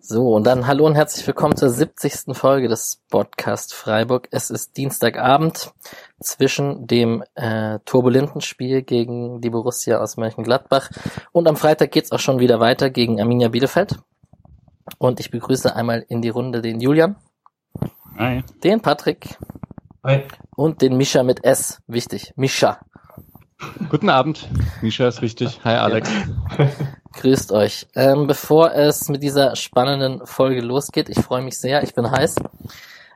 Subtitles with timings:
[0.00, 2.36] So, und dann hallo und herzlich willkommen zur 70.
[2.36, 4.26] Folge des Podcast Freiburg.
[4.32, 5.72] Es ist Dienstagabend
[6.20, 10.90] zwischen dem äh, turbulenten Spiel gegen die Borussia aus Mönchengladbach
[11.32, 13.98] und am Freitag geht's auch schon wieder weiter gegen Arminia Bielefeld.
[14.98, 17.16] Und ich begrüße einmal in die Runde den Julian.
[18.18, 18.42] Hi.
[18.64, 19.38] Den Patrick.
[20.02, 20.24] Hi.
[20.56, 21.80] Und den Mischa mit S.
[21.86, 22.32] Wichtig.
[22.36, 22.80] Mischa.
[23.88, 24.48] Guten Abend.
[24.82, 25.60] Mischa ist richtig.
[25.64, 26.10] Hi Alex.
[27.14, 27.86] Grüßt euch.
[27.94, 32.36] Ähm, bevor es mit dieser spannenden Folge losgeht, ich freue mich sehr, ich bin heiß.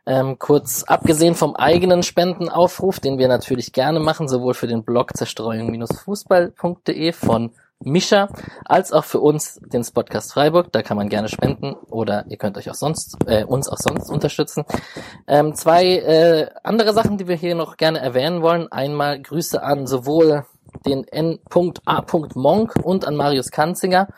[0.07, 5.17] Ähm, kurz abgesehen vom eigenen Spendenaufruf, den wir natürlich gerne machen, sowohl für den Blog
[5.17, 8.29] zerstreuung-fußball.de von Mischa,
[8.65, 10.73] als auch für uns den Podcast Freiburg.
[10.73, 14.11] Da kann man gerne spenden oder ihr könnt euch auch sonst äh, uns auch sonst
[14.11, 14.65] unterstützen.
[15.27, 18.71] Ähm, zwei äh, andere Sachen, die wir hier noch gerne erwähnen wollen.
[18.73, 20.47] Einmal Grüße an sowohl
[20.87, 22.05] den N.A.
[22.35, 24.09] Monk und an Marius Kanzinger,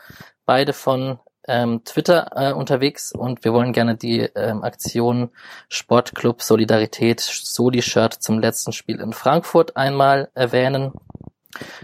[0.47, 1.19] beide von
[1.49, 5.31] ähm, Twitter äh, unterwegs und wir wollen gerne die ähm, Aktion
[5.69, 10.93] Sportclub Solidarität Soli-Shirt zum letzten Spiel in Frankfurt einmal erwähnen.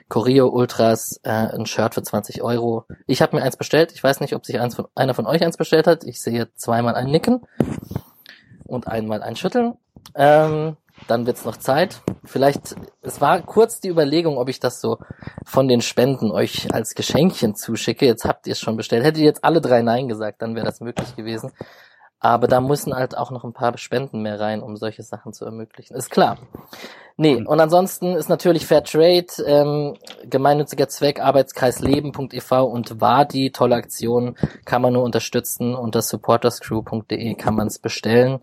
[0.09, 2.85] Choreo Ultras, äh, ein Shirt für 20 Euro.
[3.07, 3.93] Ich habe mir eins bestellt.
[3.93, 6.05] Ich weiß nicht, ob sich eins von, einer von euch eins bestellt hat.
[6.05, 7.41] Ich sehe zweimal ein Nicken
[8.67, 9.75] und einmal ein Schütteln.
[10.15, 10.77] Ähm,
[11.09, 12.01] dann wird's noch Zeit.
[12.25, 14.99] Vielleicht, es war kurz die Überlegung, ob ich das so
[15.45, 18.07] von den Spenden euch als Geschenkchen zuschicke.
[18.07, 19.05] Jetzt habt ihr es schon bestellt.
[19.05, 21.53] Hättet ihr jetzt alle drei Nein gesagt, dann wäre das möglich gewesen.
[22.25, 25.45] Aber da müssen halt auch noch ein paar Spenden mehr rein, um solche Sachen zu
[25.45, 25.97] ermöglichen.
[25.97, 26.39] Ist klar.
[27.17, 34.37] Nee, und ansonsten ist natürlich Fair Trade, ähm, gemeinnütziger Zweck, Arbeitskreisleben.ev und WADI, tolle Aktion,
[34.65, 35.75] kann man nur unterstützen.
[35.75, 38.39] Unter supporterscrew.de kann man es bestellen.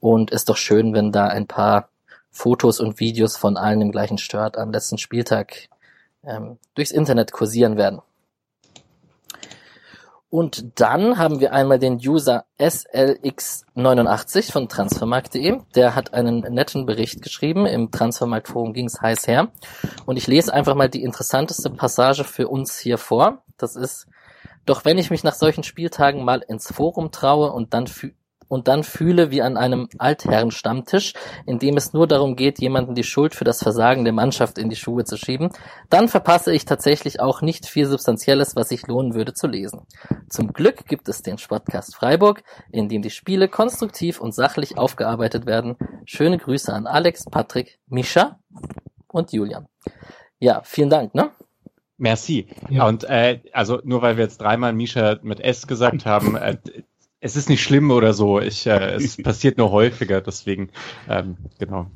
[0.00, 1.90] Und ist doch schön, wenn da ein paar
[2.32, 5.68] Fotos und Videos von allen im gleichen Stört am letzten Spieltag
[6.24, 8.00] ähm, durchs Internet kursieren werden.
[10.32, 15.60] Und dann haben wir einmal den User SLX89 von transfermarkt.de.
[15.74, 17.66] Der hat einen netten Bericht geschrieben.
[17.66, 19.48] Im Transfermarkt-Forum ging es heiß her.
[20.06, 23.44] Und ich lese einfach mal die interessanteste Passage für uns hier vor.
[23.58, 24.06] Das ist,
[24.64, 27.86] doch wenn ich mich nach solchen Spieltagen mal ins Forum traue und dann
[28.52, 31.14] und dann fühle wie an einem Altherrenstammtisch,
[31.46, 34.68] in dem es nur darum geht, jemanden die Schuld für das Versagen der Mannschaft in
[34.68, 35.48] die Schuhe zu schieben,
[35.88, 39.86] dann verpasse ich tatsächlich auch nicht viel Substanzielles, was sich lohnen würde zu lesen.
[40.28, 45.46] Zum Glück gibt es den Sportcast Freiburg, in dem die Spiele konstruktiv und sachlich aufgearbeitet
[45.46, 45.76] werden.
[46.04, 48.38] Schöne Grüße an Alex, Patrick, Mischa
[49.08, 49.66] und Julian.
[50.40, 51.30] Ja, vielen Dank, ne?
[51.96, 52.48] Merci.
[52.68, 52.86] Ja.
[52.86, 56.58] Und äh, also nur weil wir jetzt dreimal Misha mit S gesagt haben, äh,
[57.22, 58.40] es ist nicht schlimm oder so.
[58.40, 60.70] Ich, äh, es passiert nur häufiger, deswegen,
[61.08, 61.86] ähm, genau.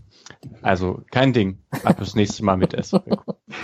[0.62, 1.59] Also kein Ding.
[1.82, 2.92] Ab das nächste Mal mit S.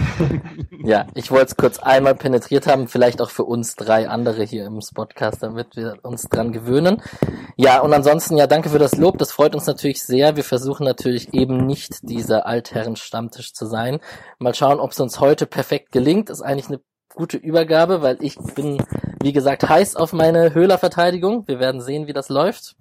[0.84, 4.67] ja, ich wollte es kurz einmal penetriert haben, vielleicht auch für uns drei andere hier
[4.67, 7.00] im Spotcast, damit wir uns dran gewöhnen.
[7.56, 9.19] Ja, und ansonsten, ja, danke für das Lob.
[9.19, 10.34] Das freut uns natürlich sehr.
[10.37, 14.00] Wir versuchen natürlich eben nicht dieser Altherren-Stammtisch zu sein.
[14.39, 16.29] Mal schauen, ob es uns heute perfekt gelingt.
[16.29, 16.81] Ist eigentlich eine
[17.15, 18.83] gute Übergabe, weil ich bin,
[19.22, 21.47] wie gesagt, heiß auf meine Höhlerverteidigung.
[21.47, 22.77] Wir werden sehen, wie das läuft.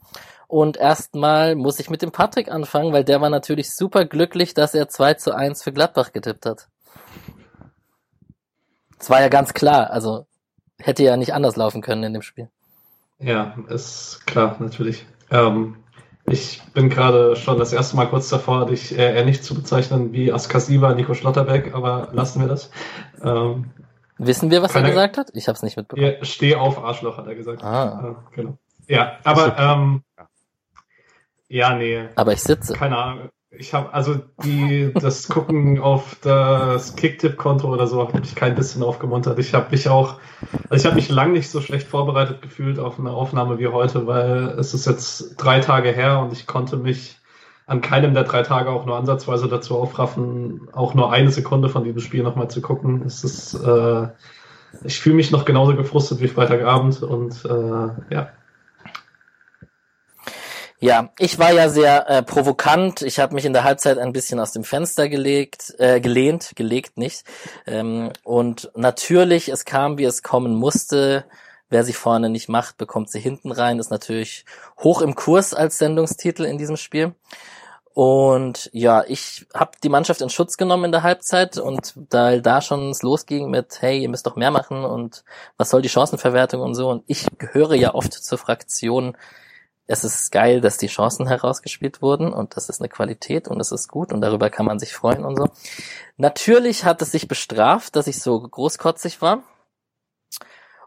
[0.48, 4.74] Und erstmal muss ich mit dem Patrick anfangen, weil der war natürlich super glücklich, dass
[4.74, 6.68] er 2 zu 1 für Gladbach getippt hat.
[8.98, 10.26] Das war ja ganz klar, also
[10.78, 12.50] hätte ja nicht anders laufen können in dem Spiel.
[13.20, 15.06] Ja, ist klar, natürlich.
[15.30, 15.78] Ähm,
[16.26, 20.32] ich bin gerade schon das erste Mal kurz davor, dich eher nicht zu bezeichnen wie
[20.32, 22.72] Askasiva Nico Schlotterbeck, aber lassen wir das.
[23.24, 23.72] Ähm,
[24.24, 25.32] Wissen wir, was er gesagt hat?
[25.34, 26.16] Ich habe es nicht mitbekommen.
[26.20, 27.64] Ja, steh auf, Arschloch, hat er gesagt.
[27.64, 28.18] Ah.
[28.32, 28.58] Äh, genau.
[28.88, 30.04] Ja, aber ähm,
[31.48, 32.08] ja, nee.
[32.16, 32.74] Aber ich sitze.
[32.74, 33.30] Keine Ahnung.
[33.50, 38.84] Ich habe also die das Gucken auf das Kicktip-Konto oder so hat mich kein bisschen
[38.84, 39.40] aufgemuntert.
[39.40, 40.20] Ich habe mich auch,
[40.70, 44.06] also ich habe mich lang nicht so schlecht vorbereitet gefühlt auf eine Aufnahme wie heute,
[44.06, 47.18] weil es ist jetzt drei Tage her und ich konnte mich
[47.72, 51.86] an keinem der drei Tage auch nur ansatzweise dazu aufraffen, auch nur eine Sekunde von
[51.86, 53.04] diesem Spiel nochmal zu gucken.
[53.06, 54.10] Es ist, äh,
[54.84, 58.30] ich fühle mich noch genauso gefrustet wie Freitagabend und äh, ja.
[60.82, 63.04] Ja, ich war ja sehr äh, provokant.
[63.04, 66.98] Ich habe mich in der Halbzeit ein bisschen aus dem Fenster gelegt, äh, gelehnt, gelegt
[66.98, 67.24] nicht.
[67.68, 71.24] Ähm, und natürlich, es kam, wie es kommen musste.
[71.70, 73.80] Wer sich vorne nicht macht, bekommt sie hinten rein.
[73.80, 74.44] Ist natürlich
[74.78, 77.14] hoch im Kurs als Sendungstitel in diesem Spiel.
[77.94, 82.62] Und ja, ich habe die Mannschaft in Schutz genommen in der Halbzeit und da da
[82.62, 85.24] schon es losging mit, hey, ihr müsst doch mehr machen und
[85.58, 86.90] was soll die Chancenverwertung und so.
[86.90, 89.18] Und ich gehöre ja oft zur Fraktion,
[89.88, 93.74] es ist geil, dass die Chancen herausgespielt wurden und das ist eine Qualität und es
[93.74, 95.50] ist gut und darüber kann man sich freuen und so.
[96.16, 99.44] Natürlich hat es sich bestraft, dass ich so großkotzig war.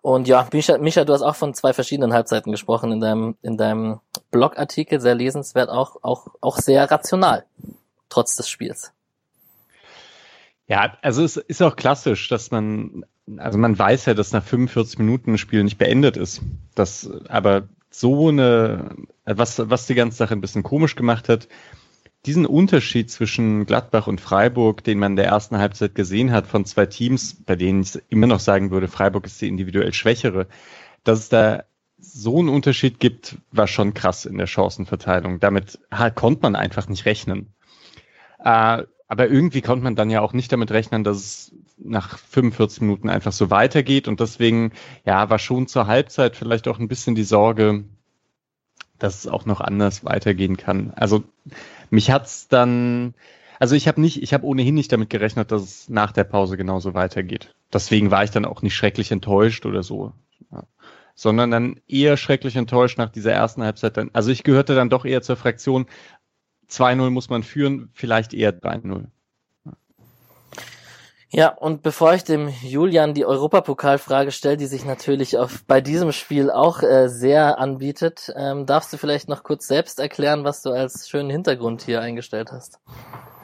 [0.05, 3.57] Und ja, Micha, Micha, du hast auch von zwei verschiedenen Halbzeiten gesprochen in deinem, in
[3.57, 7.47] deinem Blogartikel, sehr lesenswert, auch, auch, auch sehr rational,
[8.11, 8.93] trotz des Spiels.
[10.67, 13.07] Ja, also es ist auch klassisch, dass man,
[13.39, 16.43] also man weiß ja, dass nach 45 Minuten ein Spiel nicht beendet ist.
[16.75, 21.49] Das, aber so eine, was, was die ganze Sache ein bisschen komisch gemacht hat,
[22.27, 26.65] diesen Unterschied zwischen Gladbach und Freiburg, den man in der ersten Halbzeit gesehen hat von
[26.65, 30.47] zwei Teams, bei denen ich immer noch sagen würde, Freiburg ist die individuell schwächere,
[31.05, 31.65] dass es da
[31.99, 35.41] so einen Unterschied gibt, war schon krass in der Chancenverteilung.
[35.41, 35.79] Damit
[36.15, 37.53] konnte man einfach nicht rechnen.
[38.39, 42.83] Äh, aber irgendwie konnte man dann ja auch nicht damit rechnen, dass es nach 45
[42.83, 44.09] Minuten einfach so weitergeht.
[44.09, 44.73] Und deswegen,
[45.05, 47.85] ja, war schon zur Halbzeit vielleicht auch ein bisschen die Sorge,
[48.99, 50.93] dass es auch noch anders weitergehen kann.
[50.97, 51.25] Also
[51.95, 53.15] mich hat's dann,
[53.59, 56.57] also ich habe nicht, ich habe ohnehin nicht damit gerechnet, dass es nach der Pause
[56.57, 57.55] genauso weitergeht.
[57.73, 60.13] Deswegen war ich dann auch nicht schrecklich enttäuscht oder so.
[60.53, 60.65] Ja.
[61.15, 63.97] Sondern dann eher schrecklich enttäuscht nach dieser ersten Halbzeit.
[63.97, 65.87] Dann, also ich gehörte dann doch eher zur Fraktion,
[66.69, 69.07] 2-0 muss man führen, vielleicht eher 3-0.
[71.37, 76.13] Ja, und bevor ich dem Julian die Europapokalfrage stelle, die sich natürlich auf, bei diesem
[76.13, 80.71] Spiel auch äh, sehr anbietet, ähm, darfst du vielleicht noch kurz selbst erklären, was du
[80.71, 82.79] als schönen Hintergrund hier eingestellt hast?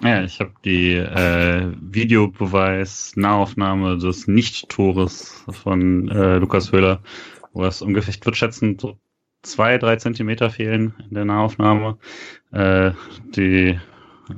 [0.04, 7.00] Ja, ich habe die äh, Videobeweis-Nahaufnahme des Nicht-Tores von äh, Lukas Höhler,
[7.52, 9.00] wo es ungefähr, ich würde schätzen, so
[9.42, 11.98] zwei, drei Zentimeter fehlen in der Nahaufnahme.
[12.52, 12.92] Äh,
[13.34, 13.80] die,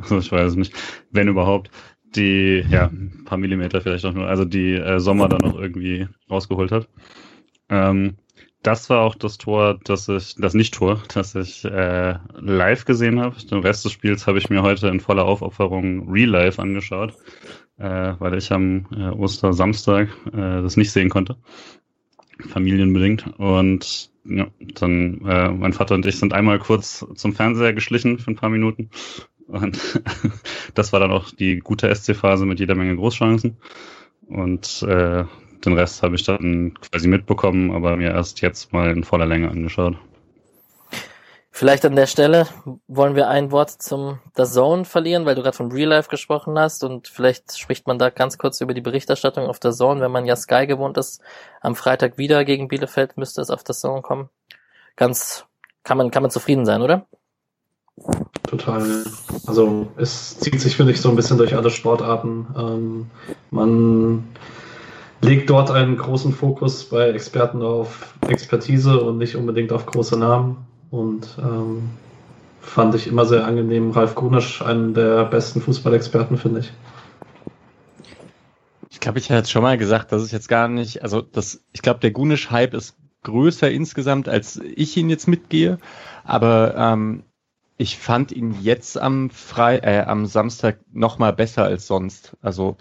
[0.01, 0.73] also ich weiß nicht,
[1.11, 1.71] wenn überhaupt,
[2.15, 6.09] die, ja, ein paar Millimeter vielleicht auch nur, also die äh, Sommer dann noch irgendwie
[6.31, 6.89] rausgeholt hat.
[7.69, 8.17] Ähm,
[8.63, 13.35] das war auch das Tor, das ich, das Nicht-Tor, das ich äh, live gesehen habe.
[13.45, 17.15] Den Rest des Spiels habe ich mir heute in voller Aufopferung Real Life angeschaut,
[17.79, 21.37] äh, weil ich am äh, Ostersamstag äh, das nicht sehen konnte.
[22.49, 23.27] Familienbedingt.
[23.39, 28.31] Und ja, dann äh, mein Vater und ich sind einmal kurz zum Fernseher geschlichen für
[28.31, 28.91] ein paar Minuten
[29.49, 29.79] und
[30.75, 33.57] das war dann auch die gute SC-Phase mit jeder Menge Großchancen.
[34.29, 35.25] Und äh,
[35.65, 39.51] den Rest habe ich dann quasi mitbekommen, aber mir erst jetzt mal in voller Länge
[39.51, 39.97] angeschaut.
[41.55, 42.47] Vielleicht an der Stelle
[42.89, 46.59] wollen wir ein Wort zum The Zone verlieren, weil du gerade von Real Life gesprochen
[46.59, 50.11] hast und vielleicht spricht man da ganz kurz über die Berichterstattung auf The Zone, wenn
[50.11, 51.21] man ja Sky gewohnt ist.
[51.61, 54.31] Am Freitag wieder gegen Bielefeld müsste es auf The Zone kommen.
[54.97, 55.45] Ganz,
[55.85, 57.07] kann man, kann man zufrieden sein, oder?
[58.53, 59.05] Total.
[59.47, 62.47] Also es zieht sich, finde ich, so ein bisschen durch alle Sportarten.
[62.55, 63.07] Ähm,
[63.51, 64.25] man
[65.23, 70.67] legt dort einen großen Fokus bei Experten auf Expertise und nicht unbedingt auf große Namen.
[70.91, 71.89] Und ähm,
[72.61, 73.93] fand ich immer sehr angenehm.
[73.93, 76.73] Ralf Gunisch, einen der besten Fußballexperten, finde ich.
[78.91, 81.81] Ich glaube, ich hatte schon mal gesagt, dass es jetzt gar nicht, also das, ich
[81.81, 85.79] glaube, der Gunisch-Hype ist größer insgesamt, als ich ihn jetzt mitgehe.
[86.25, 87.25] Aber ähm,
[87.77, 92.37] ich fand ihn jetzt am Frei, äh, am Samstag noch mal besser als sonst.
[92.43, 92.77] Also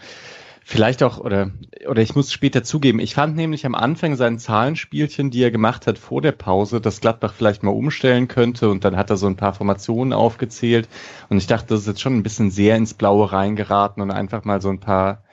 [0.64, 1.52] vielleicht auch oder
[1.90, 5.88] oder ich muss später zugeben, ich fand nämlich am Anfang sein Zahlenspielchen, die er gemacht
[5.88, 9.28] hat vor der Pause, dass Gladbach vielleicht mal umstellen könnte und dann hat er so
[9.28, 10.88] ein paar Formationen aufgezählt
[11.30, 14.44] und ich dachte, das ist jetzt schon ein bisschen sehr ins Blaue reingeraten und einfach
[14.45, 15.24] mal so ein paar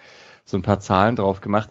[0.45, 1.71] so ein paar Zahlen drauf gemacht.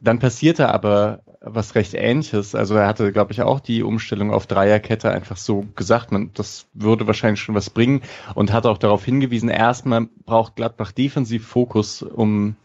[0.00, 2.54] Dann passierte aber was recht ähnliches.
[2.54, 6.66] Also er hatte, glaube ich, auch die Umstellung auf Dreierkette einfach so gesagt, man, das
[6.74, 8.02] würde wahrscheinlich schon was bringen
[8.34, 12.56] und hat auch darauf hingewiesen, erstmal braucht Gladbach defensiv Fokus, um,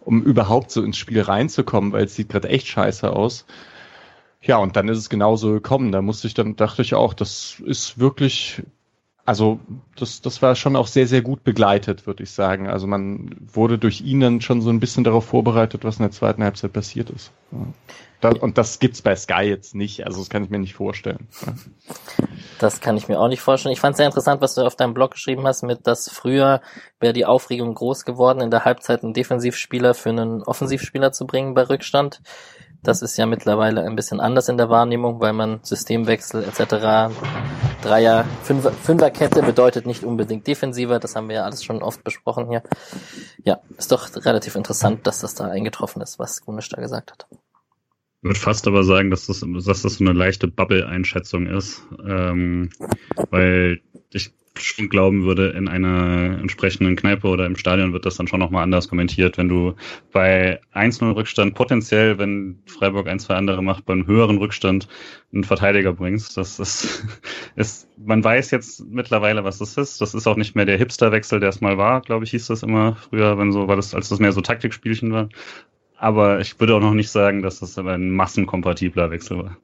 [0.00, 3.46] um überhaupt so ins Spiel reinzukommen, weil es sieht gerade echt scheiße aus.
[4.42, 5.92] Ja, und dann ist es genauso gekommen.
[5.92, 8.62] Da musste ich dann, dachte ich auch, das ist wirklich
[9.30, 9.60] also
[9.94, 12.68] das, das war schon auch sehr, sehr gut begleitet, würde ich sagen.
[12.68, 16.10] Also man wurde durch ihn dann schon so ein bisschen darauf vorbereitet, was in der
[16.10, 17.30] zweiten Halbzeit passiert ist.
[17.52, 18.30] Ja.
[18.40, 21.28] und das gibt's bei Sky jetzt nicht, also das kann ich mir nicht vorstellen.
[22.58, 23.72] Das kann ich mir auch nicht vorstellen.
[23.72, 26.60] Ich fand sehr interessant, was du auf deinem Blog geschrieben hast, mit dass früher
[26.98, 31.54] wäre die Aufregung groß geworden, in der Halbzeit einen Defensivspieler für einen Offensivspieler zu bringen
[31.54, 32.20] bei Rückstand.
[32.82, 37.14] Das ist ja mittlerweile ein bisschen anders in der Wahrnehmung, weil man Systemwechsel etc.
[37.82, 40.98] Dreier, Fünfer, Fünferkette bedeutet nicht unbedingt defensiver.
[40.98, 42.62] Das haben wir ja alles schon oft besprochen hier.
[43.44, 47.26] Ja, ist doch relativ interessant, dass das da eingetroffen ist, was Gunisch da gesagt hat.
[47.30, 52.70] Ich würde fast aber sagen, dass das, dass das so eine leichte Bubble-Einschätzung ist, ähm,
[53.30, 58.26] weil ich schon glauben würde, in einer entsprechenden Kneipe oder im Stadion wird das dann
[58.26, 59.38] schon nochmal anders kommentiert.
[59.38, 59.74] Wenn du
[60.12, 64.88] bei 1-0 Rückstand potenziell, wenn Freiburg ein, zwei andere macht, beim höheren Rückstand
[65.32, 67.06] einen Verteidiger bringst, das ist,
[67.56, 70.00] ist, man weiß jetzt mittlerweile, was das ist.
[70.00, 72.62] Das ist auch nicht mehr der Hipster-Wechsel, der es mal war, glaube ich, hieß das
[72.62, 75.28] immer früher, wenn so, war das, als das mehr so Taktikspielchen war.
[75.96, 79.56] Aber ich würde auch noch nicht sagen, dass das ein massenkompatibler Wechsel war.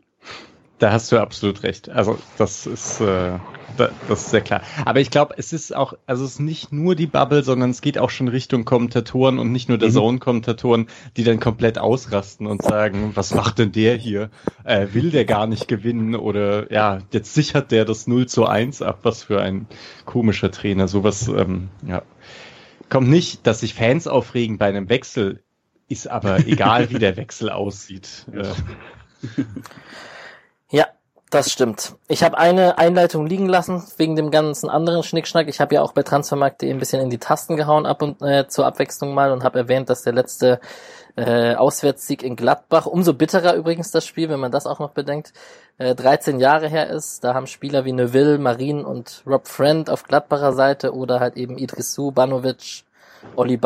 [0.79, 1.89] Da hast du absolut recht.
[1.89, 3.39] Also das ist, äh,
[3.79, 3.91] das
[4.25, 4.61] ist sehr klar.
[4.85, 7.81] Aber ich glaube, es ist auch, also es ist nicht nur die Bubble, sondern es
[7.81, 9.95] geht auch schon Richtung Kommentatoren und nicht nur der mhm.
[9.95, 14.29] Zone-Kommentatoren, die dann komplett ausrasten und sagen, was macht denn der hier?
[14.65, 16.15] Äh, will der gar nicht gewinnen?
[16.15, 18.99] Oder ja, jetzt sichert der das 0 zu 1 ab.
[19.03, 19.67] Was für ein
[20.05, 20.89] komischer Trainer.
[20.89, 22.03] Sowas, ähm, ja.
[22.91, 25.43] Kommt nicht, dass sich Fans aufregen bei einem Wechsel,
[25.89, 28.27] ist aber egal, wie der Wechsel aussieht.
[28.33, 28.45] Äh.
[30.71, 30.87] Ja,
[31.31, 31.95] das stimmt.
[32.09, 35.49] Ich habe eine Einleitung liegen lassen wegen dem ganzen anderen Schnickschnack.
[35.49, 38.47] Ich habe ja auch bei Transfermarkt.de ein bisschen in die Tasten gehauen ab und äh,
[38.49, 40.61] zur Abwechslung mal und habe erwähnt, dass der letzte
[41.17, 45.33] äh, Auswärtssieg in Gladbach, umso bitterer übrigens das Spiel, wenn man das auch noch bedenkt,
[45.79, 47.25] äh, 13 Jahre her ist.
[47.25, 51.59] Da haben Spieler wie Neuville, Marin und Rob Friend auf Gladbacher Seite oder halt eben
[51.59, 52.85] Idrissou, Banovic,
[53.35, 53.59] Oli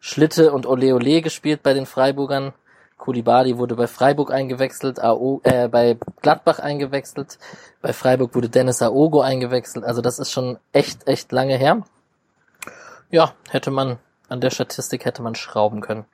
[0.00, 2.52] Schlitte und Ole Ole gespielt bei den Freiburgern.
[3.06, 7.38] Kulibali wurde bei Freiburg eingewechselt, AO, äh, bei Gladbach eingewechselt,
[7.80, 9.84] bei Freiburg wurde Dennis Aogo eingewechselt.
[9.84, 11.82] Also das ist schon echt, echt lange her.
[13.12, 13.98] Ja, hätte man,
[14.28, 16.04] an der Statistik hätte man schrauben können.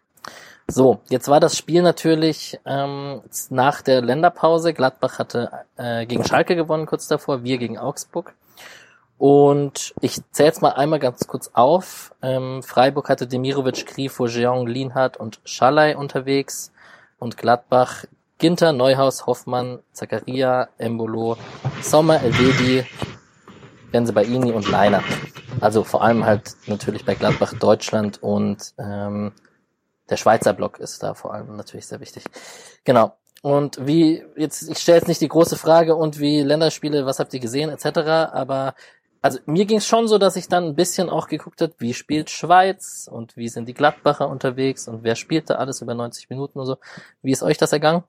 [0.68, 4.74] So, jetzt war das Spiel natürlich ähm, nach der Länderpause.
[4.74, 8.34] Gladbach hatte äh, gegen Schalke gewonnen kurz davor, wir gegen Augsburg.
[9.16, 12.14] Und ich zähle jetzt mal einmal ganz kurz auf.
[12.20, 16.70] Ähm, Freiburg hatte Demirovic, Grifo, Jeong, Lienhardt und Schalay unterwegs.
[17.22, 18.04] Und Gladbach,
[18.38, 21.36] Ginter, Neuhaus, Hoffmann, Zakaria, Embolo,
[21.80, 22.84] Sommer, Elvedi,
[23.92, 25.04] Benzebaini und Leiner.
[25.60, 29.30] Also vor allem halt natürlich bei Gladbach Deutschland und ähm,
[30.10, 32.24] der Schweizer Block ist da vor allem natürlich sehr wichtig.
[32.82, 33.16] Genau.
[33.40, 37.32] Und wie, jetzt, ich stelle jetzt nicht die große Frage und wie Länderspiele, was habt
[37.34, 37.98] ihr gesehen, etc.,
[38.32, 38.74] aber
[39.22, 41.94] also mir ging es schon so, dass ich dann ein bisschen auch geguckt habe, wie
[41.94, 46.28] spielt Schweiz und wie sind die Gladbacher unterwegs und wer spielt da alles über 90
[46.28, 46.76] Minuten und so.
[47.22, 48.02] Wie ist euch das ergangen?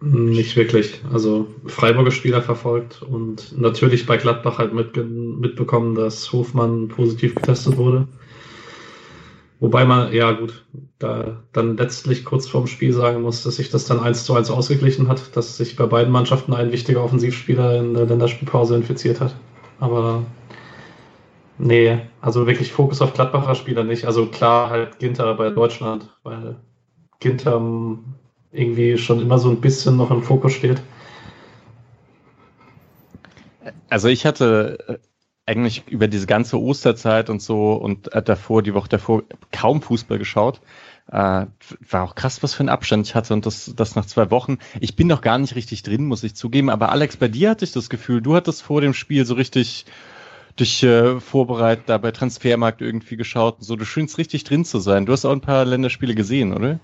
[0.00, 1.00] Nicht wirklich.
[1.12, 7.76] Also Freiburger Spieler verfolgt und natürlich bei Gladbach halt mit, mitbekommen, dass Hofmann positiv getestet
[7.76, 8.08] wurde.
[9.64, 10.66] Wobei man, ja gut,
[10.98, 14.50] da dann letztlich kurz vorm Spiel sagen muss, dass sich das dann eins zu eins
[14.50, 19.34] ausgeglichen hat, dass sich bei beiden Mannschaften ein wichtiger Offensivspieler in der Länderspielpause infiziert hat.
[19.80, 20.22] Aber
[21.56, 24.04] nee, also wirklich Fokus auf Gladbacher Spieler nicht.
[24.04, 26.56] Also klar halt Ginter bei Deutschland, weil
[27.20, 27.58] Ginter
[28.52, 30.82] irgendwie schon immer so ein bisschen noch im Fokus steht.
[33.88, 35.00] Also ich hatte
[35.46, 40.18] eigentlich über diese ganze Osterzeit und so und äh, davor, die Woche davor, kaum Fußball
[40.18, 40.60] geschaut.
[41.08, 41.46] Äh,
[41.90, 44.58] war auch krass, was für ein Abstand ich hatte und das, das nach zwei Wochen.
[44.80, 46.70] Ich bin noch gar nicht richtig drin, muss ich zugeben.
[46.70, 49.84] Aber Alex, bei dir hatte ich das Gefühl, du hattest vor dem Spiel so richtig
[50.58, 53.76] dich äh, vorbereitet, da bei Transfermarkt irgendwie geschaut und so.
[53.76, 55.04] Du schönst richtig drin zu sein.
[55.04, 56.80] Du hast auch ein paar Länderspiele gesehen, oder?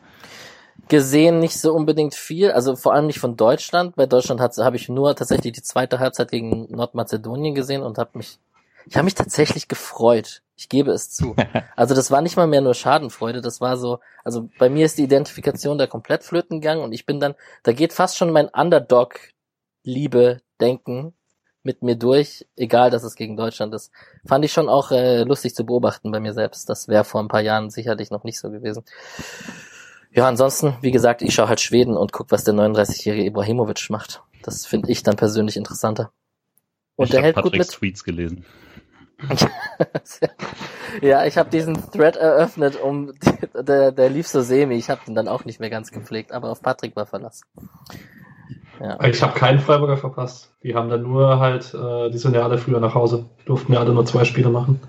[0.88, 3.96] gesehen nicht so unbedingt viel, also vor allem nicht von Deutschland.
[3.96, 8.38] Bei Deutschland habe ich nur tatsächlich die zweite Halbzeit gegen Nordmazedonien gesehen und habe mich
[8.90, 10.42] ich habe mich tatsächlich gefreut.
[10.56, 11.36] Ich gebe es zu.
[11.76, 14.98] Also das war nicht mal mehr nur Schadenfreude, das war so, also bei mir ist
[14.98, 18.48] die Identifikation da komplett flöten gegangen und ich bin dann, da geht fast schon mein
[18.48, 21.14] Underdog-Liebe Denken
[21.62, 23.92] mit mir durch, egal dass es gegen Deutschland ist.
[24.26, 26.68] Fand ich schon auch äh, lustig zu beobachten bei mir selbst.
[26.68, 28.84] Das wäre vor ein paar Jahren sicherlich noch nicht so gewesen.
[30.12, 34.22] Ja, ansonsten, wie gesagt, ich schaue halt Schweden und guck, was der 39-jährige Ibrahimovic macht.
[34.42, 36.12] Das finde ich dann persönlich interessanter.
[36.96, 37.70] Und ich der hält Patricks gut mit.
[37.70, 38.44] Tweets gelesen.
[41.02, 43.12] ja, ich habe diesen Thread eröffnet, um
[43.54, 44.74] der, der lief so semi.
[44.74, 47.42] Ich habe den dann auch nicht mehr ganz gepflegt, aber auf Patrick war Verlass.
[48.80, 48.98] Ja.
[49.04, 50.52] Ich habe keinen Freiburger verpasst.
[50.62, 53.80] Die haben dann nur halt, äh, die sind ja alle früher nach Hause, durften ja
[53.80, 54.80] alle nur zwei Spiele machen.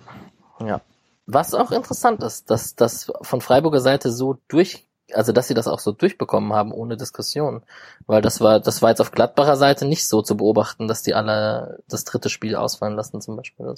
[0.66, 0.82] Ja.
[1.26, 5.68] Was auch interessant ist, dass das von Freiburger Seite so durch also dass sie das
[5.68, 7.63] auch so durchbekommen haben ohne Diskussion,
[8.08, 11.13] weil das war das war jetzt auf Gladbacher Seite nicht so zu beobachten, dass die
[11.13, 13.75] alle das dritte Spiel ausfallen lassen zum Beispiel.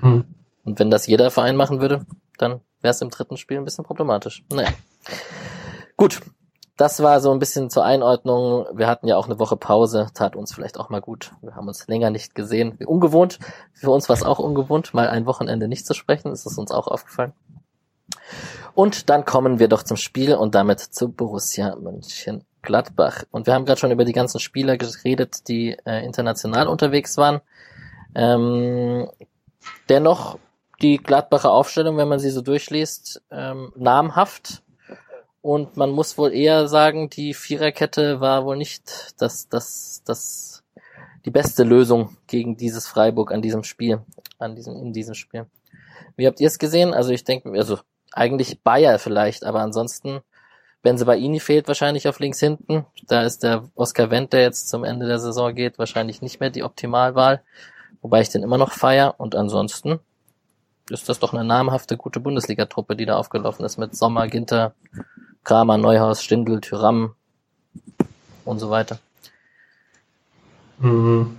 [0.00, 0.24] Hm.
[0.64, 2.06] Und wenn das jeder Verein machen würde,
[2.38, 4.44] dann wäre es im dritten Spiel ein bisschen problematisch.
[4.50, 4.70] Naja,
[5.96, 6.20] gut.
[6.76, 8.66] Das war so ein bisschen zur Einordnung.
[8.74, 11.30] Wir hatten ja auch eine Woche Pause, tat uns vielleicht auch mal gut.
[11.40, 12.76] Wir haben uns länger nicht gesehen.
[12.84, 13.38] Ungewohnt.
[13.72, 16.32] Für uns war es auch ungewohnt, mal ein Wochenende nicht zu sprechen.
[16.32, 17.32] Ist uns auch aufgefallen.
[18.74, 23.24] Und dann kommen wir doch zum Spiel und damit zu Borussia München Gladbach.
[23.30, 27.40] Und wir haben gerade schon über die ganzen Spieler geredet, die äh, international unterwegs waren.
[28.16, 29.08] Ähm,
[29.88, 30.38] dennoch
[30.82, 34.62] die Gladbacher Aufstellung, wenn man sie so durchliest, ähm, namhaft.
[35.40, 40.64] Und man muss wohl eher sagen, die Viererkette war wohl nicht das, das, das,
[41.24, 44.00] die beste Lösung gegen dieses Freiburg an diesem Spiel,
[44.38, 45.46] an diesem, in diesem Spiel.
[46.16, 46.94] Wie habt ihr es gesehen?
[46.94, 47.78] Also ich denke, also
[48.16, 50.20] eigentlich Bayer vielleicht, aber ansonsten
[50.82, 52.84] Benzebaini fehlt wahrscheinlich auf links hinten.
[53.06, 56.50] Da ist der Oscar Wendt, der jetzt zum Ende der Saison geht, wahrscheinlich nicht mehr
[56.50, 57.42] die Optimalwahl.
[58.02, 59.14] Wobei ich den immer noch feier.
[59.18, 59.98] Und ansonsten
[60.90, 64.74] ist das doch eine namhafte, gute Bundesliga-Truppe, die da aufgelaufen ist mit Sommer, Ginter,
[65.42, 67.14] Kramer, Neuhaus, Stindl, Tyram
[68.44, 68.98] und so weiter.
[70.78, 71.38] Mhm.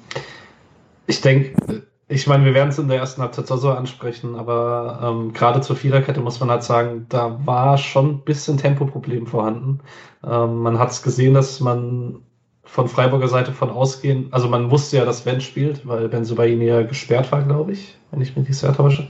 [1.06, 5.34] Ich denke, ich meine, wir werden es in der ersten Halbzeit so ansprechen, aber ähm,
[5.34, 9.80] gerade zur Viererkette muss man halt sagen, da war schon ein bisschen Tempoproblem vorhanden.
[10.24, 12.20] Ähm, man hat es gesehen, dass man
[12.64, 16.66] von Freiburger Seite von ausgehen, also man wusste ja, dass Wendt spielt, weil Ben Subaini
[16.66, 19.08] ja gesperrt war, glaube ich, wenn ich mich nicht sehr täusche.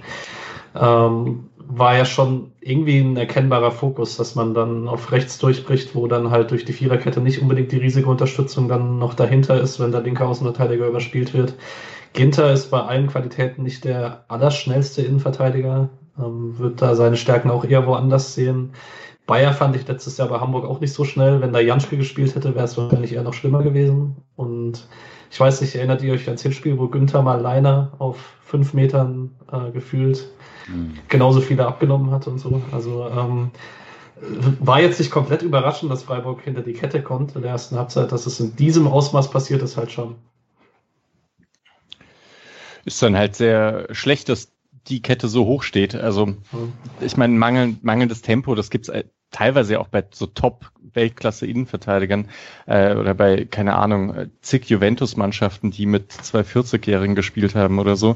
[0.73, 6.07] Ähm, war ja schon irgendwie ein erkennbarer Fokus, dass man dann auf rechts durchbricht, wo
[6.07, 9.91] dann halt durch die Viererkette nicht unbedingt die riesige Unterstützung dann noch dahinter ist, wenn
[9.91, 11.55] der linke Außenverteidiger überspielt wird.
[12.15, 17.65] Ginter ist bei allen Qualitäten nicht der allerschnellste Innenverteidiger, ähm, wird da seine Stärken auch
[17.65, 18.71] eher woanders sehen.
[19.27, 21.41] Bayer fand ich letztes Jahr bei Hamburg auch nicht so schnell.
[21.41, 24.15] Wenn da Janschke gespielt hätte, wäre es wahrscheinlich eher noch schlimmer gewesen.
[24.35, 24.87] Und
[25.31, 29.31] ich weiß nicht, erinnert ihr euch ans Hinspiel, wo Günther mal Leiner auf fünf Metern
[29.51, 30.29] äh, gefühlt
[30.67, 30.93] mhm.
[31.09, 32.61] genauso viele abgenommen hat und so.
[32.71, 33.49] Also ähm,
[34.59, 38.11] war jetzt nicht komplett überraschend, dass Freiburg hinter die Kette kommt in der ersten Halbzeit.
[38.11, 40.15] Dass es in diesem Ausmaß passiert ist, halt schon
[42.85, 44.53] ist dann halt sehr schlecht, dass
[44.87, 45.95] die Kette so hoch steht.
[45.95, 46.35] Also
[47.01, 52.29] ich meine, mangel, mangelndes Tempo, das gibt's äh, teilweise auch bei so Top-Weltklasse-Innenverteidigern
[52.67, 57.95] äh, oder bei, keine Ahnung, äh, zig Juventus-Mannschaften, die mit zwei 40-Jährigen gespielt haben oder
[57.95, 58.15] so.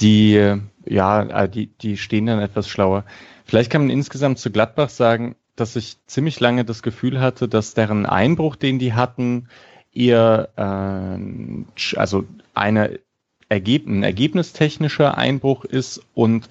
[0.00, 3.04] Die, äh, ja, die, die stehen dann etwas schlauer.
[3.46, 7.74] Vielleicht kann man insgesamt zu Gladbach sagen, dass ich ziemlich lange das Gefühl hatte, dass
[7.74, 9.48] deren Einbruch, den die hatten,
[9.92, 12.24] eher äh, also
[12.54, 12.98] eine
[13.54, 16.48] Ergeb ein ergebnistechnischer Einbruch ist und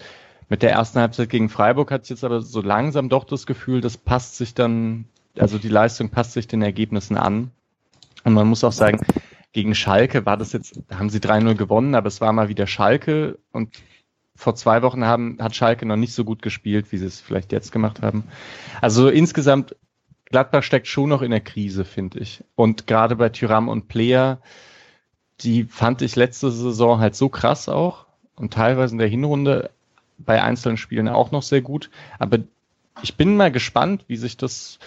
[0.47, 3.81] mit der ersten Halbzeit gegen Freiburg hat es jetzt aber so langsam doch das Gefühl,
[3.81, 5.03] das passt sich dann,
[5.37, 7.51] also die Leistung passt sich den Ergebnissen an.
[8.23, 9.05] Und man muss auch sagen,
[9.51, 12.67] gegen Schalke war das jetzt, da haben sie 3-0 gewonnen, aber es war mal wieder
[12.67, 13.75] Schalke und
[14.33, 17.51] vor zwei Wochen haben, hat Schalke noch nicht so gut gespielt, wie sie es vielleicht
[17.51, 18.23] jetzt gemacht haben.
[18.79, 19.75] Also insgesamt,
[20.25, 22.45] Gladbach steckt schon noch in der Krise, finde ich.
[22.55, 24.39] Und gerade bei Tyram und Player,
[25.41, 29.69] die fand ich letzte Saison halt so krass auch und teilweise in der Hinrunde
[30.17, 31.89] bei einzelnen Spielen auch noch sehr gut.
[32.19, 32.39] Aber
[33.01, 34.79] ich bin mal gespannt, wie sich das,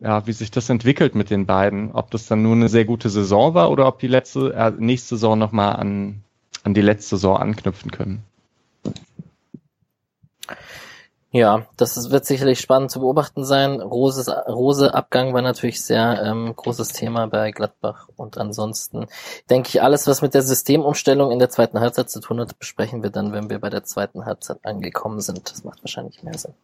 [0.00, 1.92] ja, wie sich das entwickelt mit den beiden.
[1.92, 5.16] Ob das dann nur eine sehr gute Saison war oder ob die letzte, äh, nächste
[5.16, 6.22] Saison nochmal an,
[6.64, 8.24] an die letzte Saison anknüpfen können.
[11.32, 13.80] Ja, das wird sicherlich spannend zu beobachten sein.
[13.80, 18.08] Roses, Rose Abgang war natürlich sehr ähm, großes Thema bei Gladbach.
[18.16, 19.06] Und ansonsten
[19.50, 23.02] denke ich, alles, was mit der Systemumstellung in der zweiten Halbzeit zu tun hat, besprechen
[23.02, 25.50] wir dann, wenn wir bei der zweiten Halbzeit angekommen sind.
[25.50, 26.54] Das macht wahrscheinlich mehr Sinn.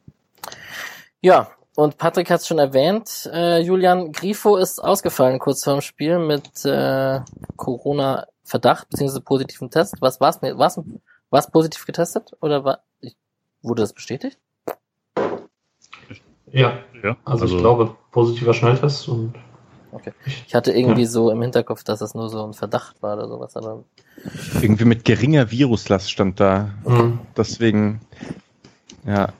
[1.20, 5.80] Ja, und Patrick hat es schon erwähnt, äh, Julian Grifo ist ausgefallen kurz vor dem
[5.80, 7.20] Spiel mit äh,
[7.56, 9.20] Corona-Verdacht bzw.
[9.20, 9.96] positiven Test.
[10.00, 10.40] Was war's?
[10.42, 10.80] War's,
[11.30, 12.84] war's positiv getestet oder war,
[13.62, 14.38] wurde das bestätigt?
[16.52, 19.34] Ja, ja also, also ich glaube, positiver Schnelltest und
[19.94, 20.12] Okay.
[20.46, 21.06] Ich hatte irgendwie ja.
[21.06, 23.84] so im Hinterkopf, dass es nur so ein Verdacht war oder sowas, aber.
[24.62, 26.70] Irgendwie mit geringer Viruslast stand da.
[26.86, 27.18] Mhm.
[27.36, 28.00] Deswegen,
[29.04, 29.34] ja.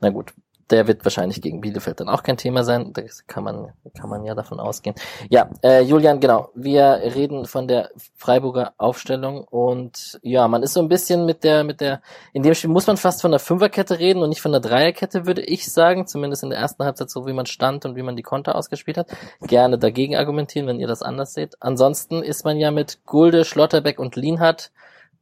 [0.00, 0.32] Na gut
[0.70, 2.92] der wird wahrscheinlich gegen Bielefeld dann auch kein Thema sein.
[2.92, 4.94] Das kann man, kann man ja davon ausgehen.
[5.30, 6.50] Ja, äh, Julian, genau.
[6.54, 11.64] Wir reden von der Freiburger Aufstellung und ja, man ist so ein bisschen mit der,
[11.64, 12.02] mit der,
[12.32, 15.26] in dem Spiel muss man fast von der Fünferkette reden und nicht von der Dreierkette,
[15.26, 16.06] würde ich sagen.
[16.06, 18.98] Zumindest in der ersten Halbzeit, so wie man stand und wie man die Konter ausgespielt
[18.98, 19.08] hat.
[19.40, 21.56] Gerne dagegen argumentieren, wenn ihr das anders seht.
[21.60, 24.70] Ansonsten ist man ja mit Gulde, Schlotterbeck und Lienhardt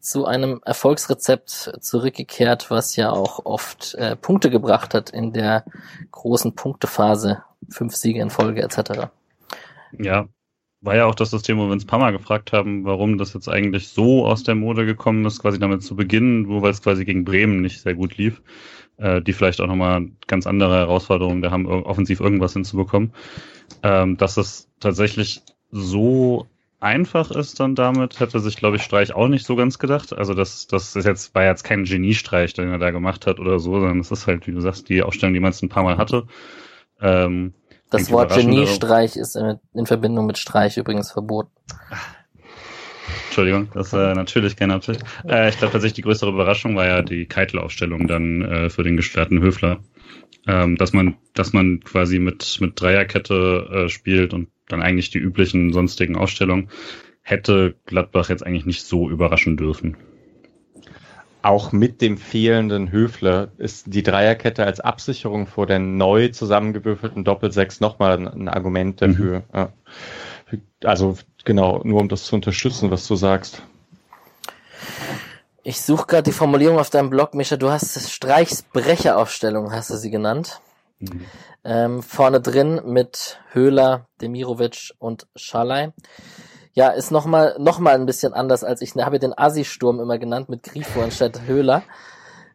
[0.06, 5.64] zu einem Erfolgsrezept zurückgekehrt, was ja auch oft äh, Punkte gebracht hat in der
[6.12, 9.08] großen Punktephase, fünf Siege in Folge etc.
[9.98, 10.28] Ja,
[10.80, 13.34] war ja auch das System, wo wir uns ein paar Mal gefragt haben, warum das
[13.34, 16.82] jetzt eigentlich so aus der Mode gekommen ist, quasi damit zu beginnen, nur weil es
[16.82, 18.42] quasi gegen Bremen nicht sehr gut lief,
[18.98, 23.12] äh, die vielleicht auch nochmal ganz andere Herausforderungen da haben, offensiv irgendwas hinzubekommen.
[23.82, 25.42] Ähm, dass es tatsächlich
[25.72, 26.46] so
[26.80, 30.12] einfach ist dann damit, hätte sich, glaube ich, Streich auch nicht so ganz gedacht.
[30.12, 33.58] Also das, das ist jetzt, war jetzt kein Geniestreich, den er da gemacht hat oder
[33.58, 35.82] so, sondern es ist halt, wie du sagst, die Aufstellung, die man es ein paar
[35.82, 36.26] Mal hatte.
[37.00, 37.54] Ähm,
[37.90, 41.50] das Wort Geniestreich ist in, in, Verbindung mit Streich übrigens verboten.
[43.26, 45.02] Entschuldigung, das äh, natürlich keine Absicht.
[45.28, 48.96] Äh, ich glaube tatsächlich, die größere Überraschung war ja die Keitel-Aufstellung dann äh, für den
[48.96, 49.80] gesperrten Höfler.
[50.48, 55.18] Ähm, dass man, dass man quasi mit, mit Dreierkette äh, spielt und dann eigentlich die
[55.18, 56.68] üblichen sonstigen Aufstellungen,
[57.22, 59.96] hätte Gladbach jetzt eigentlich nicht so überraschen dürfen.
[61.42, 67.80] Auch mit dem fehlenden Höfler ist die Dreierkette als Absicherung vor der neu zusammengewürfelten Doppelsechs
[67.80, 69.44] nochmal ein, ein Argument dafür.
[69.52, 70.60] Mhm.
[70.82, 73.62] Also genau, nur um das zu unterstützen, was du sagst.
[75.62, 77.56] Ich suche gerade die Formulierung auf deinem Blog, Micha.
[77.56, 80.60] Du hast Streichs Brecheraufstellung, hast du sie genannt.
[80.98, 81.26] Mhm.
[81.64, 85.92] Ähm, vorne drin mit Höhler, Demirovic und Schalay.
[86.72, 90.48] Ja, ist nochmal noch mal ein bisschen anders als ich habe den Assi-Sturm immer genannt
[90.48, 91.82] mit Grifo anstatt Höhler.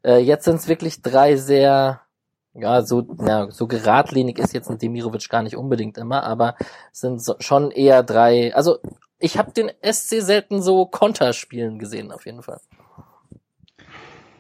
[0.03, 2.01] Äh, jetzt sind es wirklich drei sehr
[2.53, 6.55] ja, so, ja, so geradlinig ist jetzt ein Demirovic gar nicht unbedingt immer, aber
[6.91, 8.53] sind so, schon eher drei.
[8.53, 8.79] Also
[9.19, 12.59] ich habe den SC selten so Konterspielen gesehen, auf jeden Fall.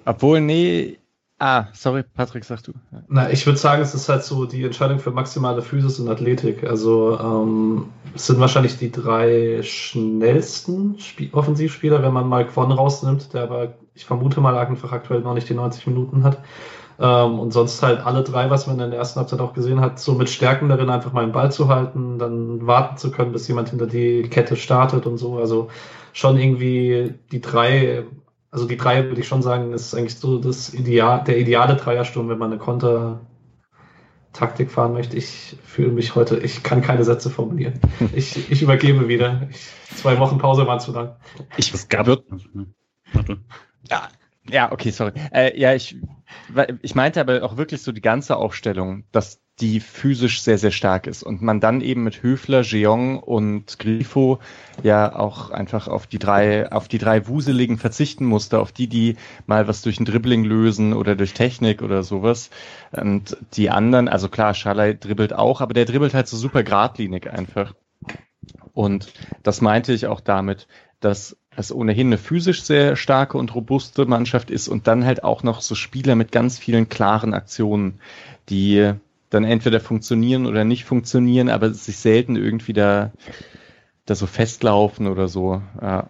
[0.05, 0.97] Obwohl, nee.
[1.43, 2.71] Ah, sorry, Patrick, sag du.
[3.07, 6.63] Na, ich würde sagen, es ist halt so die Entscheidung für maximale Physis und Athletik.
[6.63, 13.33] Also ähm, es sind wahrscheinlich die drei schnellsten Spie Offensivspieler, wenn man mal Quon rausnimmt,
[13.33, 16.37] der aber, ich vermute mal, einfach aktuell noch nicht die 90 Minuten hat.
[16.99, 19.99] Ähm, und sonst halt alle drei, was man in der ersten Halbzeit auch gesehen hat,
[19.99, 23.47] so mit Stärken darin, einfach mal den Ball zu halten, dann warten zu können, bis
[23.47, 25.39] jemand hinter die Kette startet und so.
[25.39, 25.69] Also
[26.13, 28.03] schon irgendwie die drei,
[28.51, 32.29] also die drei würde ich schon sagen, ist eigentlich so das Ideal, der ideale Dreiersturm,
[32.29, 33.21] wenn man eine Konter
[34.33, 35.17] Taktik fahren möchte.
[35.17, 37.79] Ich fühle mich heute, ich kann keine Sätze formulieren.
[38.13, 39.47] Ich, ich übergebe wieder.
[39.49, 41.15] Ich, zwei Wochen Pause waren zu lang.
[41.57, 42.07] Ich, es gab,
[43.89, 44.07] ja,
[44.49, 45.13] ja, okay, sorry.
[45.33, 45.97] Äh, ja, ich,
[46.81, 51.05] ich meinte aber auch wirklich so die ganze Aufstellung, dass die physisch sehr, sehr stark
[51.05, 54.39] ist und man dann eben mit Höfler, Jeong und Grifo
[54.81, 59.17] ja auch einfach auf die drei, auf die drei Wuseligen verzichten musste, auf die, die
[59.45, 62.49] mal was durch ein Dribbling lösen oder durch Technik oder sowas.
[62.91, 67.29] Und die anderen, also klar, Schalay dribbelt auch, aber der dribbelt halt so super geradlinig
[67.29, 67.75] einfach.
[68.73, 70.67] Und das meinte ich auch damit,
[71.01, 75.43] dass es ohnehin eine physisch sehr starke und robuste Mannschaft ist und dann halt auch
[75.43, 77.99] noch so Spieler mit ganz vielen klaren Aktionen,
[78.49, 78.93] die
[79.31, 83.11] dann entweder funktionieren oder nicht funktionieren, aber sich selten irgendwie da,
[84.05, 85.63] da so festlaufen oder so.
[85.81, 86.09] Ja,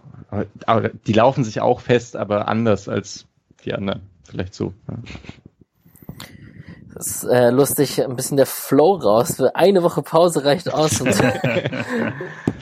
[0.66, 3.28] aber die laufen sich auch fest, aber anders als
[3.64, 4.02] die anderen.
[4.24, 4.74] Vielleicht so.
[4.90, 4.98] Ja.
[7.02, 9.38] Ist äh, lustig, ein bisschen der Flow raus.
[9.38, 11.02] Für eine Woche Pause reicht aus.
[11.02, 11.20] Und,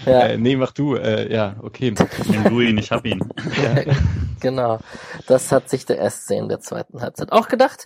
[0.05, 0.27] ja.
[0.27, 0.95] Äh, nee, mach du.
[0.95, 1.93] Äh, ja, okay.
[2.25, 3.19] Nimm du ihn, ich hab ihn.
[3.61, 3.93] ja,
[4.39, 4.79] genau.
[5.27, 7.85] Das hat sich der SC in der zweiten Halbzeit auch gedacht.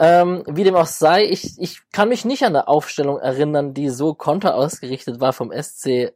[0.00, 3.90] Ähm, wie dem auch sei, ich, ich kann mich nicht an eine Aufstellung erinnern, die
[3.90, 6.14] so konterausgerichtet war vom SC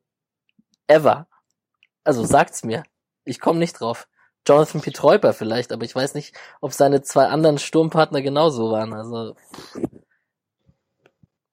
[0.87, 1.27] ever.
[2.05, 2.85] Also sagt's mir.
[3.27, 4.09] Ich komme nicht drauf.
[4.47, 8.93] Jonathan Pietreuper vielleicht, aber ich weiß nicht, ob seine zwei anderen Sturmpartner genauso waren.
[8.93, 9.37] Also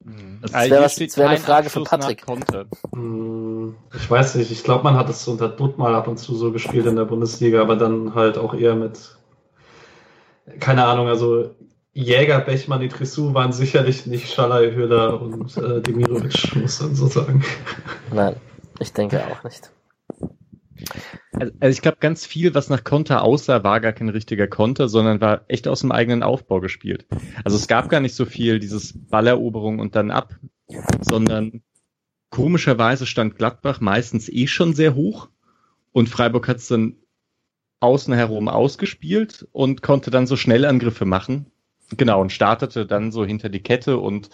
[0.04, 0.39] hm.
[0.41, 2.25] das wäre wär eine Frage für Patrick.
[2.93, 6.36] Hm, ich weiß nicht, ich glaube, man hat es unter Dutt mal ab und zu
[6.36, 9.17] so gespielt in der Bundesliga, aber dann halt auch eher mit,
[10.60, 11.56] keine Ahnung, also
[11.93, 17.08] Jäger, Bechmann, die Trissou waren sicherlich nicht Schalay, Höhler und äh, Demirovic, muss man so
[17.08, 17.43] sagen.
[18.13, 18.36] Nein,
[18.80, 19.69] ich denke auch nicht.
[21.33, 24.89] Also, also ich glaube, ganz viel, was nach Konter aussah, war gar kein richtiger Konter,
[24.89, 27.05] sondern war echt aus dem eigenen Aufbau gespielt.
[27.43, 30.35] Also es gab gar nicht so viel dieses Balleroberung und dann ab,
[31.01, 31.61] sondern
[32.29, 35.29] komischerweise stand Gladbach meistens eh schon sehr hoch
[35.91, 36.97] und Freiburg hat es dann
[37.79, 41.51] außen herum ausgespielt und konnte dann so Schnellangriffe machen,
[41.97, 44.29] Genau, und startete dann so hinter die Kette und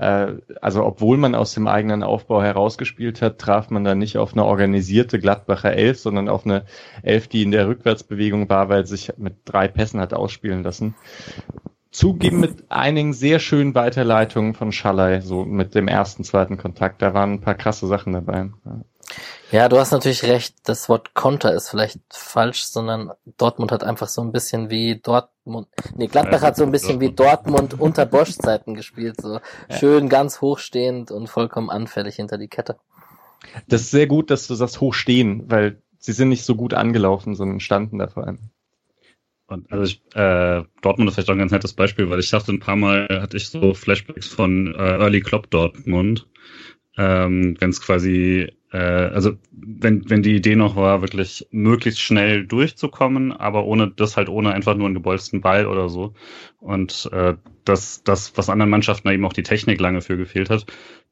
[0.00, 4.46] also obwohl man aus dem eigenen Aufbau herausgespielt hat, traf man dann nicht auf eine
[4.46, 6.64] organisierte Gladbacher Elf, sondern auf eine
[7.02, 10.94] Elf, die in der Rückwärtsbewegung war, weil sich mit drei Pässen hat ausspielen lassen.
[11.90, 17.02] Zugeben mit einigen sehr schönen Weiterleitungen von Schallei, so mit dem ersten, zweiten Kontakt.
[17.02, 18.48] Da waren ein paar krasse Sachen dabei.
[19.50, 19.68] Ja.
[19.68, 24.20] Du hast natürlich recht, das Wort Konter ist vielleicht falsch, sondern Dortmund hat einfach so
[24.22, 29.20] ein bisschen wie Dortmund, nee, Gladbach hat so ein bisschen wie Dortmund unter Bosch-Zeiten gespielt,
[29.20, 29.76] so ja.
[29.76, 32.76] schön ganz hochstehend und vollkommen anfällig hinter die Kette.
[33.68, 37.34] Das ist sehr gut, dass du sagst hochstehen, weil sie sind nicht so gut angelaufen,
[37.34, 38.50] sondern standen da vor allem.
[39.50, 42.52] Und also ich, äh, Dortmund ist vielleicht auch ein ganz nettes Beispiel, weil ich dachte,
[42.52, 46.28] ein paar Mal hatte ich so Flashbacks von äh, Early Klopp Dortmund,
[47.00, 52.46] ähm, wenn es quasi äh, also wenn, wenn die Idee noch war, wirklich möglichst schnell
[52.46, 56.12] durchzukommen, aber ohne das halt ohne einfach nur einen gebolzten Ball oder so.
[56.58, 57.34] Und äh,
[57.64, 60.66] das, das, was anderen Mannschaften eben auch die Technik lange für gefehlt hat,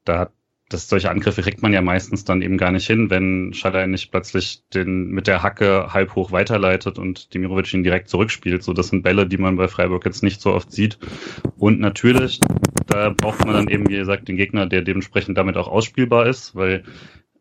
[0.05, 0.31] da hat
[0.69, 4.11] das solche Angriffe kriegt man ja meistens dann eben gar nicht hin, wenn Schaller nicht
[4.11, 8.61] plötzlich den mit der Hacke halb hoch weiterleitet und Dimirovic ihn direkt zurückspielt.
[8.61, 10.99] So, das sind Bälle, die man bei Freiburg jetzt nicht so oft sieht.
[11.57, 12.39] Und natürlich,
[12.85, 16.55] da braucht man dann eben, wie gesagt, den Gegner, der dementsprechend damit auch ausspielbar ist,
[16.55, 16.83] weil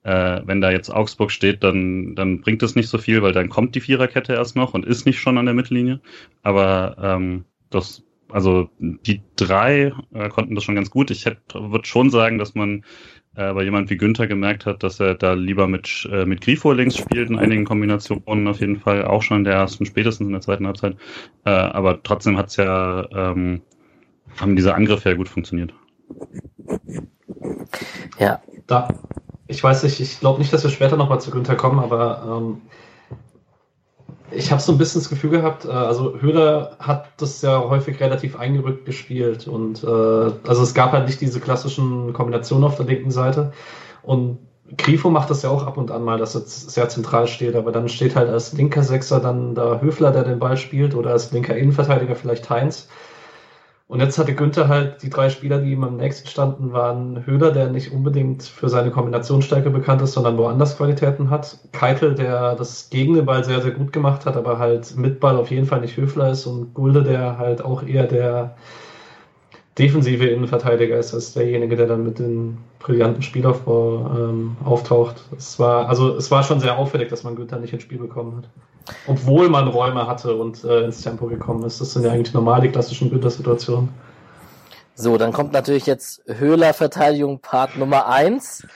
[0.05, 3.51] äh, wenn da jetzt Augsburg steht, dann, dann bringt es nicht so viel, weil dann
[3.51, 6.01] kommt die Viererkette erst noch und ist nicht schon an der Mittellinie.
[6.43, 11.11] Aber ähm, das also die drei äh, konnten das schon ganz gut.
[11.11, 12.85] Ich würde schon sagen, dass man
[13.39, 16.73] äh, bei jemand wie Günther gemerkt hat, dass er da lieber mit, äh, mit Grifo
[16.73, 20.33] links spielt, in einigen Kombinationen auf jeden Fall, auch schon in der ersten, spätestens in
[20.33, 20.97] der zweiten Halbzeit.
[21.45, 23.63] Äh, aber trotzdem hat's ja, ähm,
[24.39, 25.73] haben diese Angriffe ja gut funktioniert.
[28.19, 28.43] Ja.
[28.67, 28.89] Da,
[29.47, 32.63] ich weiß nicht, ich glaube nicht, dass wir später nochmal zu Günther kommen, aber ähm,
[34.31, 38.01] ich habe so ein bisschen das Gefühl gehabt, äh, also Höhler hat das ja häufig
[38.01, 42.87] relativ eingerückt gespielt und äh, also es gab halt nicht diese klassischen Kombinationen auf der
[42.87, 43.53] linken Seite.
[44.03, 44.39] Und
[44.77, 47.73] Grifo macht das ja auch ab und an mal, dass er sehr zentral steht, aber
[47.73, 51.33] dann steht halt als linker Sechser dann da Höfler, der den Ball spielt oder als
[51.33, 52.89] linker Innenverteidiger vielleicht Heinz
[53.89, 57.53] und jetzt hatte Günther halt die drei Spieler, die ihm am nächsten standen, waren Höhler,
[57.53, 61.59] der nicht unbedingt für seine Kombinationsstärke bekannt ist, sondern woanders Qualitäten hat.
[61.73, 65.37] Keitel, der das gegen den Ball sehr, sehr gut gemacht hat, aber halt mit Ball
[65.37, 66.45] auf jeden Fall nicht Höfler ist.
[66.45, 68.57] Und Gulde, der halt auch eher der
[69.79, 75.25] defensive Innenverteidiger ist, als derjenige, der dann mit dem brillanten Spielaufbau ähm, auftaucht.
[75.35, 78.37] Es war, also es war schon sehr auffällig, dass man Günther nicht ins Spiel bekommen
[78.37, 78.51] hat.
[79.07, 81.81] Obwohl man Räume hatte und äh, ins Tempo gekommen ist.
[81.81, 83.89] Das sind ja eigentlich normal die klassischen Günther-Situationen.
[84.95, 88.67] So, dann kommt natürlich jetzt Höhler-Verteidigung Part Nummer eins.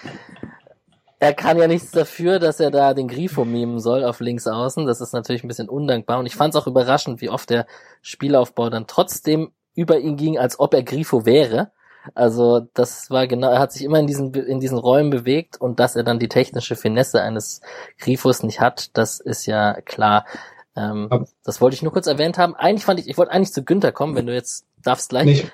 [1.19, 4.87] Er kann ja nichts dafür, dass er da den Grifo mimen soll auf links außen.
[4.87, 6.19] Das ist natürlich ein bisschen undankbar.
[6.19, 7.67] Und ich fand es auch überraschend, wie oft der
[8.03, 11.71] Spielaufbau dann trotzdem über ihn ging, als ob er Grifo wäre.
[12.15, 15.79] Also das war genau, er hat sich immer in diesen, in diesen Räumen bewegt und
[15.79, 17.61] dass er dann die technische Finesse eines
[17.99, 20.27] Grifos nicht hat, das ist ja klar.
[20.75, 22.55] Ähm, das wollte ich nur kurz erwähnt haben.
[22.57, 25.27] Eigentlich fand ich, ich wollte eigentlich zu Günther kommen, wenn du jetzt darfst gleich.
[25.27, 25.53] Nicht.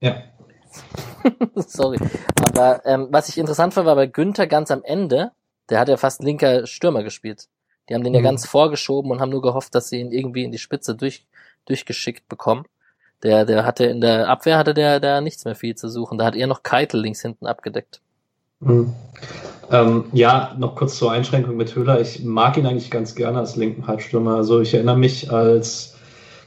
[0.00, 0.22] Ja.
[1.54, 1.98] Sorry.
[2.48, 5.32] Aber ähm, was ich interessant fand, war bei Günther ganz am Ende,
[5.70, 7.48] der hat ja fast linker Stürmer gespielt.
[7.88, 8.18] Die haben den mhm.
[8.18, 11.26] ja ganz vorgeschoben und haben nur gehofft, dass sie ihn irgendwie in die Spitze durch,
[11.66, 12.66] durchgeschickt bekommen.
[13.22, 16.18] Der, der hatte in der Abwehr hatte der, der nichts mehr viel zu suchen.
[16.18, 18.00] Da hat er noch Keitel links hinten abgedeckt.
[18.60, 18.94] Mhm.
[19.70, 22.00] Ähm, ja, noch kurz zur Einschränkung mit Höhler.
[22.00, 24.36] Ich mag ihn eigentlich ganz gerne als linken Halbstürmer.
[24.36, 25.96] Also ich erinnere mich, als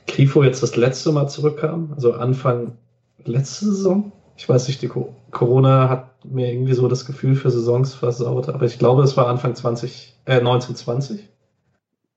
[0.07, 2.77] Grifo jetzt das letzte Mal zurückkam, also Anfang
[3.25, 4.11] letzte Saison.
[4.37, 4.89] Ich weiß nicht, die
[5.31, 9.27] Corona hat mir irgendwie so das Gefühl für Saisons versaut, aber ich glaube, es war
[9.27, 11.27] Anfang 20, äh, 1920.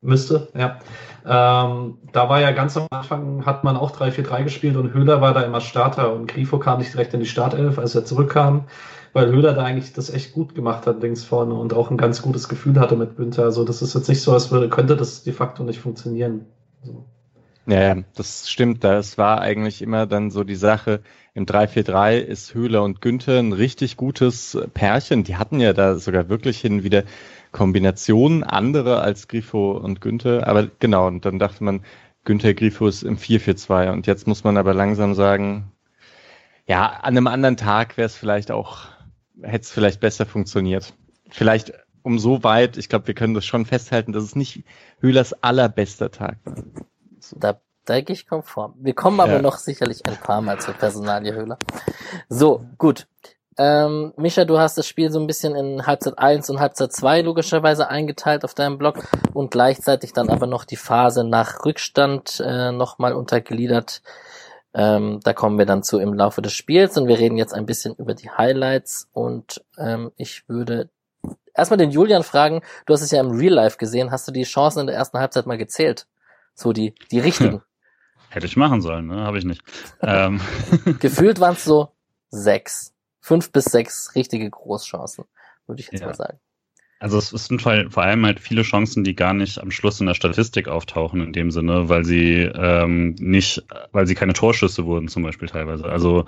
[0.01, 0.79] Müsste, ja.
[1.25, 5.33] Ähm, da war ja ganz am Anfang, hat man auch 3-4-3 gespielt und Höhler war
[5.33, 8.65] da immer Starter und Grifo kam nicht direkt in die Startelf, als er zurückkam,
[9.13, 12.23] weil Höhler da eigentlich das echt gut gemacht hat links vorne und auch ein ganz
[12.23, 13.45] gutes Gefühl hatte mit Günther.
[13.45, 16.47] Also das ist jetzt nicht so, als würde, könnte das de facto nicht funktionieren.
[16.83, 17.05] So.
[17.67, 18.83] Ja, das stimmt.
[18.83, 21.01] Das war eigentlich immer dann so die Sache.
[21.35, 25.23] Im 3-4-3 ist Höhler und Günther ein richtig gutes Pärchen.
[25.23, 27.05] Die hatten ja da sogar wirklich hin wieder
[27.53, 30.47] Kombinationen andere als Grifo und Günther.
[30.49, 31.85] Aber genau, und dann dachte man,
[32.25, 33.93] Günther Grifo ist im 4-4-2.
[33.93, 35.73] Und jetzt muss man aber langsam sagen,
[36.67, 38.87] ja, an einem anderen Tag wäre es vielleicht auch,
[39.43, 40.95] hätte es vielleicht besser funktioniert.
[41.31, 44.65] Vielleicht um so weit, ich glaube, wir können das schon festhalten, dass es nicht
[45.01, 46.57] Höhlers allerbester Tag war.
[47.21, 47.39] So.
[47.39, 48.75] Da, da gehe ich konform.
[48.79, 49.43] Wir kommen aber ja.
[49.43, 51.59] noch sicherlich ein paar Mal zur Personalie Höhler.
[52.29, 53.07] So, gut.
[53.59, 57.21] Ähm, Micha, du hast das Spiel so ein bisschen in Halbzeit 1 und Halbzeit 2
[57.21, 59.01] logischerweise eingeteilt auf deinem Blog
[59.35, 64.03] und gleichzeitig dann aber noch die Phase nach Rückstand äh, nochmal untergliedert.
[64.75, 67.67] Ähm, da kommen wir dann zu im Laufe des Spiels und wir reden jetzt ein
[67.67, 70.89] bisschen über die Highlights und ähm, ich würde
[71.55, 74.45] erstmal den Julian fragen, du hast es ja im Real Life gesehen, hast du die
[74.45, 76.07] Chancen in der ersten Halbzeit mal gezählt?
[76.55, 77.63] So die, die richtigen.
[78.31, 79.25] Hätte ich machen sollen, ne?
[79.25, 79.63] Habe ich nicht.
[80.01, 80.41] ähm.
[81.01, 81.91] Gefühlt waren es so
[82.31, 85.25] sechs fünf bis sechs richtige Großchancen,
[85.67, 86.09] würde ich jetzt ja.
[86.09, 86.39] mal sagen.
[87.03, 90.15] Also es, sind vor allem halt viele Chancen, die gar nicht am Schluss in der
[90.15, 95.25] Statistik auftauchen in dem Sinne, weil sie ähm, nicht, weil sie keine Torschüsse wurden zum
[95.25, 95.87] Beispiel teilweise.
[95.87, 96.27] Also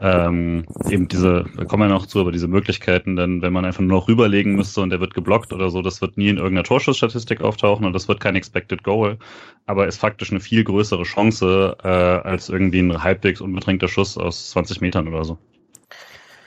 [0.00, 3.82] ähm, eben diese, da kommen wir noch zu, aber diese Möglichkeiten, denn wenn man einfach
[3.82, 6.64] nur noch rüberlegen müsste und der wird geblockt oder so, das wird nie in irgendeiner
[6.64, 9.18] Torschussstatistik auftauchen und das wird kein Expected Goal,
[9.66, 14.52] aber ist faktisch eine viel größere Chance äh, als irgendwie ein halbwegs unbedrängter Schuss aus
[14.52, 15.36] 20 Metern oder so.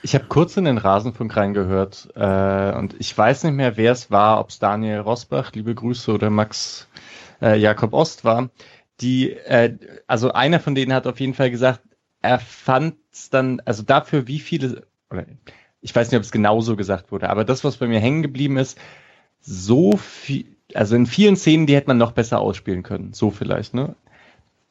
[0.07, 4.09] Ich habe kurz in den Rasenfunk reingehört äh, und ich weiß nicht mehr, wer es
[4.09, 6.87] war, ob es Daniel Rosbach, liebe Grüße, oder Max
[7.41, 8.49] äh, Jakob Ost war.
[9.01, 9.75] Die, äh,
[10.07, 11.81] also einer von denen hat auf jeden Fall gesagt,
[12.21, 15.25] er fand es dann, also dafür, wie viele, oder
[15.81, 18.55] ich weiß nicht, ob es genauso gesagt wurde, aber das, was bei mir hängen geblieben
[18.55, 18.79] ist,
[19.41, 23.11] so viel, also in vielen Szenen, die hätte man noch besser ausspielen können.
[23.11, 23.93] So vielleicht, ne?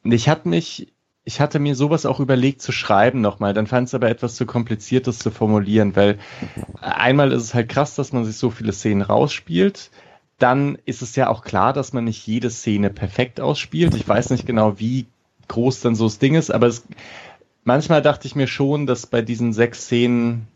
[0.03, 0.91] Und ich hatte mich,
[1.27, 4.45] ich hatte mir sowas auch überlegt zu schreiben nochmal, dann fand es aber etwas zu
[4.45, 6.19] kompliziert, das zu formulieren, weil
[6.79, 9.91] einmal ist es halt krass, dass man sich so viele Szenen rausspielt.
[10.39, 13.93] Dann ist es ja auch klar, dass man nicht jede Szene perfekt ausspielt.
[13.95, 15.05] Ich weiß nicht genau, wie
[15.49, 16.87] groß dann so das Ding ist, aber es,
[17.65, 20.47] manchmal dachte ich mir schon, dass bei diesen sechs Szenen,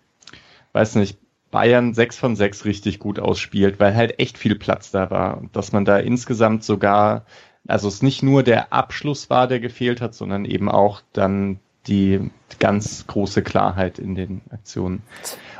[0.72, 1.18] weiß nicht,
[1.52, 5.54] Bayern sechs von sechs richtig gut ausspielt, weil halt echt viel Platz da war und
[5.54, 7.26] dass man da insgesamt sogar,
[7.68, 12.32] also es nicht nur der Abschluss war, der gefehlt hat, sondern eben auch dann die
[12.60, 15.02] ganz große Klarheit in den Aktionen.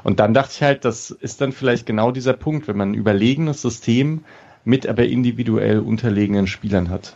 [0.04, 2.96] Und dann dachte ich halt, das ist dann vielleicht genau dieser Punkt, wenn man ein
[2.96, 4.24] überlegenes System
[4.64, 7.16] mit aber individuell unterlegenen Spielern hat.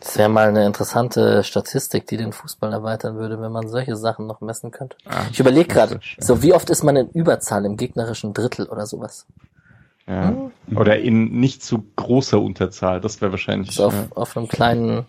[0.00, 4.26] Das wäre mal eine interessante Statistik, die den Fußball erweitern würde, wenn man solche Sachen
[4.26, 4.96] noch messen könnte.
[5.06, 8.86] Ah, ich überlege gerade, so wie oft ist man in Überzahl im gegnerischen Drittel oder
[8.86, 9.26] sowas?
[10.06, 10.28] Ja.
[10.28, 10.76] Hm?
[10.76, 13.72] Oder in nicht zu großer Unterzahl, das wäre wahrscheinlich.
[13.72, 14.06] So auf, ja.
[14.14, 15.06] auf einem kleinen,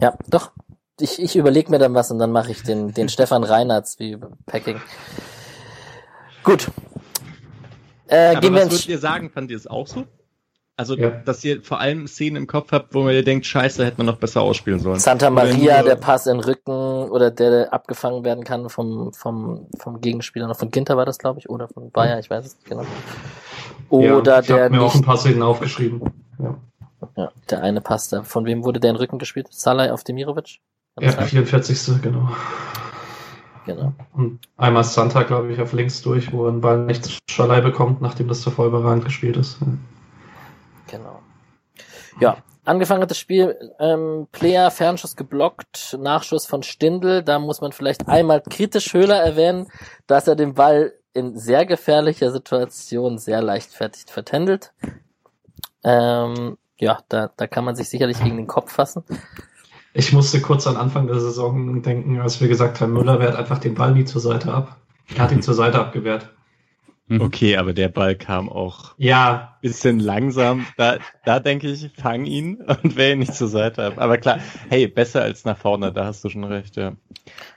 [0.00, 0.52] ja, doch.
[1.00, 4.18] Ich, ich überlege mir dann was und dann mache ich den, den Stefan Reinhardt wie
[4.46, 4.80] Packing.
[6.44, 6.70] Gut.
[8.06, 10.04] Äh, Aber gehen was würdet ihr sagen, fand ihr es auch so?
[10.76, 11.10] Also, ja.
[11.10, 14.16] dass ihr vor allem Szenen im Kopf habt, wo ihr denkt, scheiße, hätte man noch
[14.16, 14.98] besser ausspielen sollen.
[14.98, 20.00] Santa Maria, der Pass in den Rücken oder der abgefangen werden kann vom, vom, vom
[20.00, 22.68] Gegenspieler, noch von Ginter war das, glaube ich, oder von Bayer, ich weiß es nicht
[22.68, 22.86] genau.
[23.92, 24.64] Oder ja, ich der.
[24.66, 26.00] Ich mir nicht, auch ein paar Szenen aufgeschrieben.
[26.38, 26.56] Ja.
[27.16, 28.22] ja, der eine Pass, da.
[28.22, 29.48] Von wem wurde der in den Rücken gespielt?
[29.50, 30.60] Salai auf Demirovic?
[30.98, 32.00] Ja, 44.
[32.00, 32.30] genau.
[33.66, 33.92] Genau.
[34.14, 38.00] Und einmal Santa, glaube ich, auf links durch, wo er einen Ball nicht Schalei bekommt,
[38.00, 39.58] nachdem das zuvor überragend gespielt ist.
[40.90, 41.20] Genau.
[42.18, 47.22] Ja, angefangen hat das Spiel, ähm, Player, Fernschuss geblockt, Nachschuss von Stindl.
[47.22, 49.68] Da muss man vielleicht einmal kritisch Höhler erwähnen,
[50.06, 54.72] dass er den Ball in sehr gefährlicher Situation sehr leichtfertig vertändelt.
[55.84, 59.04] Ähm, ja, da, da kann man sich sicherlich gegen den Kopf fassen.
[59.94, 63.58] Ich musste kurz an Anfang der Saison denken, als wir gesagt haben, Müller wehrt einfach
[63.58, 64.76] den Ball nie zur Seite ab.
[65.14, 66.30] Er hat ihn zur Seite abgewehrt.
[67.06, 67.20] Mhm.
[67.20, 70.66] Okay, aber der Ball kam auch ja bisschen langsam.
[70.76, 73.94] Da, da denke ich, fang ihn und wehr ihn nicht zur Seite ab.
[73.96, 74.38] Aber klar,
[74.68, 76.92] hey, besser als nach vorne, da hast du schon recht, ja.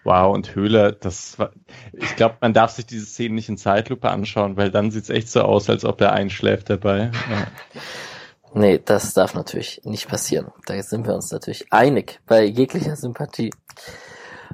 [0.04, 1.52] Wow, und Höhler, das war,
[1.94, 5.30] ich glaube, man darf sich diese Szene nicht in Zeitlupe anschauen, weil dann sieht's echt
[5.30, 7.12] so aus, als ob er einschläft dabei.
[7.30, 7.48] Ja.
[8.54, 10.52] Nee, das darf natürlich nicht passieren.
[10.66, 13.52] Da sind wir uns natürlich einig bei jeglicher Sympathie.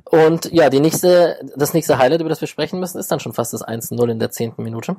[0.05, 3.33] Und ja, die nächste, das nächste Highlight, über das wir sprechen müssen, ist dann schon
[3.33, 4.95] fast das 1-0 in der zehnten Minute.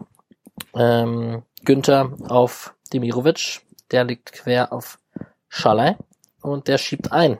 [0.74, 3.60] Ähm, Günther auf Demirovic,
[3.90, 4.98] der liegt quer auf
[5.48, 5.96] Schalay
[6.40, 7.38] und der schiebt ein.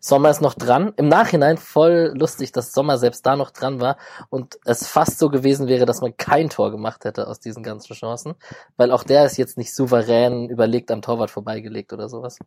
[0.00, 0.92] Sommer ist noch dran.
[0.96, 3.96] Im Nachhinein voll lustig, dass Sommer selbst da noch dran war
[4.30, 7.94] und es fast so gewesen wäre, dass man kein Tor gemacht hätte aus diesen ganzen
[7.94, 8.34] Chancen,
[8.76, 12.38] weil auch der ist jetzt nicht souverän überlegt am Torwart vorbeigelegt oder sowas.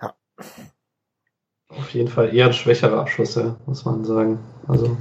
[0.00, 0.14] Ja.
[1.94, 4.38] Jeden Fall eher ein schwächerer Abschluss, ja, muss man sagen.
[4.68, 4.96] Also.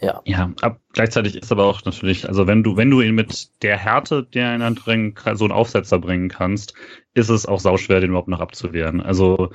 [0.00, 0.20] Ja.
[0.24, 3.76] Ja, ab, gleichzeitig ist aber auch natürlich, also wenn du, wenn du ihn mit der
[3.76, 6.74] Härte, der in bringen, so einen Aufsetzer bringen kannst,
[7.12, 9.02] ist es auch sauschwer, den überhaupt noch abzuwehren.
[9.02, 9.50] Also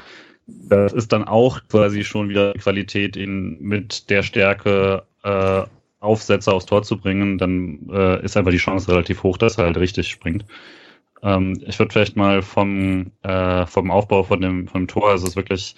[0.46, 5.64] das ist dann auch quasi schon wieder Qualität, ihn mit der Stärke äh,
[6.00, 9.66] Aufsetzer aufs Tor zu bringen, dann äh, ist einfach die Chance relativ hoch, dass er
[9.66, 10.46] halt richtig springt.
[11.24, 15.32] Ähm, ich würde vielleicht mal vom, äh, vom Aufbau von dem, vom Tor, also es
[15.32, 15.76] ist wirklich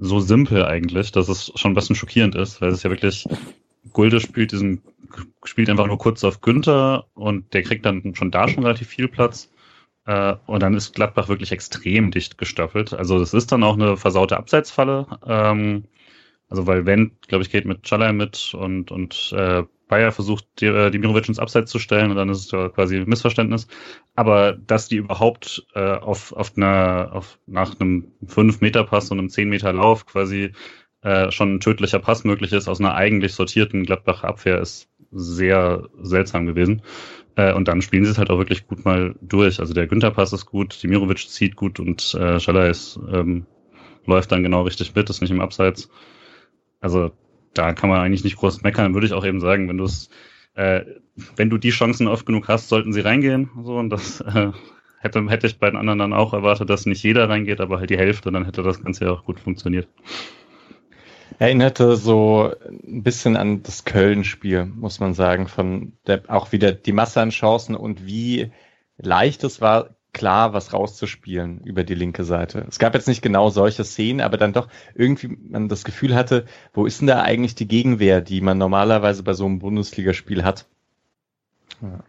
[0.00, 3.26] so simpel eigentlich, dass es schon ein bisschen schockierend ist, weil es ja wirklich,
[3.92, 4.82] Gulde spielt diesen,
[5.44, 9.08] spielt einfach nur kurz auf Günther und der kriegt dann schon da schon relativ viel
[9.08, 9.50] Platz.
[10.06, 12.94] Äh, und dann ist Gladbach wirklich extrem dicht gestaffelt.
[12.94, 15.06] Also das ist dann auch eine versaute Abseitsfalle.
[15.26, 15.84] Ähm,
[16.50, 20.90] also weil wenn, glaube ich, geht mit Chalai mit und, und äh, Bayer versucht, äh,
[20.90, 23.66] Dimirovic ins Abseits zu stellen und dann ist es ja quasi ein Missverständnis.
[24.14, 30.06] Aber dass die überhaupt äh, auf, auf einer, auf, nach einem 5-Meter-Pass und einem 10-Meter-Lauf
[30.06, 30.52] quasi
[31.02, 35.88] äh, schon ein tödlicher Pass möglich ist aus einer eigentlich sortierten Gladbacher Abwehr, ist sehr
[36.02, 36.82] seltsam gewesen.
[37.36, 39.60] Äh, und dann spielen sie es halt auch wirklich gut mal durch.
[39.60, 43.46] Also der Günther-Pass ist gut, Dimirovic zieht gut und äh, Schaller ist, ähm,
[44.06, 45.88] läuft dann genau richtig mit, ist nicht im Abseits.
[46.80, 47.12] Also
[47.54, 48.94] da kann man eigentlich nicht groß meckern.
[48.94, 50.10] Würde ich auch eben sagen, wenn du es,
[50.54, 50.82] äh,
[51.36, 53.50] wenn du die Chancen oft genug hast, sollten sie reingehen.
[53.62, 54.52] So und das äh,
[54.98, 57.90] hätte hätte ich bei den anderen dann auch erwartet, dass nicht jeder reingeht, aber halt
[57.90, 59.88] die Hälfte, dann hätte das Ganze ja auch gut funktioniert.
[61.38, 66.92] Erinnerte so ein bisschen an das Köln-Spiel, muss man sagen, von der, auch wieder die
[66.92, 68.52] Masse an Chancen und wie
[68.98, 72.64] leicht es war, klar was rauszuspielen über die linke Seite.
[72.68, 76.46] Es gab jetzt nicht genau solche Szenen, aber dann doch irgendwie man das Gefühl hatte,
[76.72, 80.66] wo ist denn da eigentlich die Gegenwehr, die man normalerweise bei so einem Bundesligaspiel hat?
[81.80, 82.00] Ja.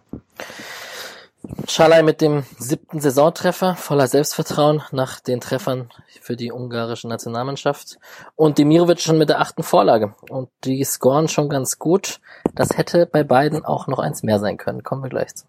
[1.68, 5.90] Schalay mit dem siebten Saisontreffer, voller Selbstvertrauen nach den Treffern
[6.22, 7.98] für die ungarische Nationalmannschaft.
[8.36, 10.14] Und Demirovic schon mit der achten Vorlage.
[10.30, 12.20] Und die scoren schon ganz gut.
[12.54, 14.84] Das hätte bei beiden auch noch eins mehr sein können.
[14.84, 15.46] Kommen wir gleich zu.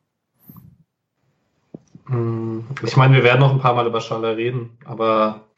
[2.07, 5.49] Hm, ich meine, wir werden noch ein paar Mal über Schalay reden, aber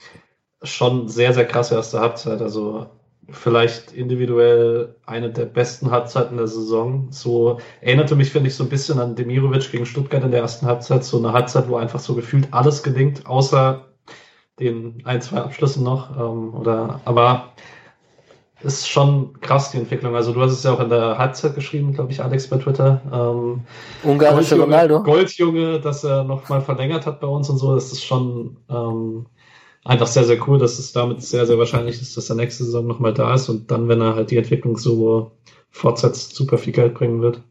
[0.63, 2.41] schon sehr, sehr krasse erste Halbzeit.
[2.43, 2.87] Also
[3.31, 7.09] vielleicht individuell eine der besten Halbzeiten der Saison.
[7.11, 10.67] So erinnerte mich, finde ich, so ein bisschen an Demirovic gegen Stuttgart in der ersten
[10.67, 11.05] Halbzeit.
[11.05, 13.87] So eine Halbzeit, wo einfach so gefühlt alles gelingt, außer
[14.61, 16.17] den ein, zwei Abschlüssen noch.
[16.17, 17.53] Ähm, oder, aber
[18.65, 20.15] ist schon krass, die Entwicklung.
[20.15, 23.03] Also du hast es ja auch in der Halbzeit geschrieben, glaube ich, Alex bei Twitter.
[23.13, 23.63] Ähm,
[24.03, 25.03] Ungarische Ronaldo.
[25.03, 27.75] Goldjunge, dass er nochmal verlängert hat bei uns und so.
[27.75, 29.27] Das ist schon ähm,
[29.85, 32.87] einfach sehr, sehr cool, dass es damit sehr, sehr wahrscheinlich ist, dass er nächste Saison
[32.87, 35.33] nochmal da ist und dann, wenn er halt die Entwicklung so
[35.71, 37.43] fortsetzt, super viel Geld bringen wird.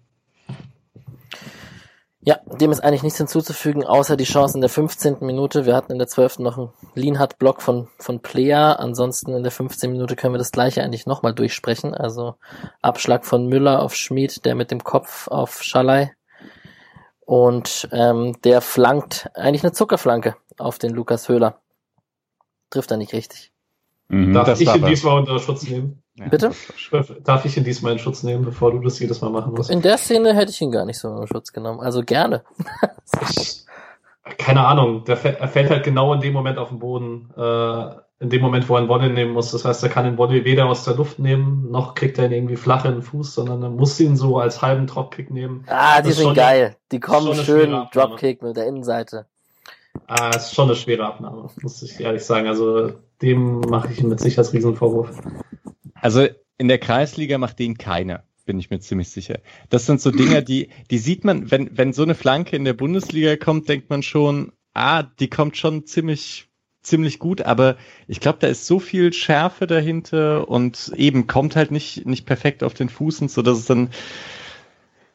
[2.60, 5.18] Dem ist eigentlich nichts hinzuzufügen, außer die Chance in der 15.
[5.22, 5.66] Minute.
[5.66, 6.40] Wir hatten in der 12.
[6.40, 8.80] noch einen Lienhardt-Block von, von Player.
[8.80, 9.92] Ansonsten in der 15.
[9.92, 11.94] Minute können wir das gleiche eigentlich nochmal durchsprechen.
[11.94, 12.36] Also
[12.82, 16.12] Abschlag von Müller auf Schmid, der mit dem Kopf auf Schalay.
[17.22, 21.60] Und ähm, der flankt eigentlich eine Zuckerflanke auf den Lukas Höhler
[22.74, 23.53] trifft er nicht richtig.
[24.14, 26.04] Mhm, Darf ich ihn diesmal unter Schutz nehmen?
[26.16, 26.52] Ja, Bitte?
[27.24, 29.72] Darf ich ihn diesmal in Schutz nehmen, bevor du das jedes Mal machen musst?
[29.72, 31.80] In der Szene hätte ich ihn gar nicht so in Schutz genommen.
[31.80, 32.44] Also gerne.
[33.32, 33.66] ich,
[34.38, 35.04] keine Ahnung.
[35.06, 37.32] Der, er fällt halt genau in dem Moment auf den Boden.
[37.36, 39.52] Äh, in dem Moment, wo er einen Volley nehmen muss.
[39.52, 42.32] Das heißt, er kann den Volley weder aus der Luft nehmen, noch kriegt er ihn
[42.32, 45.66] irgendwie flach in den Fuß, sondern er muss ihn so als halben Dropkick nehmen.
[45.68, 46.78] Ah, die sind geil.
[46.92, 49.26] Die kommen schön Dropkick mit der Innenseite.
[50.08, 52.48] Ah, ist schon eine schwere Abnahme, muss ich ehrlich sagen.
[52.48, 55.10] Also dem mache ich mit Sicherheit Riesenvorwurf.
[55.96, 56.28] Also
[56.58, 59.40] in der Kreisliga macht den keiner, bin ich mir ziemlich sicher.
[59.70, 62.74] Das sind so Dinge, die, die sieht man, wenn, wenn so eine Flanke in der
[62.74, 66.50] Bundesliga kommt, denkt man schon, ah, die kommt schon ziemlich,
[66.82, 67.78] ziemlich gut, aber
[68.08, 72.64] ich glaube, da ist so viel Schärfe dahinter und eben kommt halt nicht, nicht perfekt
[72.64, 73.90] auf den Fußen, so dass es dann,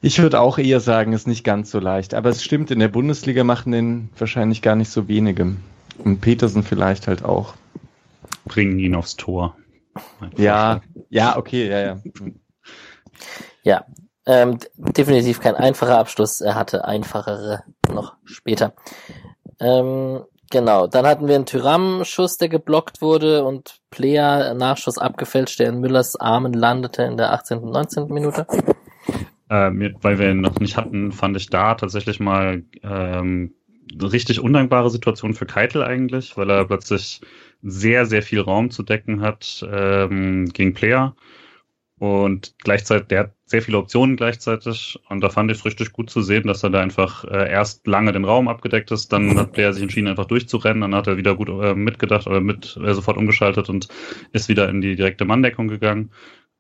[0.01, 2.15] ich würde auch eher sagen, ist nicht ganz so leicht.
[2.15, 5.57] Aber es stimmt, in der Bundesliga machen den wahrscheinlich gar nicht so wenige.
[5.99, 7.55] Und Petersen vielleicht halt auch.
[8.45, 9.57] Bringen ihn aufs Tor.
[10.37, 10.81] Ja,
[11.11, 12.01] ja, okay, ja, ja.
[13.65, 13.85] Ja,
[14.27, 16.41] ähm, definitiv kein einfacher Abschluss.
[16.41, 18.75] Er hatte einfachere noch später.
[19.59, 25.71] Ähm, genau, dann hatten wir einen Tyram-Schuss, der geblockt wurde und Player Nachschuss abgefälscht, der
[25.71, 27.59] in Müllers Armen landete in der 18.
[27.59, 28.07] und 19.
[28.07, 28.47] Minute
[29.49, 29.71] äh,
[30.03, 33.55] weil wir ihn noch nicht hatten, fand ich da tatsächlich mal ähm,
[34.01, 37.21] richtig undankbare Situation für Keitel eigentlich, weil er plötzlich
[37.63, 41.17] sehr, sehr viel Raum zu decken hat ähm, gegen Player.
[41.99, 45.01] Und gleichzeitig, der hat sehr viele Optionen gleichzeitig.
[45.09, 47.87] Und da fand ich es richtig gut zu sehen, dass er da einfach äh, erst
[47.89, 51.17] lange den Raum abgedeckt ist, dann hat Player sich entschieden, einfach durchzurennen, dann hat er
[51.17, 53.89] wieder gut äh, mitgedacht oder mit äh, sofort umgeschaltet und
[54.33, 56.13] ist wieder in die direkte Manndeckung gegangen.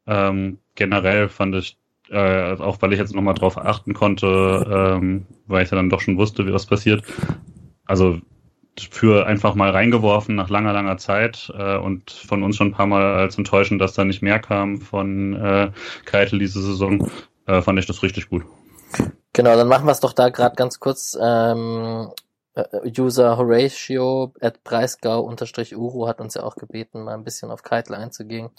[0.07, 1.77] Ähm, generell fand ich
[2.11, 6.01] äh, auch weil ich jetzt nochmal drauf achten konnte, ähm, weil ich ja dann doch
[6.01, 7.03] schon wusste, wie was passiert.
[7.85, 8.19] Also
[8.91, 12.87] für einfach mal reingeworfen nach langer, langer Zeit äh, und von uns schon ein paar
[12.87, 15.71] Mal als enttäuschend, dass da nicht mehr kam von äh,
[16.05, 17.11] Keitel diese Saison,
[17.47, 18.45] äh, fand ich das richtig gut.
[19.33, 21.19] Genau, dann machen wir es doch da gerade ganz kurz.
[21.21, 22.11] Ähm,
[22.55, 22.65] äh,
[22.99, 27.63] User Horatio at Breisgau unterstrich Uru hat uns ja auch gebeten, mal ein bisschen auf
[27.63, 28.51] Keitel einzugehen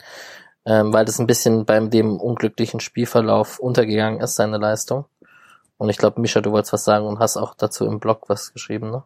[0.70, 5.06] ähm, weil das ein bisschen beim dem unglücklichen Spielverlauf untergegangen ist, seine Leistung.
[5.78, 8.54] Und ich glaube, Mischa, du wolltest was sagen und hast auch dazu im Blog was
[8.54, 9.04] geschrieben, ne?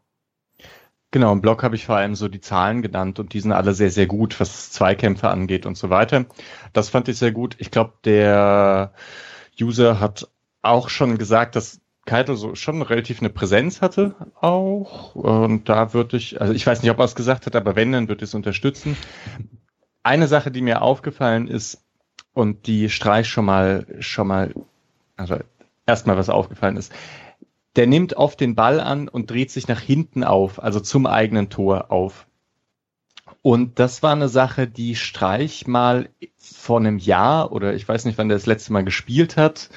[1.11, 3.73] Genau, im Blog habe ich vor allem so die Zahlen genannt und die sind alle
[3.73, 6.25] sehr, sehr gut, was Zweikämpfe angeht und so weiter.
[6.73, 7.55] Das fand ich sehr gut.
[7.59, 8.93] Ich glaube, der
[9.61, 10.27] User hat
[10.63, 15.13] auch schon gesagt, dass Keitel so schon relativ eine Präsenz hatte auch.
[15.13, 17.91] Und da würde ich, also ich weiß nicht, ob er es gesagt hat, aber wenn,
[17.91, 18.97] dann würde ich es unterstützen
[20.03, 21.81] eine Sache, die mir aufgefallen ist
[22.33, 24.53] und die Streich schon mal, schon mal,
[25.17, 25.37] also
[25.85, 26.91] erstmal was aufgefallen ist.
[27.75, 31.49] Der nimmt oft den Ball an und dreht sich nach hinten auf, also zum eigenen
[31.49, 32.27] Tor auf.
[33.41, 38.17] Und das war eine Sache, die Streich mal vor einem Jahr oder ich weiß nicht,
[38.17, 39.69] wann der das letzte Mal gespielt hat,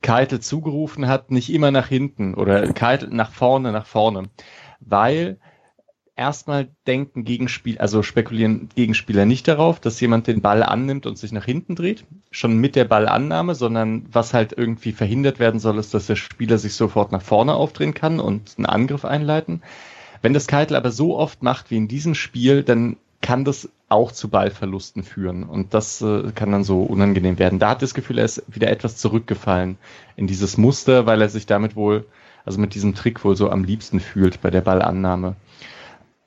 [0.00, 4.30] Keitel zugerufen hat, nicht immer nach hinten oder Keitel nach vorne, nach vorne.
[4.80, 5.38] Weil
[6.20, 11.32] erstmal denken Gegenspiel, also spekulieren Gegenspieler nicht darauf, dass jemand den Ball annimmt und sich
[11.32, 15.94] nach hinten dreht, schon mit der Ballannahme, sondern was halt irgendwie verhindert werden soll, ist,
[15.94, 19.62] dass der Spieler sich sofort nach vorne aufdrehen kann und einen Angriff einleiten.
[20.20, 24.12] Wenn das Keitel aber so oft macht wie in diesem Spiel, dann kann das auch
[24.12, 27.58] zu Ballverlusten führen und das äh, kann dann so unangenehm werden.
[27.58, 29.78] Da hat das Gefühl, er ist wieder etwas zurückgefallen
[30.16, 32.04] in dieses Muster, weil er sich damit wohl,
[32.44, 35.36] also mit diesem Trick wohl so am liebsten fühlt bei der Ballannahme.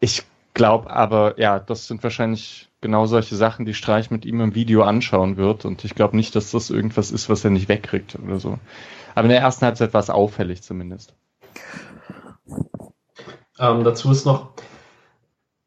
[0.04, 0.24] Ich
[0.54, 4.84] glaube aber, ja, das sind wahrscheinlich genau solche Sachen, die Streich mit ihm im Video
[4.84, 5.64] anschauen wird.
[5.64, 8.60] Und ich glaube nicht, dass das irgendwas ist, was er nicht wegkriegt oder so.
[9.16, 11.14] Aber in der ersten Halbzeit war es auffällig zumindest.
[13.58, 14.50] Ähm, dazu ist noch,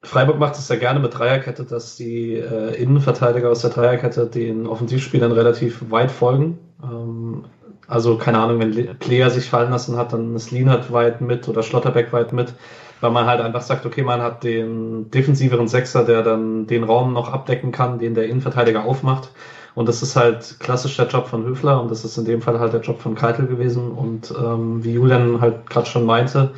[0.02, 4.66] Freiburg macht es ja gerne mit Dreierkette, dass die äh, Innenverteidiger aus der Dreierkette den
[4.66, 6.58] Offensivspielern relativ weit folgen.
[6.82, 7.46] Ähm,
[7.88, 11.62] also keine Ahnung, wenn Player sich fallen lassen hat, dann ist Lienert weit mit oder
[11.62, 12.52] Schlotterbeck weit mit
[13.00, 17.12] weil man halt einfach sagt, okay, man hat den defensiveren Sechser, der dann den Raum
[17.12, 19.30] noch abdecken kann, den der Innenverteidiger aufmacht.
[19.74, 22.58] Und das ist halt klassisch der Job von Höfler und das ist in dem Fall
[22.58, 23.90] halt der Job von Keitel gewesen.
[23.90, 26.52] Und ähm, wie Julian halt gerade schon meinte,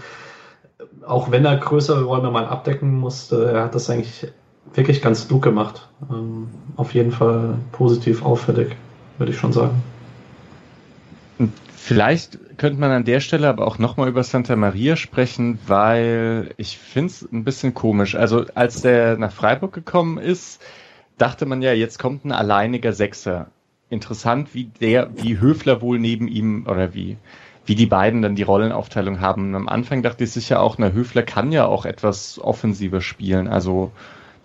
[1.04, 4.28] auch wenn er größere Räume mal abdecken musste, er hat das eigentlich
[4.74, 5.88] wirklich ganz klug gemacht.
[6.10, 8.76] Ähm, auf jeden Fall positiv auffällig,
[9.18, 9.82] würde ich schon sagen.
[11.88, 16.76] Vielleicht könnte man an der Stelle aber auch nochmal über Santa Maria sprechen, weil ich
[16.76, 18.14] finde es ein bisschen komisch.
[18.14, 20.60] Also als der nach Freiburg gekommen ist,
[21.16, 23.46] dachte man ja, jetzt kommt ein alleiniger Sechser.
[23.88, 27.16] Interessant, wie der, wie Höfler wohl neben ihm oder wie,
[27.64, 29.48] wie die beiden dann die Rollenaufteilung haben.
[29.48, 33.48] Und am Anfang dachte ich sicher auch, na, Höfler kann ja auch etwas offensiver spielen.
[33.48, 33.92] Also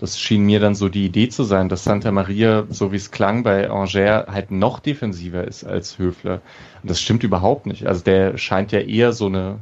[0.03, 3.09] das schien mir dann so die Idee zu sein, dass Santa Maria, so wie es
[3.09, 6.41] klang bei Angers, halt noch defensiver ist als Höfler.
[6.81, 7.87] Und das stimmt überhaupt nicht.
[7.87, 9.59] Also der scheint ja eher so eine,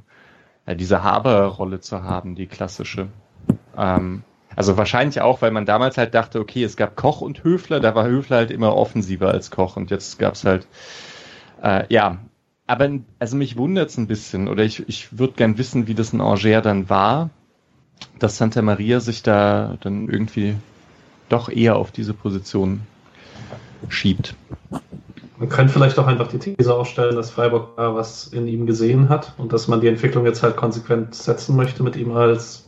[0.65, 3.09] ja, diese Haber-Rolle zu haben, die klassische.
[3.77, 4.23] Ähm,
[4.55, 7.93] also wahrscheinlich auch, weil man damals halt dachte, okay, es gab Koch und Höfler, da
[7.93, 10.65] war Höfler halt immer offensiver als Koch und jetzt gab's halt,
[11.61, 12.17] äh, ja,
[12.65, 12.89] aber
[13.19, 16.63] also mich wundert's ein bisschen oder ich, ich würde gern wissen, wie das in Angers
[16.63, 17.29] dann war,
[18.19, 20.55] dass Santa Maria sich da dann irgendwie
[21.29, 22.81] doch eher auf diese Position
[23.89, 24.35] schiebt.
[25.37, 29.09] Man könnte vielleicht auch einfach die These aufstellen, dass Freiburg da was in ihm gesehen
[29.09, 32.65] hat und dass man die Entwicklung jetzt halt konsequent setzen möchte mit ihm als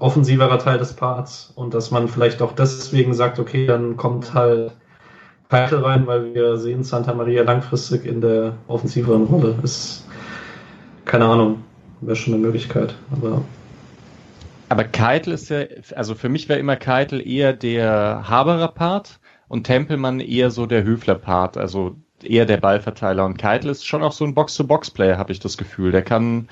[0.00, 4.72] offensiverer Teil des Parts und dass man vielleicht auch deswegen sagt, okay, dann kommt halt
[5.48, 9.54] Keitel rein, weil wir sehen Santa Maria langfristig in der offensiveren Rolle.
[9.62, 10.04] Ist
[11.04, 11.62] keine Ahnung,
[12.00, 13.42] wäre schon eine Möglichkeit, aber
[14.68, 15.64] aber Keitel ist ja,
[15.94, 20.84] also für mich wäre immer Keitel eher der Haberer Part und Tempelmann eher so der
[20.84, 23.24] Höfler Part, also eher der Ballverteiler.
[23.24, 25.92] Und Keitel ist schon auch so ein Box-to-Box-Player, habe ich das Gefühl.
[25.92, 26.48] Der kann,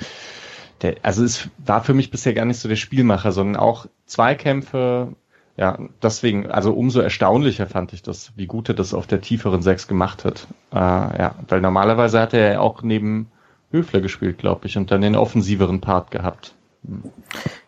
[0.82, 5.14] der, also es war für mich bisher gar nicht so der Spielmacher, sondern auch Zweikämpfe,
[5.56, 9.62] ja, deswegen, also umso erstaunlicher fand ich das, wie gut er das auf der tieferen
[9.62, 10.46] Sechs gemacht hat.
[10.72, 13.30] Äh, ja, weil normalerweise hat er ja auch neben
[13.70, 16.55] Höfler gespielt, glaube ich, und dann den offensiveren Part gehabt.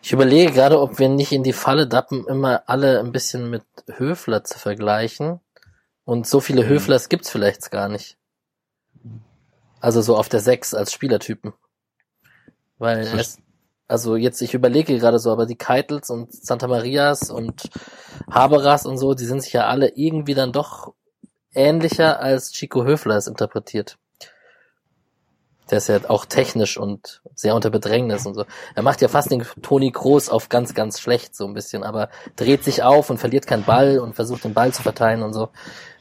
[0.01, 3.63] Ich überlege gerade, ob wir nicht in die Falle dappen, immer alle ein bisschen mit
[3.87, 5.39] Höfler zu vergleichen.
[6.05, 6.69] Und so viele mhm.
[6.69, 8.17] Höflers gibt's vielleicht gar nicht.
[9.81, 11.53] Also so auf der 6 als Spielertypen.
[12.77, 13.37] Weil es,
[13.87, 17.69] also jetzt, ich überlege gerade so, aber die Keitels und Santa Marias und
[18.31, 20.93] Haberas und so, die sind sich ja alle irgendwie dann doch
[21.53, 23.97] ähnlicher als Chico Höfler es interpretiert.
[25.71, 28.45] Der ist ja auch technisch und sehr unter Bedrängnis und so.
[28.75, 32.09] Er macht ja fast den Toni Groß auf ganz, ganz schlecht so ein bisschen, aber
[32.35, 35.49] dreht sich auf und verliert keinen Ball und versucht den Ball zu verteilen und so.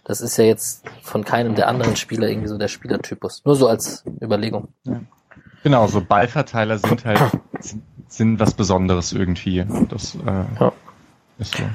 [0.04, 3.42] Das ist ja jetzt von keinem der anderen Spieler irgendwie so der Spielertypus.
[3.44, 4.68] Nur so als Überlegung.
[4.84, 5.00] Ja.
[5.62, 7.20] Genau, so Ballverteiler sind halt
[8.08, 9.66] sind was Besonderes irgendwie.
[9.88, 10.72] Das äh, ja.
[11.38, 11.62] ist so.
[11.62, 11.70] Ja.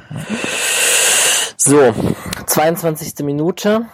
[1.57, 1.93] So,
[2.45, 3.23] 22.
[3.23, 3.85] Minute.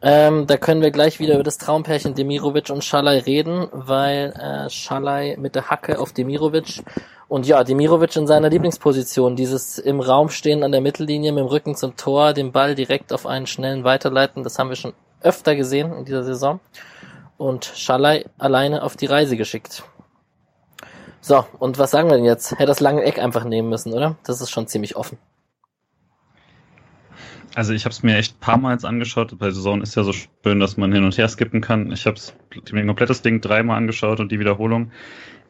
[0.00, 4.70] Ähm, da können wir gleich wieder über das Traumpärchen Demirovic und Schalai reden, weil äh,
[4.70, 6.84] Schalai mit der Hacke auf Demirovic
[7.26, 11.48] und ja, Demirovic in seiner Lieblingsposition, dieses im Raum stehen an der Mittellinie mit dem
[11.48, 15.56] Rücken zum Tor, den Ball direkt auf einen schnellen weiterleiten, das haben wir schon öfter
[15.56, 16.60] gesehen in dieser Saison.
[17.36, 19.82] Und Schalai alleine auf die Reise geschickt.
[21.20, 22.52] So, und was sagen wir denn jetzt?
[22.52, 24.16] Hätte das lange Eck einfach nehmen müssen, oder?
[24.24, 25.18] Das ist schon ziemlich offen.
[27.54, 29.36] Also ich habe es mir echt paar Mal angeschaut.
[29.38, 31.90] Bei Saison ist ja so schön, dass man hin und her skippen kann.
[31.92, 32.18] Ich habe
[32.72, 34.92] mir ein komplettes Ding dreimal angeschaut und die Wiederholung.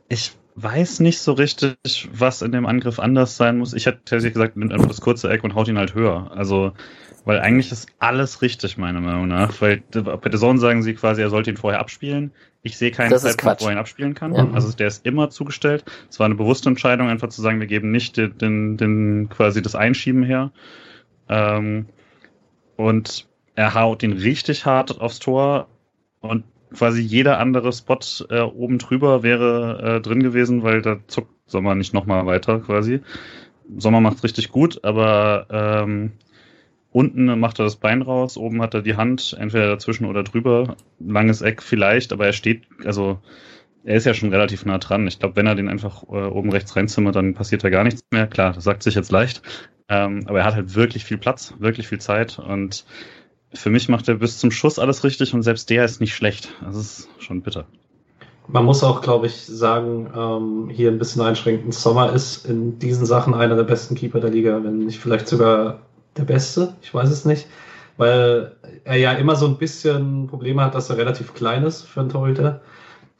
[0.08, 1.76] Ich weiß nicht so richtig,
[2.12, 3.74] was in dem Angriff anders sein muss.
[3.74, 6.32] Ich hätte tatsächlich gesagt, nimmt einfach das kurze Eck und haut ihn halt höher.
[6.34, 6.72] Also,
[7.24, 9.60] weil eigentlich ist alles richtig, meiner Meinung nach.
[9.60, 12.32] Weil bei der Zone sagen sie quasi, er sollte ihn vorher abspielen.
[12.62, 14.34] ich sehe keinen Das Zeitpunkt, wo er ihn abspielen kann.
[14.34, 14.48] Ja.
[14.52, 15.84] Also der ist immer zugestellt.
[16.10, 19.62] Es war eine bewusste Entscheidung, einfach zu sagen, wir geben nicht den, den, den quasi
[19.62, 20.50] das Einschieben her.
[21.28, 21.86] Ähm,
[22.76, 25.68] und er haut ihn richtig hart aufs Tor
[26.20, 27.98] und quasi jeder andere Spot
[28.30, 33.00] äh, oben drüber wäre äh, drin gewesen, weil da zuckt Sommer nicht nochmal weiter quasi.
[33.76, 36.12] Sommer macht richtig gut, aber ähm,
[36.90, 40.76] unten macht er das Bein raus, oben hat er die Hand, entweder dazwischen oder drüber.
[41.00, 43.18] Langes Eck vielleicht, aber er steht, also
[43.84, 45.06] er ist ja schon relativ nah dran.
[45.06, 48.02] Ich glaube, wenn er den einfach äh, oben rechts reinzimmert, dann passiert da gar nichts
[48.10, 48.26] mehr.
[48.26, 49.42] Klar, das sagt sich jetzt leicht.
[49.88, 52.84] Ähm, aber er hat halt wirklich viel Platz, wirklich viel Zeit und
[53.54, 56.54] für mich macht er bis zum Schuss alles richtig und selbst der ist nicht schlecht.
[56.62, 57.66] Das ist schon bitter.
[58.46, 61.70] Man muss auch, glaube ich, sagen, ähm, hier ein bisschen einschränken.
[61.70, 65.80] Sommer ist in diesen Sachen einer der besten Keeper der Liga, wenn nicht vielleicht sogar
[66.16, 66.74] der beste.
[66.80, 67.46] Ich weiß es nicht.
[67.98, 72.00] Weil er ja immer so ein bisschen Probleme hat, dass er relativ klein ist für
[72.00, 72.62] einen Torhüter.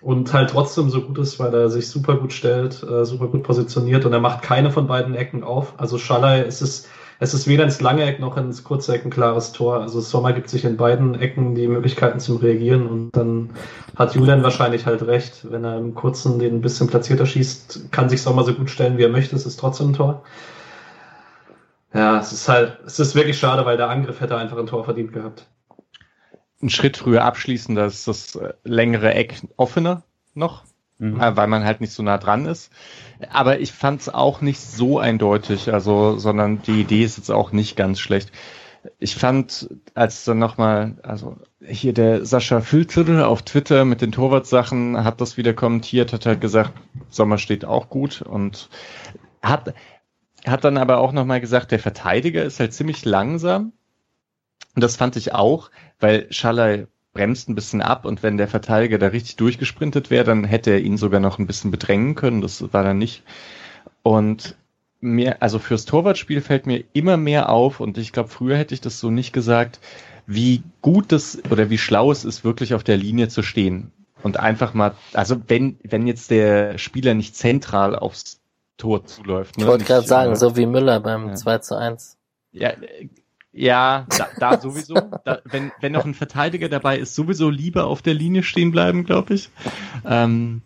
[0.01, 3.43] Und halt trotzdem so gut ist, weil er sich super gut stellt, äh, super gut
[3.43, 5.75] positioniert und er macht keine von beiden Ecken auf.
[5.77, 6.89] Also Schallei, es ist,
[7.19, 9.81] es ist weder ins lange Eck noch ins kurze Eck ein klares Tor.
[9.81, 13.51] Also Sommer gibt sich in beiden Ecken die Möglichkeiten zum Reagieren und dann
[13.97, 15.51] hat Julian wahrscheinlich halt recht.
[15.51, 18.99] Wenn er im kurzen den ein bisschen platzierter schießt, kann sich Sommer so gut stellen,
[18.99, 19.35] wie er möchte.
[19.35, 20.23] Es ist trotzdem ein Tor.
[21.93, 24.85] Ja, es ist halt, es ist wirklich schade, weil der Angriff hätte einfach ein Tor
[24.85, 25.47] verdient gehabt.
[26.61, 30.03] Einen Schritt früher abschließen, da ist das äh, längere Eck offener
[30.35, 30.65] noch,
[30.99, 31.21] Mhm.
[31.21, 32.73] äh, weil man halt nicht so nah dran ist.
[33.31, 37.53] Aber ich fand es auch nicht so eindeutig, also, sondern die Idee ist jetzt auch
[37.53, 38.33] nicht ganz schlecht.
[38.99, 45.05] Ich fand, als dann nochmal, also hier der Sascha Filzer auf Twitter mit den Torwartsachen
[45.05, 46.73] hat das wieder kommentiert, hat halt gesagt,
[47.11, 48.69] Sommer steht auch gut und
[49.43, 49.75] hat,
[50.47, 53.73] hat dann aber auch nochmal gesagt, der Verteidiger ist halt ziemlich langsam.
[54.75, 58.99] Und das fand ich auch, weil Schallei bremst ein bisschen ab und wenn der Verteidiger
[58.99, 62.43] da richtig durchgesprintet wäre, dann hätte er ihn sogar noch ein bisschen bedrängen können.
[62.43, 63.25] Das war dann nicht.
[64.03, 64.57] Und
[65.01, 68.81] mir, also fürs Torwartspiel fällt mir immer mehr auf und ich glaube, früher hätte ich
[68.81, 69.81] das so nicht gesagt,
[70.27, 73.91] wie gut das oder wie schlau es ist, wirklich auf der Linie zu stehen.
[74.23, 78.41] Und einfach mal, also wenn, wenn jetzt der Spieler nicht zentral aufs
[78.77, 79.57] Tor zuläuft.
[79.57, 81.35] Ich ne, wollte nicht, gerade sagen, so wie Müller beim Ja.
[81.35, 82.17] 2 zu 1.
[82.53, 82.73] ja,
[83.53, 84.95] ja, da, da sowieso.
[85.25, 89.05] Da, wenn, wenn noch ein Verteidiger dabei ist, sowieso lieber auf der Linie stehen bleiben,
[89.05, 89.51] glaube ich.
[90.05, 90.63] Ähm,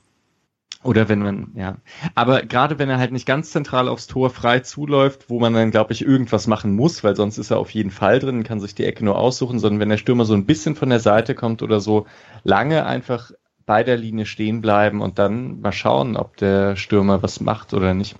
[0.82, 1.76] oder wenn man, ja.
[2.16, 5.70] Aber gerade wenn er halt nicht ganz zentral aufs Tor frei zuläuft, wo man dann,
[5.70, 8.74] glaube ich, irgendwas machen muss, weil sonst ist er auf jeden Fall drin, kann sich
[8.74, 11.62] die Ecke nur aussuchen, sondern wenn der Stürmer so ein bisschen von der Seite kommt
[11.62, 12.06] oder so,
[12.42, 13.30] lange einfach
[13.64, 17.94] bei der Linie stehen bleiben und dann mal schauen, ob der Stürmer was macht oder
[17.94, 18.16] nicht.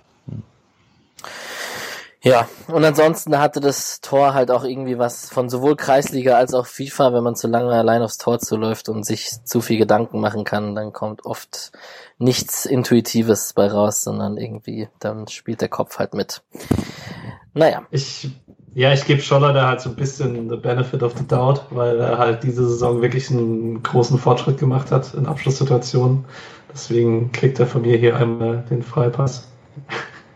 [2.25, 6.65] Ja, und ansonsten hatte das Tor halt auch irgendwie was von sowohl Kreisliga als auch
[6.65, 10.45] FIFA, wenn man zu lange allein aufs Tor zuläuft und sich zu viel Gedanken machen
[10.45, 11.73] kann, dann kommt oft
[12.19, 16.41] nichts Intuitives bei raus, sondern irgendwie, dann spielt der Kopf halt mit.
[17.53, 18.29] Naja, Ich,
[18.73, 21.99] ja, ich gebe Scholler da halt so ein bisschen the benefit of the doubt, weil
[21.99, 26.23] er halt diese Saison wirklich einen großen Fortschritt gemacht hat in Abschlusssituationen.
[26.71, 29.49] Deswegen kriegt er von mir hier einmal den Freipass.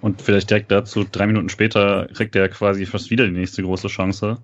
[0.08, 3.90] Und vielleicht direkt dazu, drei Minuten später kriegt er quasi fast wieder die nächste große
[3.90, 4.38] Chance,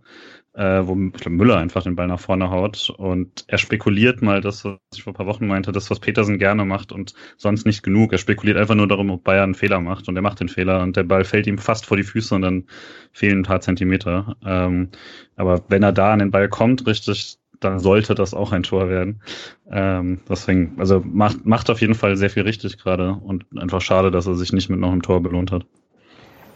[0.56, 2.90] äh, wo glaub, Müller einfach den Ball nach vorne haut.
[2.90, 6.38] Und er spekuliert mal das, was ich vor ein paar Wochen meinte, das, was Petersen
[6.38, 8.12] gerne macht und sonst nicht genug.
[8.12, 10.10] Er spekuliert einfach nur darum, ob Bayern einen Fehler macht.
[10.10, 12.42] Und er macht den Fehler und der Ball fällt ihm fast vor die Füße und
[12.42, 12.66] dann
[13.14, 14.36] fehlen ein paar Zentimeter.
[14.46, 14.90] Ähm,
[15.38, 18.90] aber wenn er da an den Ball kommt, richtig, dann sollte das auch ein Tor
[18.90, 19.22] werden.
[19.70, 24.12] Ähm, deswegen, also macht, macht auf jeden Fall sehr viel richtig gerade und einfach schade,
[24.12, 25.66] dass er sich nicht mit noch einem Tor belohnt hat.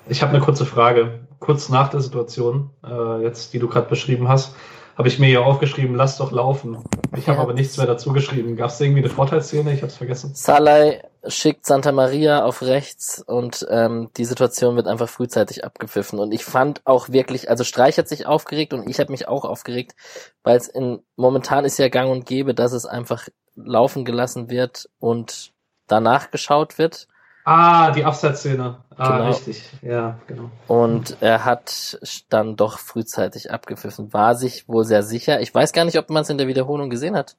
[0.10, 1.20] Ich habe eine kurze Frage.
[1.40, 4.56] Kurz nach der Situation, äh, jetzt die du gerade beschrieben hast,
[4.98, 6.78] habe ich mir hier aufgeschrieben, lass doch laufen.
[7.16, 7.44] Ich habe Ja.
[7.44, 8.56] aber nichts mehr dazu geschrieben.
[8.56, 9.72] Gab es irgendwie eine Vorteilsszene?
[9.72, 10.32] Ich habe es vergessen.
[10.34, 16.20] Salai schickt Santa Maria auf rechts und ähm, die Situation wird einfach frühzeitig abgepfiffen.
[16.20, 19.46] Und ich fand auch wirklich, also Streich hat sich aufgeregt und ich habe mich auch
[19.46, 19.96] aufgeregt,
[20.44, 24.90] weil es in momentan ist ja gang und gäbe, dass es einfach laufen gelassen wird
[25.00, 25.52] und
[25.88, 27.08] danach geschaut wird.
[27.44, 28.84] Ah, die Abseitsszene.
[28.98, 29.30] Ah, Genau.
[29.30, 29.64] richtig.
[29.82, 30.50] Ja, genau.
[30.68, 31.98] Und er hat
[32.30, 34.12] dann doch frühzeitig abgepfiffen.
[34.12, 35.40] War sich wohl sehr sicher.
[35.40, 37.38] Ich weiß gar nicht, ob man es in der Wiederholung gesehen hat.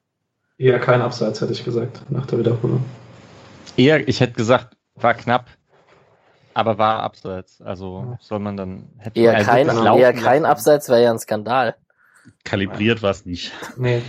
[0.57, 2.83] Eher kein Abseits, hätte ich gesagt, nach der Wiederholung.
[3.79, 5.47] Eher, ich hätte gesagt, war knapp,
[6.53, 7.61] aber war abseits.
[7.61, 10.45] Also soll man dann hätte Eher man- also kein, das Laufen eher kein.
[10.45, 11.75] Abseits wäre ja ein Skandal.
[12.43, 13.51] Kalibriert war es nicht.
[13.77, 14.01] Nee.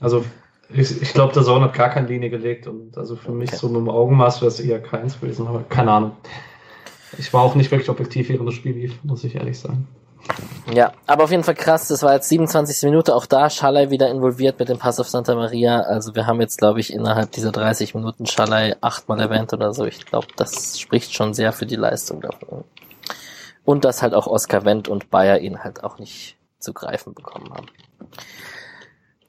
[0.00, 0.24] Also
[0.68, 3.58] ich, ich glaube, der Sohn hat gar keine Linie gelegt und also für mich Okay.
[3.58, 6.16] so mit dem Augenmaß wäre es eher keins gewesen, aber keine Ahnung.
[7.18, 9.86] Ich war auch nicht wirklich objektiv, während das Spiel lief, muss ich ehrlich sagen.
[10.72, 12.88] Ja, aber auf jeden Fall krass, das war jetzt 27.
[12.88, 15.80] Minute, auch da Schalay wieder involviert mit dem Pass auf Santa Maria.
[15.80, 19.84] Also wir haben jetzt, glaube ich, innerhalb dieser 30 Minuten Schalay achtmal erwähnt oder so.
[19.84, 22.64] Ich glaube, das spricht schon sehr für die Leistung davon.
[23.64, 27.52] Und dass halt auch Oskar Wendt und Bayer ihn halt auch nicht zu greifen bekommen
[27.52, 27.66] haben.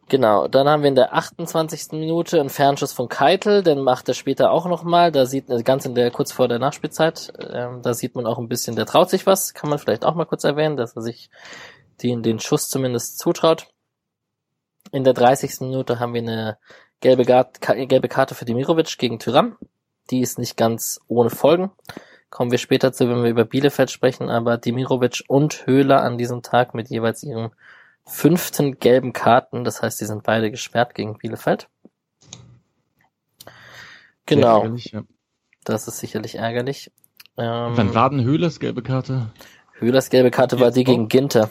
[0.10, 1.93] Genau, dann haben wir in der 28.
[1.93, 5.95] Minute einen Fernschuss von Keitel, den macht er später auch nochmal, da sieht, ganz in
[5.95, 9.26] der, kurz vor der Nachspielzeit, ähm, da sieht man auch ein bisschen, der traut sich
[9.26, 11.30] was, kann man vielleicht auch mal kurz erwähnen, dass er sich
[12.01, 13.68] den, den Schuss zumindest zutraut.
[14.91, 15.62] In der 30.
[15.62, 16.58] Minute haben wir eine
[16.99, 19.58] gelbe, gelbe Karte für Dimirovic gegen Tyram.
[20.12, 21.72] Die ist nicht ganz ohne Folgen.
[22.30, 26.41] Kommen wir später zu, wenn wir über Bielefeld sprechen, aber Dimirovic und Höhler an diesem
[26.41, 27.51] Tag mit jeweils ihren
[28.06, 29.64] fünften gelben Karten.
[29.64, 31.70] Das heißt, die sind beide gesperrt gegen Bielefeld.
[34.26, 34.66] Genau.
[34.66, 35.04] Ja.
[35.64, 36.91] Das ist sicherlich ärgerlich.
[37.38, 39.32] Ähm, Wann war denn Höhlers gelbe Karte?
[39.74, 41.49] Höhlers gelbe Karte war die gegen Ginter.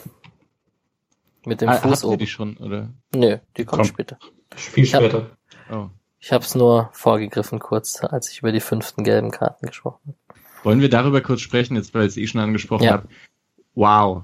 [1.45, 2.19] Mit dem ah, Fuß oben.
[2.19, 2.89] die schon, oder?
[3.13, 3.89] Nö, die kommt Komm.
[3.89, 4.17] später.
[4.55, 5.31] Viel später.
[5.49, 5.89] Ich, oh.
[6.19, 10.39] ich habe es nur vorgegriffen kurz, als ich über die fünften gelben Karten gesprochen habe.
[10.63, 12.91] Wollen wir darüber kurz sprechen, jetzt weil ich es eh schon angesprochen ja.
[12.93, 13.09] habe?
[13.75, 14.23] Wow,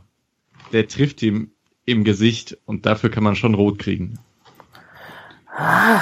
[0.71, 1.51] der trifft ihm
[1.89, 4.19] im Gesicht und dafür kann man schon rot kriegen.
[5.55, 6.01] Ah.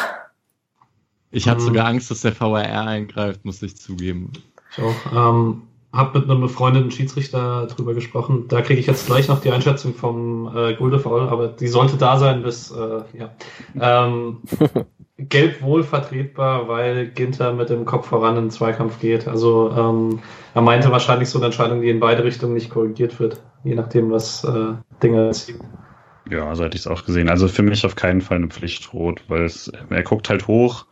[1.32, 1.66] Ich hatte mhm.
[1.66, 4.32] sogar Angst, dass der VAR eingreift, muss ich zugeben.
[4.72, 5.34] Ich auch.
[5.34, 5.64] Ähm,
[5.94, 8.46] habe mit einem befreundeten Schiedsrichter drüber gesprochen.
[8.48, 12.18] Da kriege ich jetzt gleich noch die Einschätzung vom äh, Guldefaul, aber die sollte da
[12.18, 13.32] sein bis, äh, ja.
[13.80, 14.38] Ähm,
[15.18, 19.28] gelb wohl vertretbar, weil Ginter mit dem Kopf voran in den Zweikampf geht.
[19.28, 20.20] Also ähm,
[20.54, 24.12] er meinte wahrscheinlich so eine Entscheidung, die in beide Richtungen nicht korrigiert wird, je nachdem,
[24.12, 25.60] was äh, Dinge ziehen.
[26.30, 27.30] Ja, so hätte ich es auch gesehen.
[27.30, 30.86] Also für mich auf keinen Fall eine Pflicht rot, weil es, er guckt halt hoch,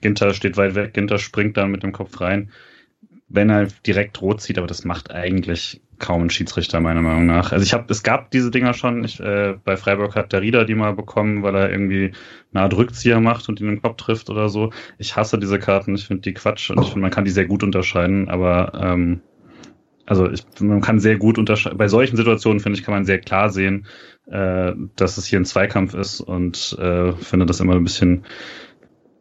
[0.00, 2.50] Ginter steht weit weg, Ginter springt dann mit dem Kopf rein.
[3.28, 7.52] Wenn er direkt rot zieht, aber das macht eigentlich kaum ein Schiedsrichter, meiner Meinung nach.
[7.52, 9.04] Also ich habe, es gab diese Dinger schon.
[9.04, 12.12] Ich, äh, bei Freiburg hat der Rieder die mal bekommen, weil er irgendwie
[12.52, 14.72] eine Art Rückzieher macht und ihn im Kopf trifft oder so.
[14.98, 17.46] Ich hasse diese Karten, ich finde die Quatsch und ich finde, man kann die sehr
[17.46, 19.20] gut unterscheiden, aber ähm,
[20.06, 21.78] also ich, man kann sehr gut unterscheiden.
[21.78, 23.86] Bei solchen Situationen, finde ich, kann man sehr klar sehen,
[24.30, 28.24] äh, dass es hier ein Zweikampf ist und äh, finde das immer ein bisschen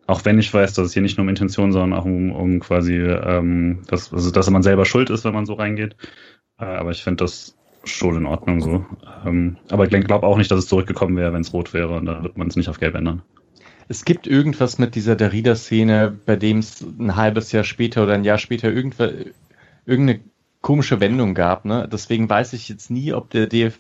[0.10, 2.60] auch wenn ich weiß, dass es hier nicht nur um Intention, sondern auch um, um
[2.60, 5.96] quasi, ähm, dass, also, dass man selber schuld ist, wenn man so reingeht,
[6.60, 8.86] äh, aber ich finde das schon in Ordnung so.
[9.24, 12.08] Ähm, aber ich glaube auch nicht, dass es zurückgekommen wäre, wenn es rot wäre und
[12.08, 13.22] dann wird man es nicht auf gelb ändern.
[13.88, 18.24] Es gibt irgendwas mit dieser Derrida-Szene, bei dem es ein halbes Jahr später oder ein
[18.24, 20.20] Jahr später irgendeine
[20.62, 21.66] komische Wendung gab.
[21.66, 21.88] Ne?
[21.92, 23.80] Deswegen weiß ich jetzt nie, ob der DFB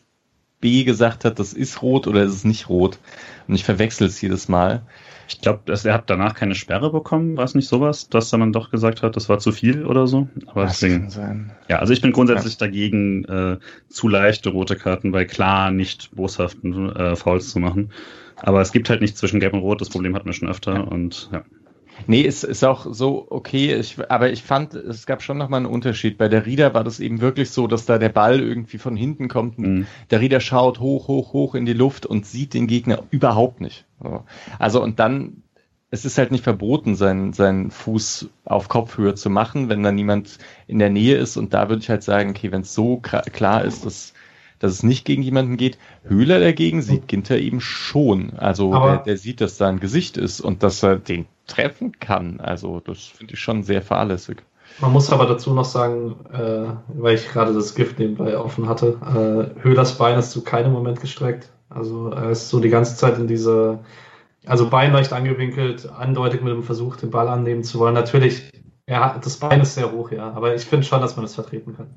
[0.61, 2.99] gesagt hat, das ist rot oder ist es nicht rot.
[3.47, 4.83] Und ich verwechsel es jedes Mal.
[5.27, 8.51] Ich glaube, er hat danach keine Sperre bekommen, war es nicht sowas, dass er dann
[8.51, 10.27] doch gesagt hat, das war zu viel oder so.
[10.47, 11.51] Aber das deswegen, kann sein.
[11.67, 12.65] Ja, also ich bin grundsätzlich ja.
[12.65, 13.57] dagegen, äh,
[13.89, 17.91] zu leichte rote Karten bei klar nicht boshaften äh, Fouls zu machen.
[18.37, 20.73] Aber es gibt halt nichts zwischen Gelb und Rot, das Problem hatten wir schon öfter
[20.75, 20.81] ja.
[20.81, 21.43] und ja.
[22.07, 25.65] Nee, es ist auch so okay, ich, aber ich fand, es gab schon nochmal einen
[25.65, 26.17] Unterschied.
[26.17, 29.27] Bei der Rieder war das eben wirklich so, dass da der Ball irgendwie von hinten
[29.27, 29.59] kommt.
[29.59, 29.87] Mhm.
[30.09, 33.85] Der Rieder schaut hoch, hoch, hoch in die Luft und sieht den Gegner überhaupt nicht.
[34.57, 35.43] Also und dann,
[35.91, 40.37] es ist halt nicht verboten, seinen, seinen Fuß auf Kopfhöhe zu machen, wenn da niemand
[40.67, 41.37] in der Nähe ist.
[41.37, 44.13] Und da würde ich halt sagen, okay, wenn es so klar ist, dass
[44.59, 45.77] dass es nicht gegen jemanden geht.
[46.03, 48.33] Höhler dagegen sieht Ginter eben schon.
[48.37, 52.39] Also der, der, sieht, dass da ein Gesicht ist und dass er den treffen kann.
[52.39, 54.43] Also das finde ich schon sehr fahrlässig.
[54.79, 58.97] Man muss aber dazu noch sagen, äh, weil ich gerade das Gift nebenbei offen hatte,
[59.57, 61.49] äh, Höhlers Bein ist zu keinem Moment gestreckt.
[61.69, 63.79] Also er ist so die ganze Zeit in diese,
[64.45, 67.93] also Bein leicht angewinkelt, andeutig mit dem Versuch, den Ball annehmen zu wollen.
[67.93, 68.51] Natürlich,
[68.87, 71.45] ja, das Bein ist sehr hoch, ja, aber ich finde schon, dass man es das
[71.45, 71.87] vertreten kann.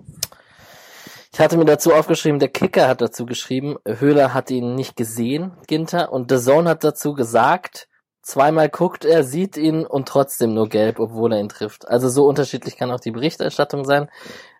[1.32, 5.52] Ich hatte mir dazu aufgeschrieben, der Kicker hat dazu geschrieben, Höhler hat ihn nicht gesehen,
[5.66, 7.88] Ginter, und The Zone hat dazu gesagt,
[8.22, 11.88] Zweimal guckt er, sieht ihn und trotzdem nur gelb, obwohl er ihn trifft.
[11.88, 14.08] Also so unterschiedlich kann auch die Berichterstattung sein.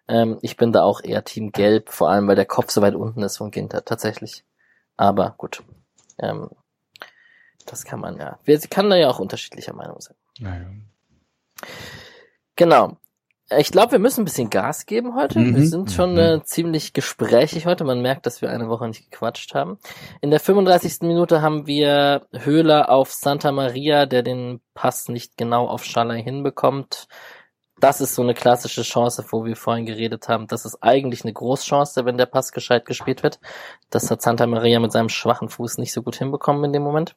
[0.09, 2.97] Ähm, ich bin da auch eher Team Gelb, vor allem weil der Kopf so weit
[2.97, 4.45] unten ist von Ginter, tatsächlich.
[4.97, 5.63] Aber gut.
[6.19, 6.51] Ähm,
[7.65, 8.39] das kann man ja.
[8.45, 10.17] Wir kann da ja auch unterschiedlicher Meinung sein.
[10.41, 10.67] Naja.
[12.57, 12.97] Genau.
[13.59, 15.39] Ich glaube, wir müssen ein bisschen Gas geben heute.
[15.39, 15.57] Mhm.
[15.57, 16.45] Wir sind schon äh, mhm.
[16.45, 17.85] ziemlich gesprächig heute.
[17.85, 19.79] Man merkt, dass wir eine Woche nicht gequatscht haben.
[20.21, 21.03] In der 35.
[21.03, 27.09] Minute haben wir Höhler auf Santa Maria, der den Pass nicht genau auf Schalay hinbekommt.
[27.81, 30.47] Das ist so eine klassische Chance, wo wir vorhin geredet haben.
[30.47, 33.41] Das ist eigentlich eine Großchance, wenn der Pass gescheit gespielt wird.
[33.91, 37.17] Das hat Santa Maria mit seinem schwachen Fuß nicht so gut hinbekommen in dem Moment.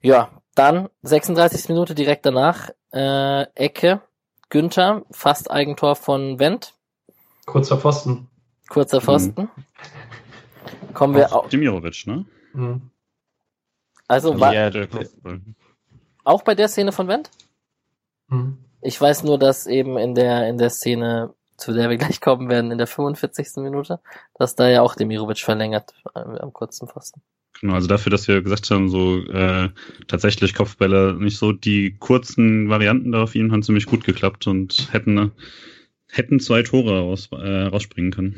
[0.00, 1.68] Ja, dann 36.
[1.68, 4.00] Minute direkt danach äh, Ecke
[4.50, 6.74] Günther, fast Eigentor von Wendt.
[7.46, 8.28] Kurzer Pfosten.
[8.68, 9.48] kurzer Pfosten.
[10.94, 12.24] Kommen wir Auch Demirovic, ne?
[12.52, 12.90] Mhm.
[14.06, 14.70] also war, Ja,
[16.24, 17.30] auch bei der Szene von Wendt?
[18.28, 18.58] Mhm.
[18.80, 22.48] Ich weiß nur, dass eben in der, in der Szene, zu der wir gleich kommen
[22.48, 23.56] werden, in der 45.
[23.56, 24.00] Minute,
[24.34, 27.22] dass da ja auch Demirovic verlängert äh, am kurzen Pfosten.
[27.60, 29.70] Genau, also dafür, dass wir gesagt haben, so äh,
[30.06, 34.88] tatsächlich Kopfbälle nicht so, die kurzen Varianten da auf ihn haben ziemlich gut geklappt und
[34.92, 35.32] hätten
[36.10, 38.36] hätten zwei Tore raus, äh, rausspringen können.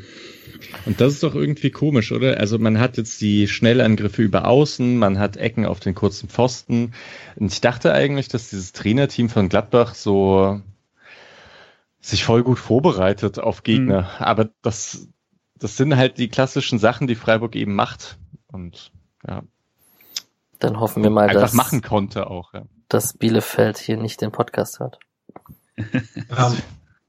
[0.85, 2.37] Und das ist doch irgendwie komisch, oder?
[2.37, 6.93] Also man hat jetzt die Schnellangriffe über Außen, man hat Ecken auf den kurzen Pfosten.
[7.35, 10.61] Und ich dachte eigentlich, dass dieses Trainerteam von Gladbach so
[12.01, 14.09] sich voll gut vorbereitet auf Gegner.
[14.19, 15.07] Aber das,
[15.57, 18.17] das sind halt die klassischen Sachen, die Freiburg eben macht.
[18.47, 18.91] Und
[19.27, 19.41] ja,
[20.59, 22.53] Dann hoffen wir mal, einfach dass, machen konnte auch.
[22.53, 22.63] Ja.
[22.89, 24.99] dass Bielefeld hier nicht den Podcast hört.
[26.37, 26.57] Ähm,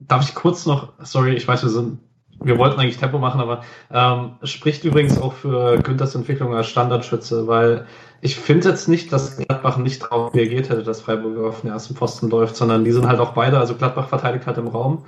[0.00, 2.00] darf ich kurz noch, sorry, ich weiß, wir sind,
[2.40, 7.46] wir wollten eigentlich Tempo machen, aber ähm, spricht übrigens auch für Günthers Entwicklung als Standardschütze,
[7.46, 7.86] weil
[8.20, 11.94] ich finde jetzt nicht, dass Gladbach nicht darauf reagiert hätte, dass Freiburg auf den ersten
[11.94, 15.04] Pfosten läuft, sondern die sind halt auch beide, also Gladbach verteidigt halt im Raum.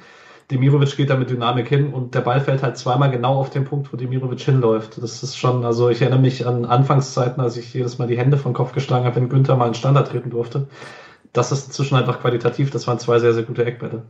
[0.50, 3.64] Demirovic geht da mit Dynamik hin und der Ball fällt halt zweimal genau auf den
[3.64, 5.02] Punkt, wo Demirovic hinläuft.
[5.02, 8.36] Das ist schon, also ich erinnere mich an Anfangszeiten, als ich jedes Mal die Hände
[8.36, 10.68] vom Kopf geschlagen habe, wenn Günther mal einen Standard treten durfte.
[11.32, 12.70] Das ist inzwischen einfach qualitativ.
[12.70, 14.04] Das waren zwei sehr, sehr gute Eckbälle.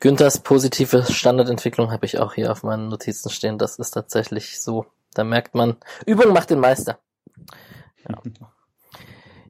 [0.00, 3.58] Günthers positive Standardentwicklung habe ich auch hier auf meinen Notizen stehen.
[3.58, 4.86] Das ist tatsächlich so.
[5.14, 5.76] Da merkt man,
[6.06, 6.98] Übung macht den Meister.
[8.08, 8.16] Ja,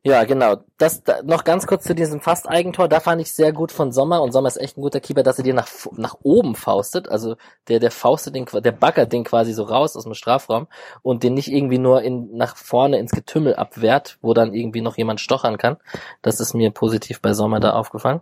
[0.05, 0.57] ja genau.
[0.79, 2.89] Das da, noch ganz kurz zu diesem Fast-Eigentor.
[2.89, 5.39] Da fand ich sehr gut von Sommer und Sommer ist echt ein guter Keeper, dass
[5.39, 7.09] er dir nach, nach oben faustet.
[7.09, 7.37] Also
[7.69, 10.69] der, der faustet den, der baggert den quasi so raus aus dem Strafraum
[11.03, 14.97] und den nicht irgendwie nur in, nach vorne ins Getümmel abwehrt, wo dann irgendwie noch
[14.97, 15.77] jemand stochern kann.
[16.23, 18.21] Das ist mir positiv bei Sommer da aufgefallen.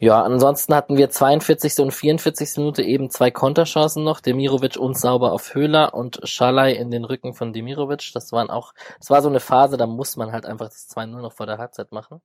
[0.00, 1.80] Ja, ansonsten hatten wir 42.
[1.80, 2.58] und 44.
[2.58, 4.20] Minute eben zwei Konterchancen noch.
[4.20, 8.12] Demirovic unsauber auf Höhler und Schalay in den Rücken von Demirovic.
[8.14, 11.20] Das waren auch, das war so eine Phase, da muss man halt einfach das 2-0
[11.20, 12.20] noch vor der Halbzeit machen.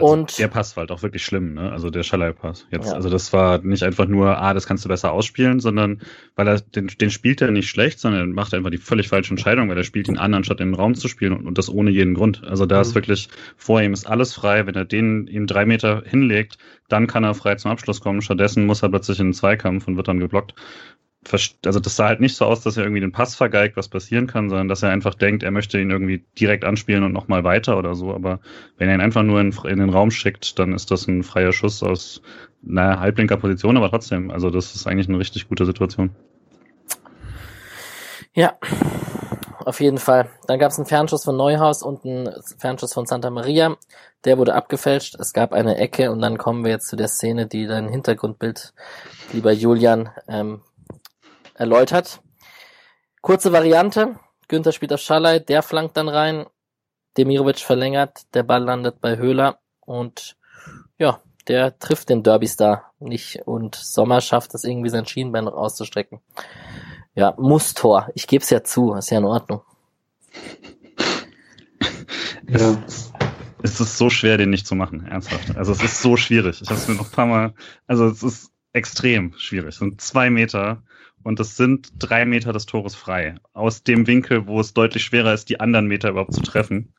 [0.00, 1.70] Also Und der Pass war halt auch wirklich schlimm, ne?
[1.72, 2.66] Also der Schallei-Pass.
[2.70, 2.94] Jetzt, Ja.
[2.94, 6.00] also das war nicht einfach nur, ah, das kannst du besser ausspielen, sondern
[6.36, 9.30] weil er den, den spielt er nicht schlecht, sondern er macht einfach die völlig falsche
[9.30, 11.68] Entscheidung, weil er spielt ihn an, anstatt in den Raum zu spielen und, und das
[11.68, 12.42] ohne jeden Grund.
[12.44, 12.94] Also da ist Mhm.
[12.94, 14.66] wirklich vor ihm ist alles frei.
[14.66, 18.22] Wenn er den ihm drei Meter hinlegt, dann kann er frei zum Abschluss kommen.
[18.22, 20.54] Stattdessen muss er plötzlich in den Zweikampf und wird dann geblockt.
[21.64, 24.26] Also das sah halt nicht so aus, dass er irgendwie den Pass vergeigt, was passieren
[24.26, 27.76] kann, sondern dass er einfach denkt, er möchte ihn irgendwie direkt anspielen und nochmal weiter
[27.76, 28.14] oder so.
[28.14, 28.40] Aber
[28.78, 31.52] wenn er ihn einfach nur in, in den Raum schickt, dann ist das ein freier
[31.52, 32.22] Schuss aus
[32.66, 36.10] einer halblinker Position, aber trotzdem, also das ist eigentlich eine richtig gute Situation.
[38.34, 38.54] ja,
[39.64, 40.30] auf jeden Fall.
[40.46, 43.76] Dann gab es einen Fernschuss von Neuhaus und einen Fernschuss von Santa Maria.
[44.24, 45.16] Der wurde abgefälscht.
[45.18, 48.72] Es gab eine Ecke und dann kommen wir jetzt zu der Szene, die dein Hintergrundbild,
[49.32, 50.62] lieber Julian, ähm,
[51.60, 52.22] erläutert.
[53.20, 54.18] Kurze Variante.
[54.48, 56.46] Günther spielt auf Schalay, der flankt dann rein.
[57.18, 60.36] Demirovic verlängert, der Ball landet bei Höhler und
[60.96, 66.20] ja, der trifft den Derby-Star nicht und Sommer schafft es irgendwie sein Schienbein auszustrecken.
[67.14, 68.08] Ja, muss Tor.
[68.14, 69.62] Ich gebe es ja zu, ist ja in Ordnung.
[72.48, 72.82] Ja.
[73.62, 75.56] Es ist so schwer, den nicht zu machen, ernsthaft.
[75.56, 76.60] Also es ist so schwierig.
[76.62, 77.54] Ich habe es mir noch ein paar Mal,
[77.86, 79.68] also es ist extrem schwierig.
[79.68, 80.82] Es sind zwei Meter
[81.22, 83.34] und es sind drei Meter des Tores frei.
[83.52, 86.92] Aus dem Winkel, wo es deutlich schwerer ist, die anderen Meter überhaupt zu treffen.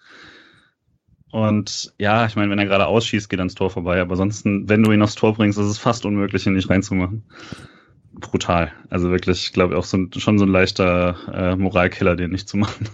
[1.32, 4.02] Und ja, ich meine, wenn er gerade ausschießt, geht er ans Tor vorbei.
[4.02, 7.24] Aber ansonsten, wenn du ihn aufs Tor bringst, ist es fast unmöglich, ihn nicht reinzumachen.
[8.14, 8.74] Brutal.
[8.90, 12.50] Also wirklich, ich glaube auch so, ein- schon so ein leichter äh, Moralkiller, den nicht
[12.50, 12.90] zu machen.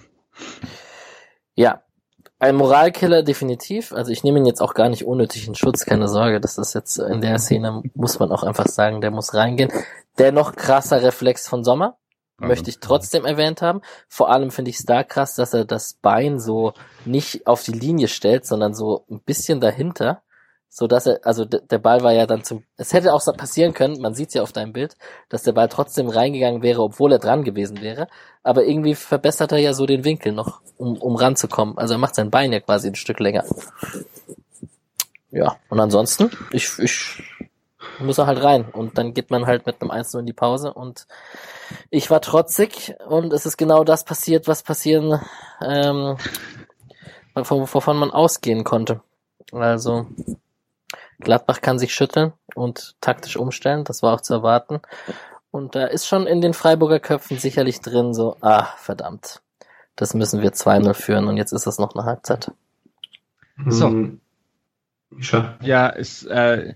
[1.56, 1.82] Ja,
[2.40, 3.94] ein Moralkiller definitiv.
[3.94, 6.40] Also ich nehme ihn jetzt auch gar nicht unnötig in Schutz, keine Sorge.
[6.40, 9.72] Das ist jetzt in der Szene, muss man auch einfach sagen, der muss reingehen.
[10.20, 11.98] Dennoch krasser Reflex von Sommer,
[12.40, 13.82] möchte ich trotzdem erwähnt haben.
[14.08, 16.74] Vor allem finde ich es da krass, dass er das Bein so
[17.06, 20.22] nicht auf die Linie stellt, sondern so ein bisschen dahinter.
[20.70, 24.00] So dass er, also der Ball war ja dann zum, es hätte auch passieren können,
[24.02, 24.96] man sieht ja auf deinem Bild,
[25.30, 28.08] dass der Ball trotzdem reingegangen wäre, obwohl er dran gewesen wäre.
[28.44, 31.78] Aber irgendwie verbessert er ja so den Winkel noch, um, um ranzukommen.
[31.78, 33.44] Also er macht sein Bein ja quasi ein Stück länger.
[35.32, 37.24] Ja, und ansonsten, ich, ich
[38.00, 38.66] muss er halt rein.
[38.66, 41.08] Und dann geht man halt mit einem 1 in die Pause und
[41.90, 45.20] ich war trotzig und es ist genau das passiert, was passieren,
[45.62, 46.18] ähm,
[47.34, 49.02] wovon man ausgehen konnte.
[49.52, 50.08] Also
[51.20, 54.82] Gladbach kann sich schütteln und taktisch umstellen, das war auch zu erwarten.
[55.52, 59.42] Und da ist schon in den Freiburger Köpfen sicherlich drin so, ah, verdammt,
[59.96, 62.52] das müssen wir 2-0 führen und jetzt ist es noch eine Halbzeit.
[63.66, 63.88] So.
[63.88, 64.22] Hm.
[65.62, 66.76] Ja, es, äh,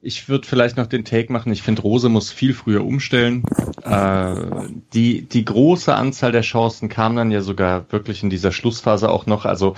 [0.00, 1.52] ich würde vielleicht noch den Take machen.
[1.52, 3.44] Ich finde, Rose muss viel früher umstellen.
[3.84, 9.10] Äh, die, die große Anzahl der Chancen kam dann ja sogar wirklich in dieser Schlussphase
[9.10, 9.44] auch noch.
[9.44, 9.74] Also,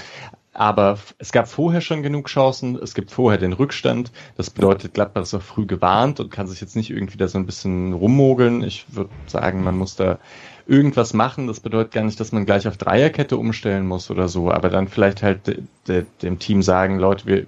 [0.54, 2.76] aber es gab vorher schon genug Chancen.
[2.76, 4.12] Es gibt vorher den Rückstand.
[4.36, 7.38] Das bedeutet, Gladbach ist auch früh gewarnt und kann sich jetzt nicht irgendwie da so
[7.38, 8.62] ein bisschen rummogeln.
[8.62, 10.18] Ich würde sagen, man muss da
[10.66, 11.46] irgendwas machen.
[11.46, 14.88] Das bedeutet gar nicht, dass man gleich auf Dreierkette umstellen muss oder so, aber dann
[14.88, 17.46] vielleicht halt de, de, dem Team sagen, Leute, wir,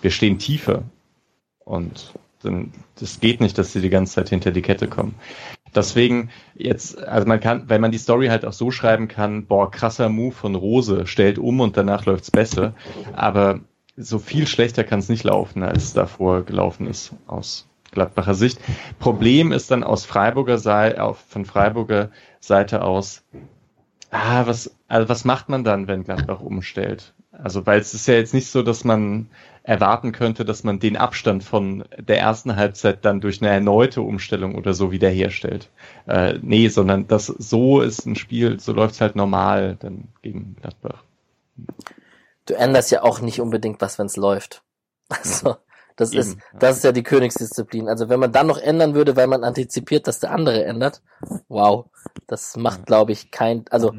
[0.00, 0.82] wir stehen tiefer
[1.64, 5.14] und dann, das geht nicht, dass sie die ganze Zeit hinter die Kette kommen.
[5.74, 9.70] Deswegen jetzt, also man kann, wenn man die Story halt auch so schreiben kann, boah,
[9.70, 12.74] krasser Move von Rose, stellt um und danach läuft's besser.
[13.14, 13.60] Aber
[13.96, 18.58] so viel schlechter kann es nicht laufen, als davor gelaufen ist aus Gladbacher Sicht.
[18.98, 22.10] Problem ist dann aus Freiburger Seite, von Freiburger
[22.40, 23.22] Seite aus,
[24.10, 27.14] ah, was, also was macht man dann, wenn Gladbach umstellt?
[27.30, 29.28] Also, weil es ist ja jetzt nicht so, dass man
[29.64, 34.56] erwarten könnte, dass man den Abstand von der ersten Halbzeit dann durch eine erneute Umstellung
[34.56, 35.70] oder so wiederherstellt.
[36.06, 40.54] Äh, nee, sondern das so ist ein Spiel, so läuft es halt normal dann gegen
[40.60, 41.02] Gladbach.
[42.44, 44.62] Du änderst ja auch nicht unbedingt was, wenn es läuft.
[45.10, 45.56] Also,
[45.96, 47.88] das Eben, ist, das ist ja die Königsdisziplin.
[47.88, 51.02] Also wenn man dann noch ändern würde, weil man antizipiert, dass der andere ändert,
[51.48, 51.86] wow,
[52.26, 53.94] das macht, glaube ich, kein, also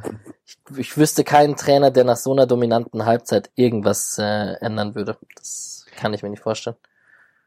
[0.45, 5.17] ich, ich wüsste keinen Trainer, der nach so einer dominanten Halbzeit irgendwas äh, ändern würde.
[5.35, 6.75] Das kann ich mir nicht vorstellen.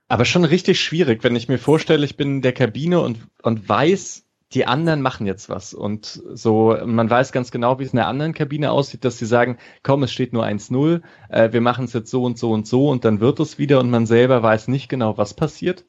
[0.08, 3.68] Aber schon richtig schwierig, wenn ich mir vorstelle, ich bin in der Kabine und, und
[3.68, 4.24] weiß,
[4.54, 5.74] die anderen machen jetzt was.
[5.74, 9.26] Und so, man weiß ganz genau, wie es in der anderen Kabine aussieht, dass sie
[9.26, 12.66] sagen, komm, es steht nur 1-0, äh, wir machen es jetzt so und so und
[12.66, 15.84] so und dann wird es wieder und man selber weiß nicht genau, was passiert.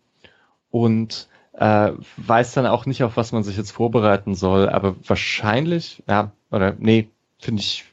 [0.71, 4.69] Und äh, weiß dann auch nicht, auf was man sich jetzt vorbereiten soll.
[4.69, 7.85] Aber wahrscheinlich, ja, oder nee, finde ich,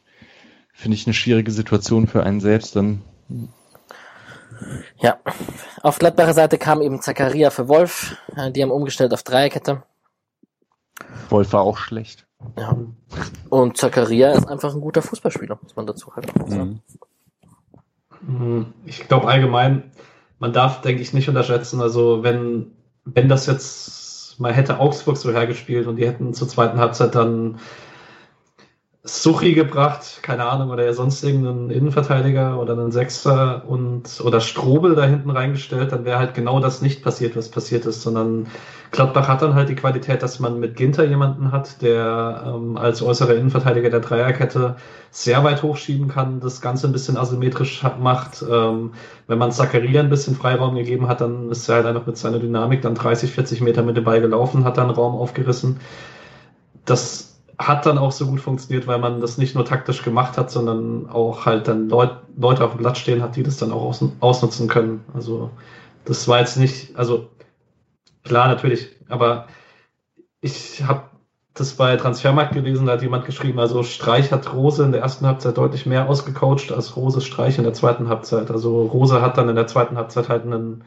[0.72, 3.02] finde ich eine schwierige Situation für einen selbst dann.
[4.98, 5.18] Ja,
[5.82, 8.16] auf Gladbacher Seite kam eben Zakaria für Wolf.
[8.36, 9.82] Äh, die haben umgestellt auf Dreierkette.
[11.28, 12.26] Wolf war auch schlecht.
[12.56, 12.76] Ja.
[13.48, 16.82] Und Zakaria ist einfach ein guter Fußballspieler, muss man dazu halt auch sagen.
[18.20, 18.66] Mhm.
[18.84, 19.90] Ich glaube allgemein,
[20.38, 22.72] man darf, denke ich, nicht unterschätzen, also wenn,
[23.04, 27.58] wenn das jetzt mal hätte Augsburg so hergespielt und die hätten zur zweiten Halbzeit dann
[29.06, 35.04] Suchi gebracht, keine Ahnung, oder sonst irgendeinen Innenverteidiger oder einen Sechser und oder Strobel da
[35.04, 38.48] hinten reingestellt, dann wäre halt genau das nicht passiert, was passiert ist, sondern
[38.90, 43.00] Gladbach hat dann halt die Qualität, dass man mit Ginter jemanden hat, der ähm, als
[43.00, 44.76] äußerer Innenverteidiger der Dreierkette
[45.10, 48.44] sehr weit hochschieben kann, das Ganze ein bisschen asymmetrisch macht.
[48.50, 48.92] Ähm,
[49.28, 52.38] wenn man Zakaria ein bisschen Freiraum gegeben hat, dann ist er halt einfach mit seiner
[52.38, 55.80] Dynamik dann 30, 40 Meter mit dem Ball gelaufen, hat dann Raum aufgerissen.
[56.84, 60.50] Das hat dann auch so gut funktioniert, weil man das nicht nur taktisch gemacht hat,
[60.50, 63.82] sondern auch halt dann Leut, Leute auf dem Blatt stehen hat, die das dann auch
[63.82, 65.04] aus, ausnutzen können.
[65.14, 65.50] Also
[66.04, 67.28] das war jetzt nicht, also
[68.24, 69.46] klar natürlich, aber
[70.40, 71.02] ich habe
[71.54, 75.26] das bei Transfermarkt gelesen, da hat jemand geschrieben, also Streich hat Rose in der ersten
[75.26, 78.50] Halbzeit deutlich mehr ausgecoacht als Rose Streich in der zweiten Halbzeit.
[78.50, 80.84] Also Rose hat dann in der zweiten Halbzeit halt einen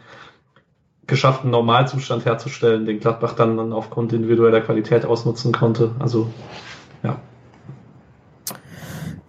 [1.10, 5.91] geschafften Normalzustand herzustellen, den Gladbach dann aufgrund individueller Qualität ausnutzen konnte.
[5.99, 6.28] Also,
[7.03, 7.20] ja.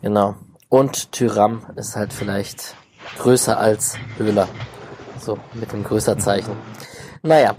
[0.03, 0.37] Genau.
[0.69, 2.77] Und Tyram ist halt vielleicht
[3.19, 4.49] größer als Höhler.
[5.19, 6.53] So, mit dem größer Zeichen.
[7.23, 7.55] Naja.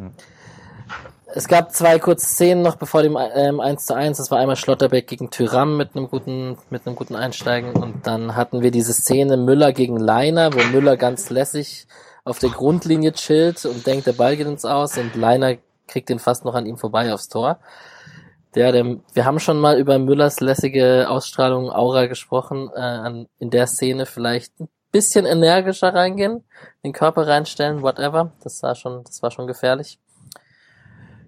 [1.34, 4.18] Es gab zwei kurze Szenen noch bevor dem ähm, 1 zu 1.
[4.18, 7.72] Das war einmal Schlotterbeck gegen Tyram mit einem guten, mit einem guten Einsteigen.
[7.72, 11.88] Und dann hatten wir diese Szene Müller gegen Leiner, wo Müller ganz lässig
[12.24, 15.58] auf der Grundlinie chillt und denkt, der Ball geht ins Aus und Leiner
[15.88, 17.60] kriegt den fast noch an ihm vorbei aufs Tor.
[18.56, 23.68] Der, der, wir haben schon mal über Müllers lässige Ausstrahlung, Aura gesprochen, äh, in der
[23.68, 26.44] Szene vielleicht ein bisschen energischer reingehen,
[26.84, 28.34] den Körper reinstellen, whatever.
[28.44, 30.00] Das war schon, das war schon gefährlich.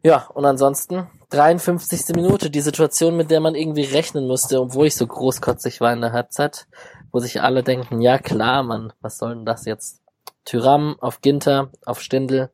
[0.03, 2.13] Ja, und ansonsten 53.
[2.13, 6.01] Minute, die Situation, mit der man irgendwie rechnen musste, obwohl ich so großkotzig war in
[6.01, 6.67] der Halbzeit,
[7.13, 10.02] wo sich alle denken, ja klar, Mann, was soll denn das jetzt?
[10.45, 12.51] Tyram auf Ginter, auf Stindel,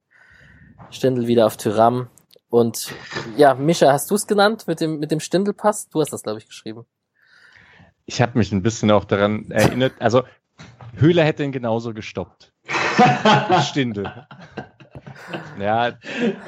[0.91, 2.09] Stindel wieder auf Tyram.
[2.49, 2.93] Und
[3.37, 5.89] ja, Mischa, hast du es genannt mit dem, mit dem Stindelpass?
[5.89, 6.85] Du hast das, glaube ich, geschrieben.
[8.05, 9.93] Ich habe mich ein bisschen auch daran erinnert.
[9.99, 10.23] Also,
[10.95, 12.53] Höhler hätte ihn genauso gestoppt.
[13.69, 14.27] Stindel.
[15.61, 15.91] Ja,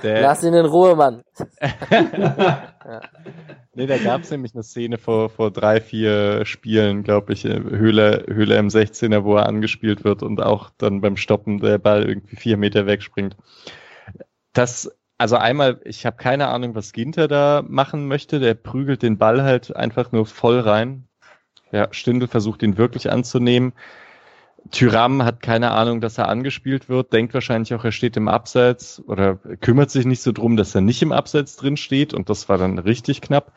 [0.03, 1.23] der, Lass ihn in Ruhe, Mann.
[1.59, 3.01] ja.
[3.73, 8.25] Nee, da gab es nämlich eine Szene vor, vor drei, vier Spielen, glaube ich, Höhle,
[8.27, 12.35] Höhle im 16er, wo er angespielt wird und auch dann beim Stoppen der Ball irgendwie
[12.35, 13.37] vier Meter wegspringt.
[14.51, 18.41] Das, also einmal, ich habe keine Ahnung, was Ginter da machen möchte.
[18.41, 21.07] Der prügelt den Ball halt einfach nur voll rein.
[21.71, 23.71] Ja, Stindl versucht ihn wirklich anzunehmen.
[24.69, 29.01] Tyram hat keine Ahnung, dass er angespielt wird, denkt wahrscheinlich auch, er steht im Abseits
[29.05, 32.47] oder kümmert sich nicht so drum, dass er nicht im Abseits drin steht und das
[32.47, 33.53] war dann richtig knapp.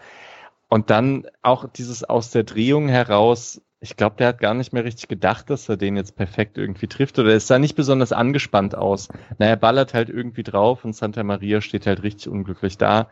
[0.69, 4.85] Und dann auch dieses aus der Drehung heraus, ich glaube, der hat gar nicht mehr
[4.85, 8.75] richtig gedacht, dass er den jetzt perfekt irgendwie trifft oder es sah nicht besonders angespannt
[8.75, 9.09] aus.
[9.39, 13.09] Na, er ballert halt irgendwie drauf und Santa Maria steht halt richtig unglücklich da.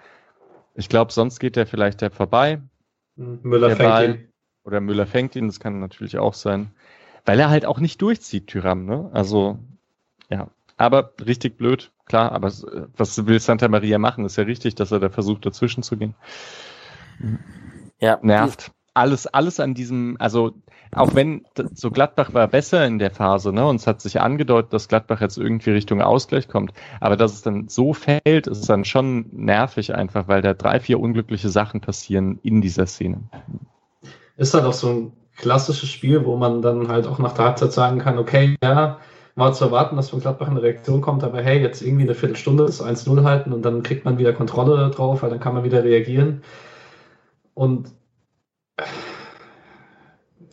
[0.74, 2.62] Ich glaube, sonst geht er vielleicht da vorbei.
[3.16, 4.28] Müller fängt Ball, ihn.
[4.64, 6.72] Oder Müller fängt ihn, das kann natürlich auch sein
[7.24, 9.10] weil er halt auch nicht durchzieht, Tyram, ne?
[9.12, 9.58] Also,
[10.28, 10.48] ja.
[10.76, 12.50] Aber richtig blöd, klar, aber
[12.96, 14.24] was will Santa Maria machen?
[14.24, 16.14] Ist ja richtig, dass er da versucht, dazwischen zu gehen.
[18.00, 18.18] Ja.
[18.22, 18.72] Nervt.
[18.94, 20.52] Alles, alles an diesem, also
[20.94, 24.74] auch wenn so Gladbach war besser in der Phase, ne, und es hat sich angedeutet,
[24.74, 28.84] dass Gladbach jetzt irgendwie Richtung Ausgleich kommt, aber dass es dann so fällt, ist dann
[28.84, 33.20] schon nervig einfach, weil da drei, vier unglückliche Sachen passieren in dieser Szene.
[34.36, 37.72] Ist halt auch so ein klassisches Spiel, wo man dann halt auch nach der Halbzeit
[37.72, 38.98] sagen kann, okay, ja,
[39.34, 42.66] war zu erwarten, dass von Gladbach eine Reaktion kommt, aber hey, jetzt irgendwie eine Viertelstunde
[42.66, 45.84] das 1-0 halten und dann kriegt man wieder Kontrolle drauf, weil dann kann man wieder
[45.84, 46.42] reagieren.
[47.54, 47.88] Und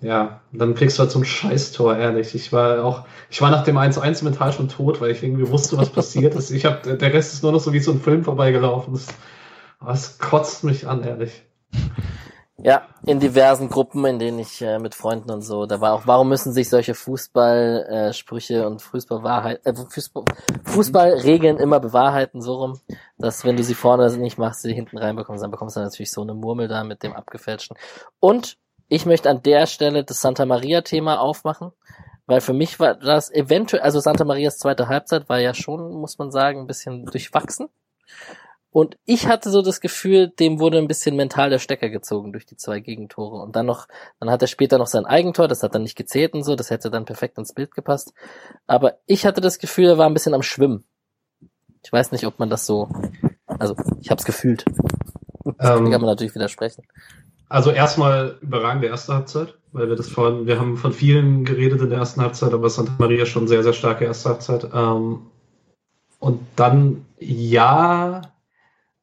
[0.02, 2.34] ja, dann kriegst du halt so ein Scheißtor, ehrlich.
[2.34, 5.78] Ich war auch, ich war nach dem 1-1 mental schon tot, weil ich irgendwie wusste,
[5.78, 6.52] was passiert ist.
[6.52, 8.94] Ich hab, der Rest ist nur noch so wie so ein Film vorbeigelaufen.
[8.94, 9.08] Das,
[9.86, 11.44] das kotzt mich an, ehrlich.
[12.62, 16.08] Ja, in diversen Gruppen, in denen ich äh, mit Freunden und so, da war auch,
[16.08, 20.26] warum müssen sich solche Fußballsprüche äh, und Fußballwahrheit, äh, Fußball,
[20.66, 22.80] Fußballregeln immer bewahrheiten, so rum,
[23.18, 26.22] dass wenn du sie vorne nicht machst, sie hinten reinbekommst, dann bekommst du natürlich so
[26.22, 27.78] eine Murmel da mit dem abgefälschten.
[28.20, 28.58] Und
[28.90, 31.72] ich möchte an der Stelle das Santa Maria Thema aufmachen,
[32.26, 36.18] weil für mich war das eventuell, also Santa Marias zweite Halbzeit war ja schon, muss
[36.18, 37.70] man sagen, ein bisschen durchwachsen.
[38.72, 42.46] Und ich hatte so das Gefühl, dem wurde ein bisschen mental der Stecker gezogen durch
[42.46, 43.42] die zwei Gegentore.
[43.42, 43.88] Und dann noch,
[44.20, 46.70] dann hat er später noch sein Eigentor, das hat dann nicht gezählt und so, das
[46.70, 48.14] hätte dann perfekt ins Bild gepasst.
[48.68, 50.84] Aber ich hatte das Gefühl, er war ein bisschen am Schwimmen.
[51.84, 52.90] Ich weiß nicht, ob man das so,
[53.48, 54.66] also ich habe es gefühlt.
[55.46, 56.84] Ähm, kann man natürlich widersprechen.
[57.48, 61.90] Also erstmal überragende erste Halbzeit, weil wir das vorhin, wir haben von vielen geredet in
[61.90, 64.68] der ersten Halbzeit, aber Santa Maria schon sehr, sehr starke erste Halbzeit.
[64.72, 65.22] Ähm,
[66.20, 68.22] und dann, ja,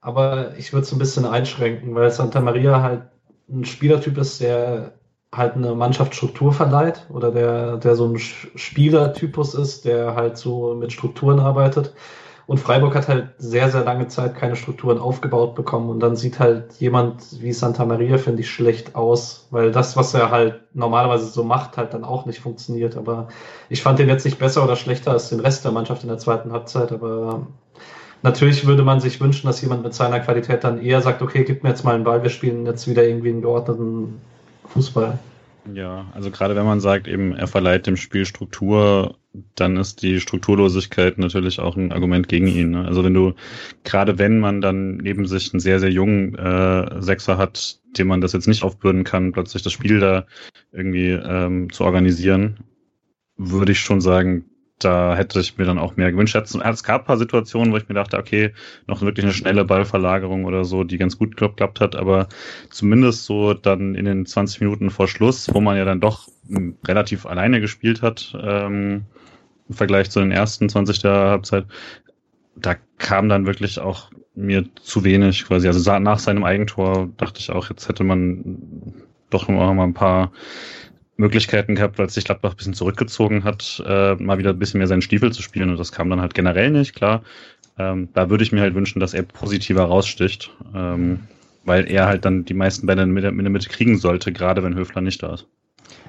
[0.07, 3.02] aber ich würde es ein bisschen einschränken, weil Santa Maria halt
[3.50, 4.92] ein Spielertyp ist, der
[5.34, 10.92] halt eine Mannschaftsstruktur verleiht oder der, der so ein Spielertypus ist, der halt so mit
[10.92, 11.92] Strukturen arbeitet.
[12.46, 15.90] Und Freiburg hat halt sehr, sehr lange Zeit keine Strukturen aufgebaut bekommen.
[15.90, 20.14] Und dann sieht halt jemand wie Santa Maria, finde ich, schlecht aus, weil das, was
[20.14, 22.96] er halt normalerweise so macht, halt dann auch nicht funktioniert.
[22.96, 23.26] Aber
[23.68, 26.18] ich fand den jetzt nicht besser oder schlechter als den Rest der Mannschaft in der
[26.18, 26.92] zweiten Halbzeit.
[26.92, 27.48] Aber
[28.23, 31.62] Natürlich würde man sich wünschen, dass jemand mit seiner Qualität dann eher sagt, okay, gib
[31.62, 34.21] mir jetzt mal einen Ball, wir spielen jetzt wieder irgendwie einen geordneten
[34.69, 35.19] Fußball.
[35.75, 39.17] Ja, also gerade wenn man sagt, eben er verleiht dem Spiel Struktur,
[39.55, 42.71] dann ist die Strukturlosigkeit natürlich auch ein Argument gegen ihn.
[42.71, 42.85] Ne?
[42.87, 43.35] Also wenn du,
[43.85, 48.21] gerade wenn man dann neben sich einen sehr, sehr jungen äh, Sechser hat, dem man
[48.21, 50.27] das jetzt nicht aufbürden kann, plötzlich das Spiel da
[50.73, 52.59] irgendwie ähm, zu organisieren,
[53.37, 54.45] würde ich schon sagen,
[54.79, 56.37] da hätte ich mir dann auch mehr gewünscht.
[56.37, 58.53] Es gab ein paar Situationen, wo ich mir dachte, okay,
[58.87, 62.29] noch wirklich eine schnelle Ballverlagerung oder so, die ganz gut geklappt hat, aber
[62.70, 66.29] zumindest so dann in den 20 Minuten vor Schluss, wo man ja dann doch
[66.87, 69.05] relativ alleine gespielt hat, ähm,
[69.68, 71.66] im Vergleich zu den ersten 20 der Halbzeit,
[72.55, 75.66] da kam dann wirklich auch mir zu wenig quasi.
[75.66, 78.95] Also nach seinem Eigentor dachte ich auch, jetzt hätte man
[79.31, 80.33] doch noch mal ein paar
[81.17, 84.87] Möglichkeiten gehabt, weil sich Gladbach ein bisschen zurückgezogen hat, äh, mal wieder ein bisschen mehr
[84.87, 85.71] seinen Stiefel zu spielen.
[85.71, 87.23] Und das kam dann halt generell nicht, klar.
[87.79, 91.21] Ähm, da würde ich mir halt wünschen, dass er positiver raussticht, ähm,
[91.64, 95.01] weil er halt dann die meisten Bälle in der, Mitte kriegen sollte, gerade wenn Höfler
[95.01, 95.47] nicht da ist.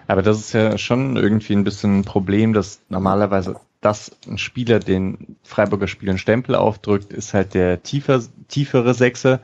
[0.08, 4.80] Aber das ist ja schon irgendwie ein bisschen ein Problem, dass normalerweise das ein Spieler
[4.80, 9.42] den Freiburger Spielern Stempel aufdrückt, ist halt der tiefer, tiefere Sechser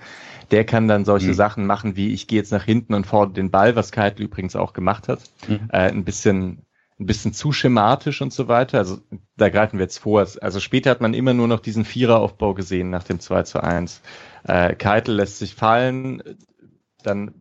[0.54, 1.34] der kann dann solche mhm.
[1.34, 4.56] Sachen machen, wie ich gehe jetzt nach hinten und fordere den Ball, was Keitel übrigens
[4.56, 5.22] auch gemacht hat.
[5.48, 5.68] Mhm.
[5.70, 6.68] Äh, ein bisschen
[7.00, 8.78] ein bisschen zu schematisch und so weiter.
[8.78, 9.00] Also
[9.36, 10.28] da greifen wir jetzt vor.
[10.42, 14.02] Also später hat man immer nur noch diesen Viereraufbau gesehen nach dem 2 zu 1.
[14.44, 16.22] Äh, Keitel lässt sich fallen,
[17.02, 17.34] dann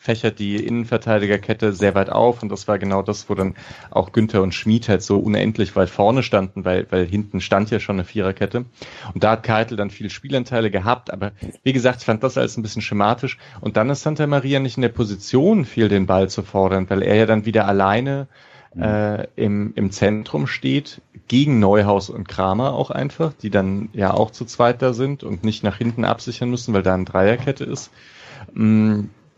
[0.00, 3.56] fächert die Innenverteidigerkette sehr weit auf und das war genau das, wo dann
[3.90, 7.80] auch Günther und Schmid halt so unendlich weit vorne standen, weil, weil hinten stand ja
[7.80, 8.64] schon eine Viererkette.
[9.12, 11.32] Und da hat Keitel dann viele Spielanteile gehabt, aber
[11.64, 13.38] wie gesagt, ich fand das alles ein bisschen schematisch.
[13.60, 17.02] Und dann ist Santa Maria nicht in der Position, viel den Ball zu fordern, weil
[17.02, 18.28] er ja dann wieder alleine
[18.74, 18.82] mhm.
[18.82, 24.30] äh, im, im Zentrum steht, gegen Neuhaus und Kramer auch einfach, die dann ja auch
[24.30, 27.90] zu zweit da sind und nicht nach hinten absichern müssen, weil da eine Dreierkette ist.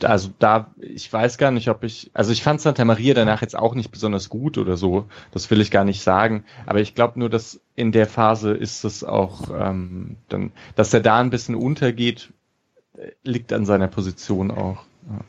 [0.04, 3.58] Also da, ich weiß gar nicht, ob ich, also ich fand Santa Maria danach jetzt
[3.58, 5.06] auch nicht besonders gut oder so.
[5.32, 6.44] Das will ich gar nicht sagen.
[6.66, 11.00] Aber ich glaube nur, dass in der Phase ist es auch, ähm, dann, dass er
[11.00, 12.32] da ein bisschen untergeht,
[13.24, 14.78] liegt an seiner Position auch.
[15.08, 15.20] Ja.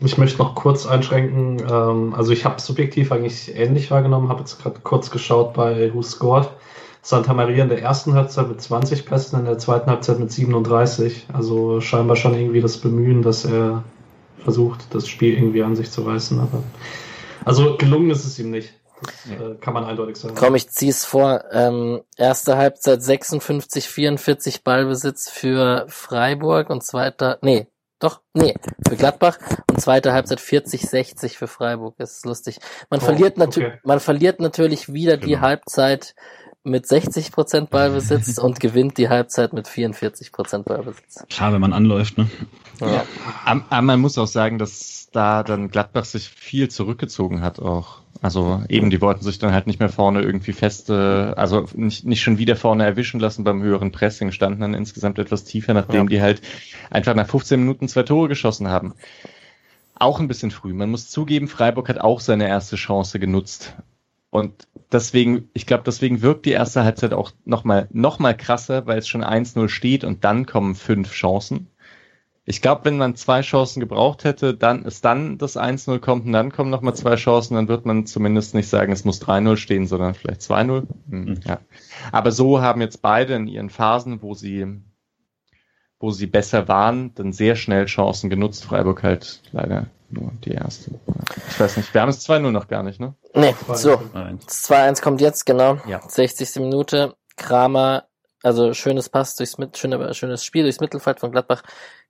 [0.00, 1.60] Ich möchte noch kurz einschränken.
[1.68, 6.02] Ähm, also ich habe subjektiv eigentlich ähnlich wahrgenommen, habe jetzt gerade kurz geschaut bei Who
[6.02, 6.50] Scored.
[7.02, 11.28] Santa Maria in der ersten Halbzeit mit 20 Pässen, in der zweiten Halbzeit mit 37.
[11.32, 13.84] Also scheinbar schon irgendwie das Bemühen, dass er
[14.48, 16.40] versucht, das Spiel irgendwie an sich zu reißen.
[16.40, 16.62] Aber
[17.44, 18.72] also gelungen ist es ihm nicht.
[19.02, 20.34] Das äh, kann man eindeutig sagen.
[20.34, 21.44] Komm, ich zieh's vor.
[21.52, 27.66] Ähm, erste Halbzeit 56, 44 Ballbesitz für Freiburg und zweiter, nee,
[28.00, 28.54] doch, nee,
[28.88, 29.38] für Gladbach
[29.70, 31.96] und zweite Halbzeit 40, 60 für Freiburg.
[31.98, 32.58] Das ist lustig.
[32.88, 33.80] Man oh, verliert natürlich, okay.
[33.84, 35.26] man verliert natürlich wieder genau.
[35.26, 36.14] die Halbzeit
[36.68, 41.24] mit 60 Prozent Ballbesitz und gewinnt die Halbzeit mit 44 Prozent Ballbesitz.
[41.28, 42.28] Schade, wenn man anläuft, ne?
[42.80, 43.04] Ja.
[43.44, 47.98] Aber man muss auch sagen, dass da dann Gladbach sich viel zurückgezogen hat auch.
[48.20, 52.20] Also eben, die wollten sich dann halt nicht mehr vorne irgendwie feste, also nicht, nicht
[52.20, 56.06] schon wieder vorne erwischen lassen beim höheren Pressing, standen dann insgesamt etwas tiefer, nachdem ja.
[56.06, 56.42] die halt
[56.90, 58.94] einfach nach 15 Minuten zwei Tore geschossen haben.
[59.94, 60.72] Auch ein bisschen früh.
[60.72, 63.74] Man muss zugeben, Freiburg hat auch seine erste Chance genutzt.
[64.30, 68.98] Und deswegen, ich glaube, deswegen wirkt die erste Halbzeit auch nochmal noch mal krasser, weil
[68.98, 71.68] es schon 1-0 steht und dann kommen fünf Chancen.
[72.44, 76.32] Ich glaube, wenn man zwei Chancen gebraucht hätte, dann ist dann das 1-0 kommt und
[76.32, 79.86] dann kommen nochmal zwei Chancen, dann wird man zumindest nicht sagen, es muss 3-0 stehen,
[79.86, 80.86] sondern vielleicht 2-0.
[81.10, 81.40] Hm, mhm.
[81.44, 81.60] Ja.
[82.10, 84.66] Aber so haben jetzt beide in ihren Phasen, wo sie,
[86.00, 88.64] wo sie besser waren, dann sehr schnell Chancen genutzt.
[88.64, 90.92] Freiburg halt leider nur die erste.
[91.48, 93.14] Ich weiß nicht, wir haben es 2-0 noch gar nicht, ne?
[93.34, 93.92] Nee, so.
[93.92, 95.78] 2-1 kommt jetzt, genau.
[95.86, 96.00] Ja.
[96.06, 96.56] 60.
[96.56, 97.14] Minute.
[97.36, 98.04] Kramer,
[98.42, 101.62] also schönes Pass durchs Mit, schönes Spiel durchs Mittelfeld von Gladbach.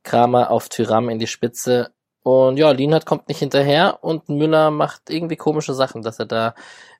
[0.03, 1.93] Kramer auf Tyram in die Spitze.
[2.23, 6.55] Und ja, Lienhardt kommt nicht hinterher und Müller macht irgendwie komische Sachen, dass er da,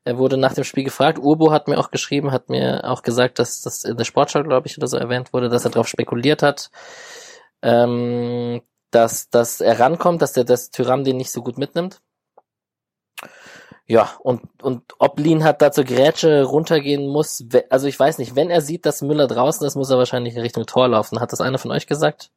[0.05, 1.19] er wurde nach dem Spiel gefragt.
[1.19, 4.69] Urbo hat mir auch geschrieben, hat mir auch gesagt, dass das in der Sportschau, glaube
[4.69, 6.71] ich, oder so erwähnt wurde, dass er darauf spekuliert hat,
[7.63, 12.01] ähm, dass, dass er rankommt, dass der das Tyram den nicht so gut mitnimmt.
[13.87, 18.51] Ja, und, und ob Lienhardt da zur Grätsche runtergehen muss, also ich weiß nicht, wenn
[18.51, 21.21] er sieht, dass Müller draußen ist, muss er wahrscheinlich in Richtung Tor laufen.
[21.21, 22.31] Hat das einer von euch gesagt?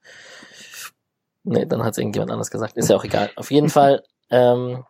[1.43, 2.77] Nee, dann hat es irgendjemand anders gesagt.
[2.77, 3.31] Ist ja auch egal.
[3.35, 4.85] Auf jeden Fall, ähm,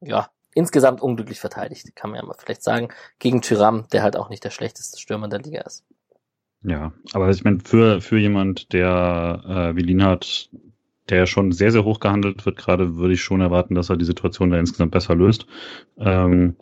[0.00, 2.88] ja, insgesamt unglücklich verteidigt, kann man ja mal vielleicht sagen,
[3.18, 5.84] gegen Tyram, der halt auch nicht der schlechteste Stürmer der Liga ist.
[6.62, 10.50] Ja, aber ich meine, für, für jemand, der äh, wie Lienhardt,
[11.08, 14.04] der schon sehr, sehr hoch gehandelt wird, gerade würde ich schon erwarten, dass er die
[14.04, 15.46] Situation da insgesamt besser löst.
[15.98, 16.56] Ähm,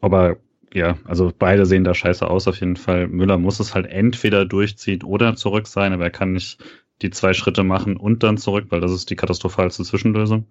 [0.00, 0.36] aber
[0.74, 3.08] ja, also beide sehen da scheiße aus auf jeden Fall.
[3.08, 6.62] Müller muss es halt entweder durchziehen oder zurück sein, aber er kann nicht
[7.02, 10.46] die zwei Schritte machen und dann zurück, weil das ist die katastrophalste Zwischenlösung.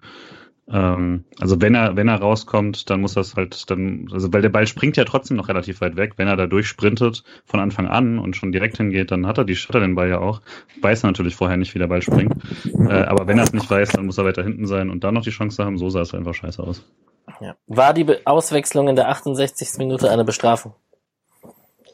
[0.72, 4.50] Ähm, also wenn er, wenn er rauskommt, dann muss das halt dann, also weil der
[4.50, 6.14] Ball springt ja trotzdem noch relativ weit weg.
[6.18, 9.56] Wenn er da durchsprintet von Anfang an und schon direkt hingeht, dann hat er die,
[9.56, 10.42] hat er den Ball ja auch.
[10.82, 12.34] Weiß natürlich vorher nicht, wie der Ball springt.
[12.66, 15.14] Äh, aber wenn er es nicht weiß, dann muss er weiter hinten sein und dann
[15.14, 15.78] noch die Chance haben.
[15.78, 16.84] So sah es einfach scheiße aus.
[17.40, 17.56] Ja.
[17.68, 19.78] War die Auswechslung in der 68.
[19.78, 20.76] Minute eine Bestrafung?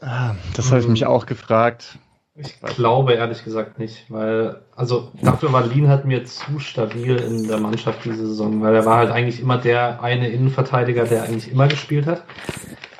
[0.02, 1.98] Ah, das habe ich mich auch gefragt.
[2.40, 7.48] Ich glaube ehrlich gesagt nicht, weil, also dafür war Lien halt mir zu stabil in
[7.48, 11.52] der Mannschaft diese Saison, weil er war halt eigentlich immer der eine Innenverteidiger, der eigentlich
[11.52, 12.24] immer gespielt hat.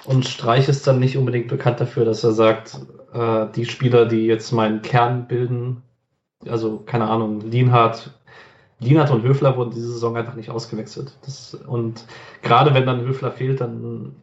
[0.06, 2.80] Und Streich ist dann nicht unbedingt bekannt dafür, dass er sagt,
[3.14, 5.84] äh, die Spieler, die jetzt meinen Kern bilden,
[6.48, 8.12] also keine Ahnung, Lienhardt,
[8.80, 11.16] Lienhardt und Höfler wurden diese Saison einfach nicht ausgewechselt.
[11.26, 12.06] Das, und
[12.42, 14.16] gerade wenn dann Höfler fehlt, dann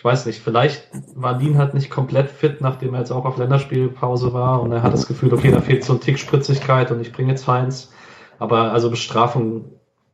[0.00, 3.36] ich weiß nicht, vielleicht war Lien halt nicht komplett fit, nachdem er jetzt auch auf
[3.36, 7.02] Länderspielpause war und er hat das Gefühl, okay, da fehlt so ein Tick Spritzigkeit und
[7.02, 7.92] ich bringe jetzt Heinz.
[8.38, 9.66] Aber also Bestrafung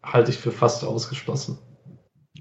[0.02, 1.58] halte ich für fast ausgeschlossen.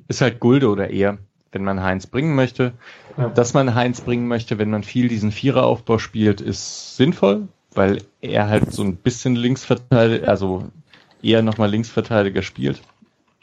[0.07, 1.19] Ist halt Gulde oder eher,
[1.51, 2.73] wenn man Heinz bringen möchte.
[3.15, 3.29] Ja.
[3.29, 8.49] Dass man Heinz bringen möchte, wenn man viel diesen Viereraufbau spielt, ist sinnvoll, weil er
[8.49, 10.63] halt so ein bisschen Linksverteidiger, also
[11.21, 12.81] eher nochmal Linksverteidiger spielt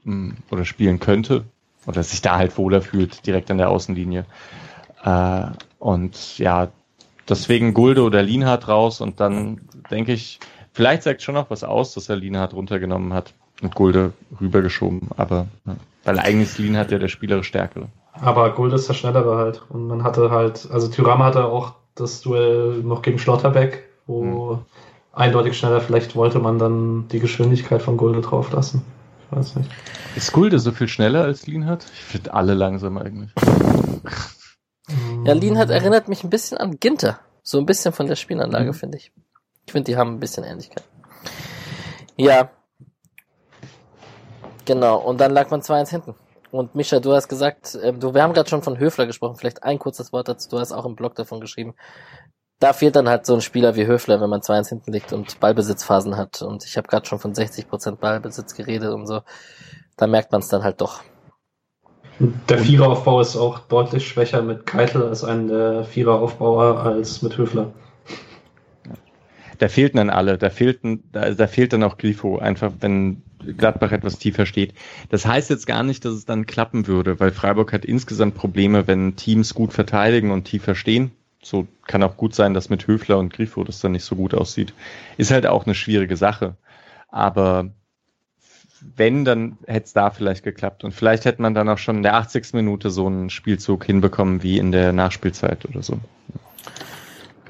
[0.02, 1.44] hm, oder spielen könnte
[1.86, 4.24] oder sich da halt wohler fühlt, direkt an der Außenlinie.
[5.04, 5.42] Äh,
[5.78, 6.68] und ja,
[7.28, 9.60] deswegen Gulde oder Lienhardt raus und dann
[9.90, 10.38] denke ich,
[10.72, 15.46] vielleicht sagt schon noch was aus, dass er Lienhardt runtergenommen hat und Gulde rübergeschoben, aber
[15.66, 17.88] ja, weil eigentlich Lienhardt ja der spielerisch Stärkere.
[18.12, 22.20] Aber Gulde ist der Schnellere halt und man hatte halt, also Thüram hatte auch das
[22.20, 24.58] Duell noch gegen Schlotterbeck, wo hm.
[25.12, 28.82] eindeutig schneller, vielleicht wollte man dann die Geschwindigkeit von Gulde drauf lassen
[29.32, 29.70] weiß nicht.
[30.14, 31.84] Ist Gulde so viel schneller als Lienhardt?
[31.92, 33.32] Ich finde alle langsam eigentlich.
[35.24, 37.18] Ja, Lienhardt erinnert mich ein bisschen an Ginter.
[37.42, 38.74] So ein bisschen von der Spielanlage, mhm.
[38.74, 39.12] finde ich.
[39.66, 40.84] Ich finde, die haben ein bisschen Ähnlichkeit.
[42.16, 42.50] Ja,
[44.64, 46.14] Genau, und dann lag man 2-1 hinten.
[46.50, 49.62] Und Mischa, du hast gesagt, äh, du, wir haben gerade schon von Höfler gesprochen, vielleicht
[49.62, 51.74] ein kurzes Wort dazu, du hast auch im Blog davon geschrieben.
[52.62, 55.40] Da fehlt dann halt so ein Spieler wie Höfler, wenn man 2-1 hinten liegt und
[55.40, 56.42] Ballbesitzphasen hat.
[56.42, 59.22] Und ich habe gerade schon von 60% Ballbesitz geredet und so.
[59.96, 61.02] Da merkt man es dann halt doch.
[62.20, 67.72] Der Viereraufbau ist auch deutlich schwächer mit Keitel als ein der Viereraufbauer als mit Höfler.
[69.58, 70.38] Da fehlten dann alle.
[70.38, 73.24] Da fehlten, da, da fehlt dann auch Grifo, einfach wenn
[73.56, 74.74] Gladbach etwas tiefer steht.
[75.08, 78.86] Das heißt jetzt gar nicht, dass es dann klappen würde, weil Freiburg hat insgesamt Probleme,
[78.86, 81.10] wenn Teams gut verteidigen und tiefer stehen.
[81.42, 84.34] So kann auch gut sein, dass mit Höfler und Grifo das dann nicht so gut
[84.34, 84.72] aussieht.
[85.16, 86.56] Ist halt auch eine schwierige Sache.
[87.08, 87.70] Aber
[88.96, 90.84] wenn, dann hätte es da vielleicht geklappt.
[90.84, 92.54] Und vielleicht hätte man dann auch schon in der 80.
[92.54, 95.98] Minute so einen Spielzug hinbekommen wie in der Nachspielzeit oder so.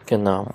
[0.06, 0.52] Genau.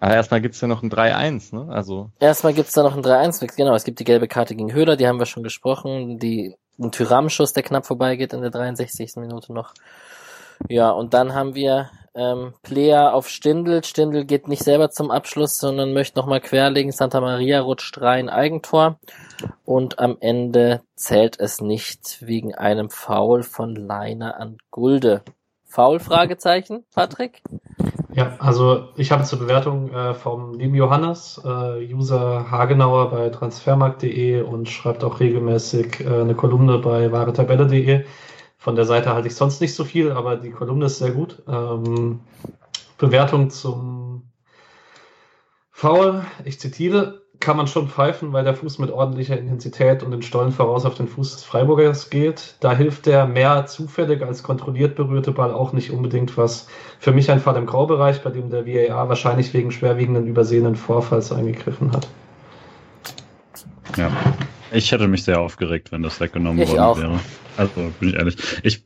[0.00, 1.72] Aber erstmal gibt's ja noch ein 3-1, ne?
[1.72, 2.10] Also.
[2.20, 3.74] Erstmal gibt's da noch ein 3-1, genau.
[3.74, 6.18] Es gibt die gelbe Karte gegen Höhler, die haben wir schon gesprochen.
[6.18, 9.16] Die, ein Tyram-Schuss, der knapp vorbeigeht in der 63.
[9.16, 9.74] Minute noch.
[10.68, 13.84] Ja, und dann haben wir ähm, Player auf Stindel.
[13.84, 16.92] Stindel geht nicht selber zum Abschluss, sondern möchte nochmal querlegen.
[16.92, 18.98] Santa Maria rutscht rein Eigentor.
[19.64, 25.22] Und am Ende zählt es nicht wegen einem Foul von Leiner an Gulde.
[25.64, 26.00] Foul?
[26.00, 27.42] Fragezeichen, Patrick?
[28.14, 34.40] Ja, also ich habe zur Bewertung äh, vom lieben Johannes, äh, User Hagenauer bei transfermarkt.de
[34.40, 38.04] und schreibt auch regelmäßig äh, eine Kolumne bei wahretabelle.de.
[38.58, 41.42] Von der Seite halte ich sonst nicht so viel, aber die Kolumne ist sehr gut.
[41.48, 42.20] Ähm,
[42.98, 44.30] Bewertung zum
[45.70, 50.22] Foul, ich zitiere, kann man schon pfeifen, weil der Fuß mit ordentlicher Intensität und den
[50.22, 52.56] Stollen voraus auf den Fuß des Freiburgers geht.
[52.58, 56.66] Da hilft der mehr zufällig als kontrolliert berührte Ball auch nicht unbedingt was.
[56.98, 61.30] Für mich ein Fall im Graubereich, bei dem der VAR wahrscheinlich wegen schwerwiegenden übersehenen Vorfalls
[61.30, 62.08] eingegriffen hat.
[63.96, 64.10] Ja,
[64.72, 67.00] ich hätte mich sehr aufgeregt, wenn das weggenommen Ich worden auch.
[67.00, 67.20] wäre.
[67.56, 68.36] Also bin ich ehrlich.
[68.62, 68.84] Ich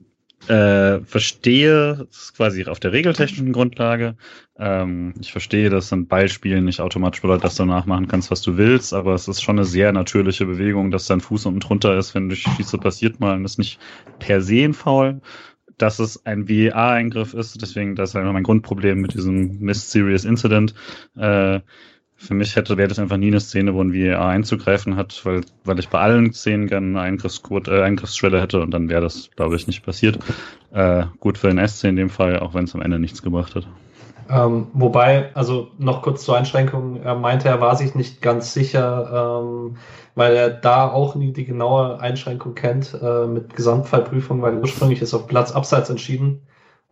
[0.48, 4.16] äh, verstehe es quasi auf der regeltechnischen Grundlage.
[4.58, 8.56] Ähm, ich verstehe, dass ein Ballspielen nicht automatisch bedeutet, dass du nachmachen kannst, was du
[8.56, 12.14] willst, aber es ist schon eine sehr natürliche Bewegung, dass dein Fuß unten drunter ist,
[12.14, 13.36] wenn du schießt, passiert mal.
[13.36, 13.78] Und ist nicht
[14.18, 15.20] per se ein Foul.
[15.78, 20.24] Dass es ein VAR-Eingriff ist, deswegen, das ist einfach mein Grundproblem mit diesem Miss Serious
[20.24, 20.74] Incident.
[21.16, 21.60] Äh,
[22.22, 25.40] für mich hätte, wäre das einfach nie eine Szene, wo ein VAR einzugreifen hat, weil,
[25.64, 29.30] weil ich bei allen Szenen gerne eine Eingriffsquote, äh, Eingriffsschwelle hätte und dann wäre das,
[29.34, 30.20] glaube ich, nicht passiert.
[30.72, 33.56] Äh, gut für den SC in dem Fall, auch wenn es am Ende nichts gebracht
[33.56, 33.66] hat.
[34.30, 39.42] Ähm, wobei, also noch kurz zur Einschränkung, er meinte, er war sich nicht ganz sicher,
[39.42, 39.76] ähm,
[40.14, 45.12] weil er da auch nie die genaue Einschränkung kennt äh, mit Gesamtfallprüfung, weil ursprünglich ist
[45.12, 46.40] auf Platz abseits entschieden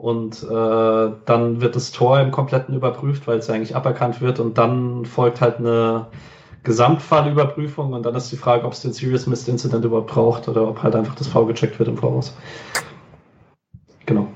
[0.01, 4.41] und äh, dann wird das Tor im Kompletten überprüft, weil es ja eigentlich aberkannt wird
[4.41, 6.07] und dann folgt halt eine
[6.63, 10.67] Gesamtfallüberprüfung und dann ist die Frage, ob es den Serious Missed Incident überhaupt braucht oder
[10.67, 12.35] ob halt einfach das V gecheckt wird im Voraus.
[14.07, 14.27] Genau.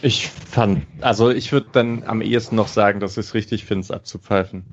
[0.00, 3.80] Ich fand, also ich würde dann am ehesten noch sagen, dass ich es richtig finde,
[3.80, 4.64] es abzupfeifen.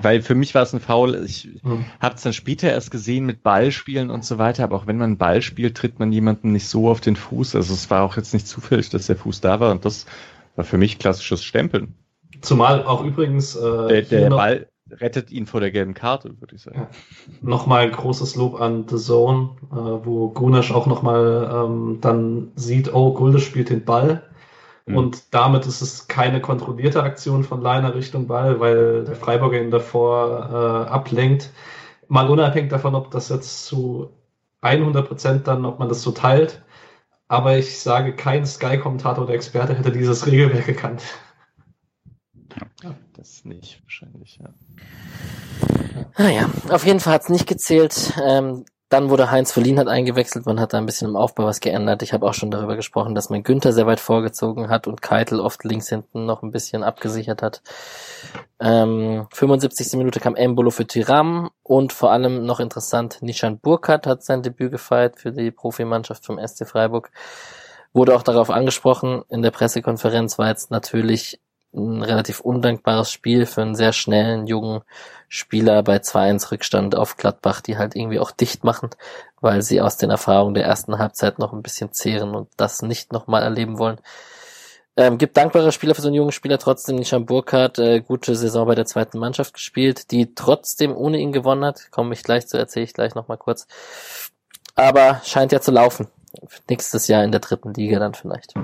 [0.00, 1.22] Weil- für mich war es ein Foul.
[1.26, 1.84] Ich Hm.
[2.00, 4.64] habe es dann später erst gesehen mit Ballspielen und so weiter.
[4.64, 7.54] Aber auch wenn man Ball spielt, tritt man jemanden nicht so auf den Fuß.
[7.54, 9.70] Also es war auch jetzt nicht zufällig, dass der Fuß da war.
[9.72, 10.06] Und das
[10.56, 11.94] war für mich klassisches Stempeln.
[12.40, 16.62] Zumal auch übrigens äh, Der, der Ball rettet ihn vor der gelben Karte, würde ich
[16.62, 16.78] sagen.
[16.82, 16.88] Ja.
[17.42, 23.12] Nochmal großes Lob an The Zone, äh, wo Grunasch auch nochmal ähm, dann sieht, oh,
[23.12, 24.22] Gulde spielt den Ball.
[24.86, 24.96] Mhm.
[24.96, 29.70] Und damit ist es keine kontrollierte Aktion von Leiner Richtung Ball, weil der Freiburger ihn
[29.70, 31.50] davor äh, ablenkt.
[32.08, 34.10] Mal unabhängig davon, ob das jetzt zu
[34.60, 36.62] 100 Prozent dann, ob man das so teilt.
[37.28, 41.02] Aber ich sage, kein Sky-Kommentator oder Experte hätte dieses Regelwerk gekannt.
[43.16, 44.50] Das nicht wahrscheinlich, ja.
[46.16, 48.12] Naja, auf jeden Fall hat's nicht gezählt.
[48.22, 51.60] Ähm, dann wurde Heinz Verlin hat eingewechselt, man hat da ein bisschen im Aufbau was
[51.60, 52.02] geändert.
[52.02, 55.40] Ich habe auch schon darüber gesprochen, dass man Günther sehr weit vorgezogen hat und Keitel
[55.40, 57.62] oft links hinten noch ein bisschen abgesichert hat.
[58.60, 59.94] Ähm, 75.
[59.98, 64.70] Minute kam Embolo für Tiram und vor allem noch interessant, Nishan Burkhardt hat sein Debüt
[64.70, 67.10] gefeiert für die Profimannschaft vom SC Freiburg.
[67.92, 71.40] Wurde auch darauf angesprochen, in der Pressekonferenz war jetzt natürlich
[71.76, 74.82] ein relativ undankbares Spiel für einen sehr schnellen, jungen
[75.28, 78.90] Spieler bei 2-1 Rückstand auf Gladbach, die halt irgendwie auch dicht machen,
[79.40, 83.12] weil sie aus den Erfahrungen der ersten Halbzeit noch ein bisschen zehren und das nicht
[83.12, 84.00] nochmal erleben wollen.
[84.98, 88.66] Ähm, gibt dankbare Spieler für so einen jungen Spieler, trotzdem Nishan Burkhardt, äh, gute Saison
[88.66, 92.56] bei der zweiten Mannschaft gespielt, die trotzdem ohne ihn gewonnen hat, komme ich gleich zu,
[92.56, 93.66] erzähle ich gleich nochmal kurz.
[94.74, 96.08] Aber scheint ja zu laufen.
[96.68, 98.54] Nächstes Jahr in der dritten Liga dann vielleicht.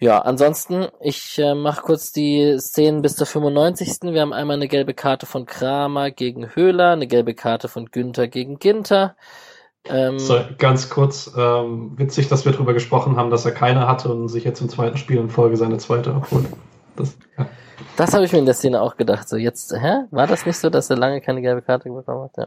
[0.00, 3.98] Ja, ansonsten, ich äh, mache kurz die Szenen bis zur 95.
[4.02, 8.28] Wir haben einmal eine gelbe Karte von Kramer gegen Höhler, eine gelbe Karte von Günther
[8.28, 9.16] gegen Ginter.
[9.86, 14.12] Ähm, so, ganz kurz, ähm, witzig, dass wir darüber gesprochen haben, dass er keine hatte
[14.12, 16.46] und sich jetzt im zweiten Spiel in Folge seine zweite abholt.
[16.94, 17.48] Das, ja.
[17.96, 19.28] das habe ich mir in der Szene auch gedacht.
[19.28, 20.04] So, jetzt, hä?
[20.12, 22.36] War das nicht so, dass er lange keine gelbe Karte bekommen hat?
[22.36, 22.46] Ja.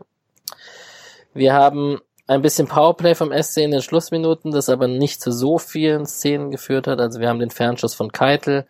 [1.34, 2.00] Wir haben
[2.32, 6.50] ein bisschen Powerplay vom SC in den Schlussminuten, das aber nicht zu so vielen Szenen
[6.50, 7.02] geführt hat.
[7.02, 8.66] Also wir haben den Fernschuss von Keitel,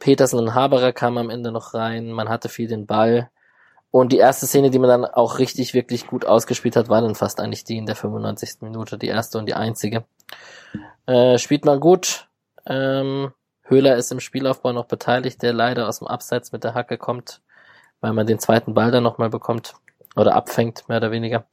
[0.00, 3.30] Petersen und Haberer kamen am Ende noch rein, man hatte viel den Ball.
[3.92, 7.14] Und die erste Szene, die man dann auch richtig, wirklich gut ausgespielt hat, war dann
[7.14, 8.62] fast eigentlich die in der 95.
[8.62, 10.04] Minute, die erste und die einzige.
[11.06, 12.26] Äh, spielt man gut.
[12.66, 16.98] Ähm, Höhler ist im Spielaufbau noch beteiligt, der leider aus dem Abseits mit der Hacke
[16.98, 17.40] kommt,
[18.00, 19.74] weil man den zweiten Ball dann nochmal bekommt
[20.16, 21.46] oder abfängt, mehr oder weniger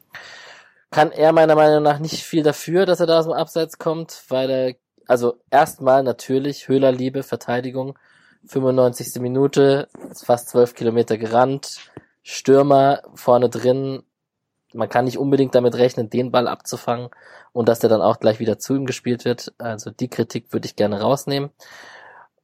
[0.94, 4.24] kann er meiner Meinung nach nicht viel dafür, dass er da aus dem Abseits kommt,
[4.30, 4.76] weil er,
[5.08, 7.98] also erstmal natürlich Höhlerliebe, Verteidigung,
[8.46, 9.20] 95.
[9.22, 11.80] Minute, fast 12 Kilometer gerannt,
[12.22, 14.04] Stürmer vorne drin,
[14.74, 17.10] man kann nicht unbedingt damit rechnen, den Ball abzufangen
[17.54, 19.54] und dass der dann auch gleich wieder zu ihm gespielt wird.
[19.58, 21.50] Also die Kritik würde ich gerne rausnehmen.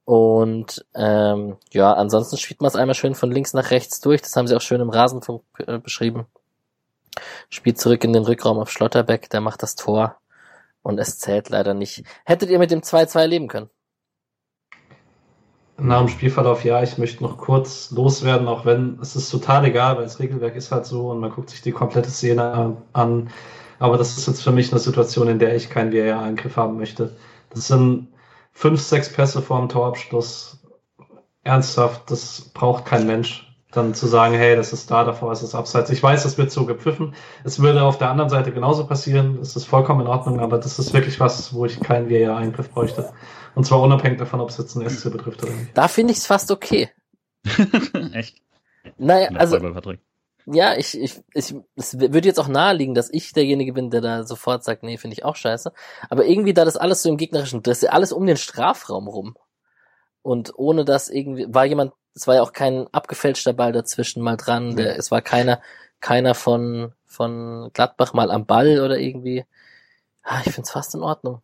[0.04, 4.22] Und ähm, ja, ansonsten spielt man es einmal schön von links nach rechts durch.
[4.22, 6.26] Das haben sie auch schön im Rasenfunk äh, beschrieben.
[7.48, 10.16] Spielt zurück in den Rückraum auf Schlotterbeck, der macht das Tor
[10.82, 12.04] und es zählt leider nicht.
[12.24, 13.70] Hättet ihr mit dem 2-2 leben können?
[15.78, 19.96] Nach dem Spielverlauf, ja, ich möchte noch kurz loswerden, auch wenn es ist total egal,
[19.96, 23.30] weil das Regelwerk ist halt so und man guckt sich die komplette Szene an.
[23.78, 27.16] Aber das ist jetzt für mich eine Situation, in der ich keinen VAR-Eingriff haben möchte.
[27.48, 28.08] Das sind
[28.52, 30.58] fünf, sechs Pässe vor dem Torabschluss.
[31.44, 35.54] Ernsthaft, das braucht kein Mensch dann zu sagen, hey, das ist da, davor ist es
[35.54, 35.90] abseits.
[35.90, 37.14] Ich weiß, das wird so gepfiffen.
[37.44, 39.38] Es würde auf der anderen Seite genauso passieren.
[39.40, 43.12] Es ist vollkommen in Ordnung, aber das ist wirklich was, wo ich keinen VAR-Eingriff bräuchte.
[43.54, 45.76] Und zwar unabhängig davon, ob es jetzt ein SC betrifft oder nicht.
[45.76, 46.90] Da finde ich es fast okay.
[48.12, 48.38] Echt?
[48.98, 49.58] Naja, also.
[50.46, 54.24] Ja, ich, ich, ich, es würde jetzt auch naheliegen, dass ich derjenige bin, der da
[54.24, 55.72] sofort sagt, nee, finde ich auch scheiße.
[56.08, 59.06] Aber irgendwie, da das alles so im gegnerischen, das ist ja alles um den Strafraum
[59.06, 59.36] rum.
[60.22, 64.36] Und ohne dass irgendwie, war jemand es war ja auch kein abgefälschter Ball dazwischen mal
[64.36, 64.76] dran.
[64.76, 65.60] Der, es war keiner,
[66.00, 69.44] keiner von, von Gladbach mal am Ball oder irgendwie.
[70.22, 71.42] Ah, ich find's fast in Ordnung.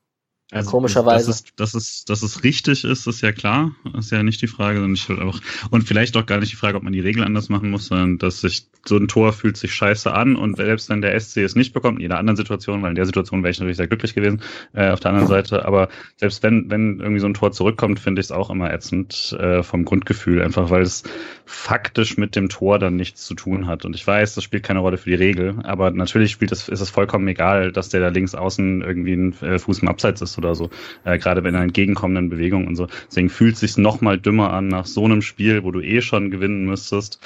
[0.52, 1.26] Also, Komischerweise.
[1.26, 3.72] Dass es, dass, es, dass es richtig ist, ist ja klar.
[3.98, 5.40] Ist ja nicht die Frage, sondern ich will auch,
[5.70, 8.18] und vielleicht auch gar nicht die Frage, ob man die Regel anders machen muss, sondern
[8.18, 11.56] dass sich so ein Tor fühlt sich scheiße an und selbst wenn der SC es
[11.56, 14.14] nicht bekommt, in jeder anderen Situation, weil in der Situation wäre ich natürlich sehr glücklich
[14.14, 14.40] gewesen,
[14.72, 18.20] äh, auf der anderen Seite, aber selbst wenn, wenn irgendwie so ein Tor zurückkommt, finde
[18.20, 21.02] ich es auch immer ätzend äh, vom Grundgefühl, einfach weil es
[21.44, 23.84] faktisch mit dem Tor dann nichts zu tun hat.
[23.84, 26.80] Und ich weiß, das spielt keine Rolle für die Regel, aber natürlich spielt es, ist
[26.80, 30.35] es vollkommen egal, dass der da links außen irgendwie ein äh, Fuß im Abseits ist
[30.38, 30.70] oder so.
[31.04, 32.86] Äh, gerade bei einer entgegenkommenden Bewegung und so.
[33.08, 36.00] Deswegen fühlt es sich noch mal dümmer an nach so einem Spiel, wo du eh
[36.00, 37.20] schon gewinnen müsstest.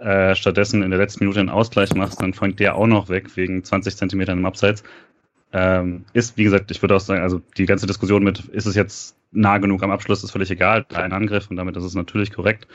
[0.00, 3.36] Äh, stattdessen in der letzten Minute einen Ausgleich machst, dann fängt der auch noch weg
[3.36, 4.82] wegen 20 Zentimetern im Abseits.
[5.52, 8.74] Ähm, ist, wie gesagt, ich würde auch sagen, also die ganze Diskussion mit, ist es
[8.74, 10.84] jetzt nah genug am Abschluss, ist völlig egal.
[10.92, 12.66] Ein Angriff und damit ist es natürlich korrekt.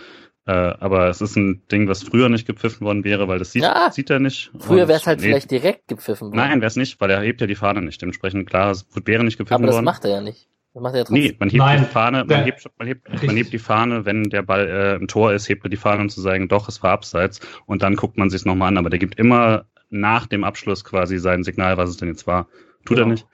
[0.47, 3.61] Äh, aber es ist ein Ding, was früher nicht gepfiffen worden wäre, weil das sieht,
[3.63, 4.51] ja, sieht er nicht.
[4.57, 5.27] Früher wäre es halt nee.
[5.27, 6.37] vielleicht direkt gepfiffen worden.
[6.37, 8.01] Nein, wäre es nicht, weil er hebt ja die Fahne nicht.
[8.01, 9.69] Dementsprechend klar, es wäre nicht gepfiffen worden.
[9.69, 10.47] Aber das macht er ja nicht.
[10.73, 11.23] Das macht er ja trotzdem.
[11.23, 14.23] Nee, man hebt Nein, die Fahne, man hebt, man, hebt, man hebt die Fahne, wenn
[14.23, 16.81] der Ball äh, im Tor ist, hebt er die Fahne, um zu sagen, doch, es
[16.81, 17.39] war abseits.
[17.67, 18.77] Und dann guckt man sich nochmal an.
[18.77, 22.47] Aber der gibt immer nach dem Abschluss quasi sein Signal, was es denn jetzt war.
[22.85, 23.09] Tut genau.
[23.09, 23.27] er nicht.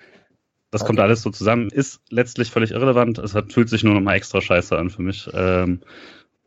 [0.71, 0.87] Das okay.
[0.87, 3.19] kommt alles so zusammen, ist letztlich völlig irrelevant.
[3.19, 5.29] Es hat, fühlt sich nur nochmal extra scheiße an für mich.
[5.33, 5.85] Ähm, äh,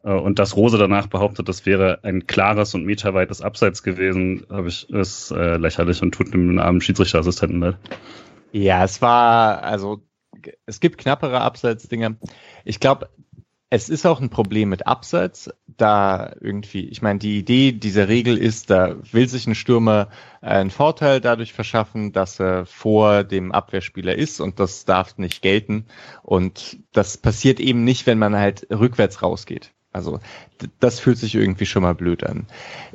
[0.03, 4.89] und dass Rose danach behauptet, das wäre ein klares und meterweites Abseits gewesen, habe ich,
[4.91, 7.77] ist äh, lächerlich und tut dem armen Schiedsrichterassistenten leid.
[8.53, 10.03] Ja, es war, also
[10.67, 12.17] es gibt knappere Abseitsdinge.
[12.65, 13.11] Ich glaube,
[13.73, 18.37] es ist auch ein Problem mit Abseits, da irgendwie, ich meine, die Idee dieser Regel
[18.37, 20.09] ist, da will sich ein Stürmer
[20.41, 25.87] einen Vorteil dadurch verschaffen, dass er vor dem Abwehrspieler ist und das darf nicht gelten.
[26.23, 29.73] Und das passiert eben nicht, wenn man halt rückwärts rausgeht.
[29.93, 30.21] Also
[30.79, 32.47] das fühlt sich irgendwie schon mal blöd an.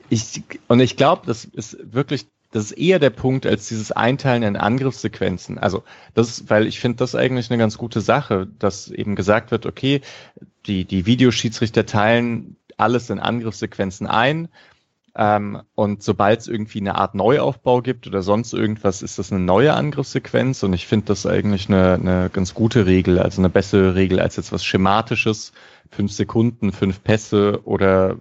[0.09, 4.43] Ich, und ich glaube, das ist wirklich, das ist eher der Punkt als dieses Einteilen
[4.43, 5.57] in Angriffssequenzen.
[5.57, 9.65] Also das, weil ich finde das eigentlich eine ganz gute Sache, dass eben gesagt wird,
[9.65, 10.01] okay,
[10.65, 14.47] die, die Videoschiedsrichter teilen alles in Angriffssequenzen ein.
[15.17, 19.41] Ähm, und sobald es irgendwie eine Art Neuaufbau gibt oder sonst irgendwas, ist das eine
[19.41, 20.63] neue Angriffssequenz.
[20.63, 24.35] Und ich finde das eigentlich eine, eine ganz gute Regel, also eine bessere Regel als
[24.35, 25.53] jetzt was Schematisches,
[25.95, 28.17] fünf Sekunden, fünf Pässe oder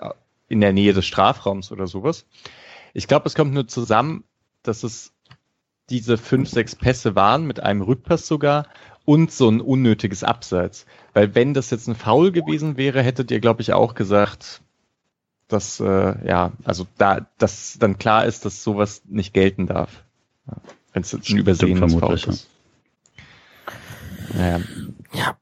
[0.00, 0.10] äh,
[0.48, 2.26] in der Nähe des Strafraums oder sowas.
[2.94, 4.24] Ich glaube, es kommt nur zusammen,
[4.62, 5.12] dass es
[5.90, 8.66] diese fünf, sechs Pässe waren, mit einem Rückpass sogar,
[9.04, 10.86] und so ein unnötiges Abseits.
[11.12, 14.62] Weil wenn das jetzt ein Foul gewesen wäre, hättet ihr, glaube ich, auch gesagt,
[15.48, 20.04] dass, äh, ja, also da, dass dann klar ist, dass sowas nicht gelten darf.
[20.92, 22.48] Wenn es jetzt ein übersehenes Foul ist.
[24.34, 24.60] Naja.
[25.14, 25.36] Ja.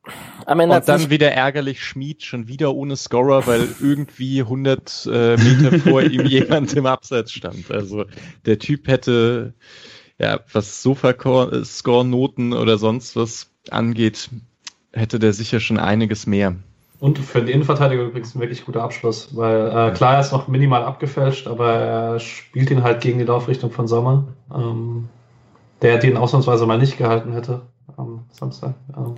[0.47, 5.37] Am Ende und dann wieder ärgerlich Schmied schon wieder ohne Scorer, weil irgendwie 100 äh,
[5.37, 7.71] Meter vor ihm jemand im Abseits stand.
[7.71, 8.05] Also
[8.47, 9.55] der Typ hätte,
[10.19, 14.31] ja, was Sofa-Score-Noten oder sonst was angeht,
[14.93, 16.57] hätte der sicher schon einiges mehr.
[16.99, 20.49] Und für den Innenverteidiger übrigens ein wirklich guter Abschluss, weil äh, klar, er ist noch
[20.49, 25.09] minimal abgefälscht, aber er spielt ihn halt gegen die Laufrichtung von Sommer, ähm,
[25.81, 27.63] der den ausnahmsweise mal nicht gehalten hätte
[27.97, 28.75] am Samstag.
[28.95, 29.15] Ähm,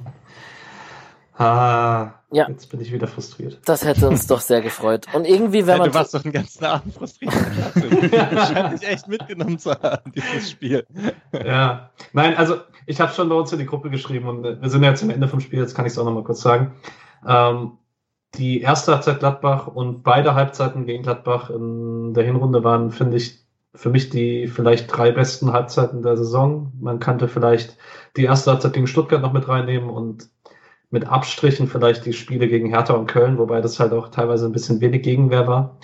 [1.34, 2.48] Ah, ja.
[2.48, 3.58] Jetzt bin ich wieder frustriert.
[3.64, 5.06] Das hätte uns doch sehr gefreut.
[5.14, 5.90] Und irgendwie, wenn man.
[5.90, 7.32] Du warst doch den ganzen Abend frustriert.
[8.32, 10.86] das scheint dich echt mitgenommen zu haben, dieses Spiel.
[11.32, 11.90] Ja.
[12.12, 12.56] Nein, also
[12.86, 15.10] ich habe schon bei uns in die Gruppe geschrieben und wir sind ja jetzt am
[15.10, 16.74] Ende vom Spiel, jetzt kann ich es auch nochmal kurz sagen.
[17.26, 17.72] Ähm,
[18.34, 23.42] die erste Halbzeit Gladbach und beide Halbzeiten gegen Gladbach in der Hinrunde waren, finde ich,
[23.74, 26.72] für mich die vielleicht drei besten Halbzeiten der Saison.
[26.80, 27.76] Man kannte vielleicht
[28.16, 30.28] die erste Halbzeit gegen Stuttgart noch mit reinnehmen und
[30.92, 34.52] mit Abstrichen vielleicht die Spiele gegen Hertha und Köln, wobei das halt auch teilweise ein
[34.52, 35.78] bisschen wenig Gegenwehr war.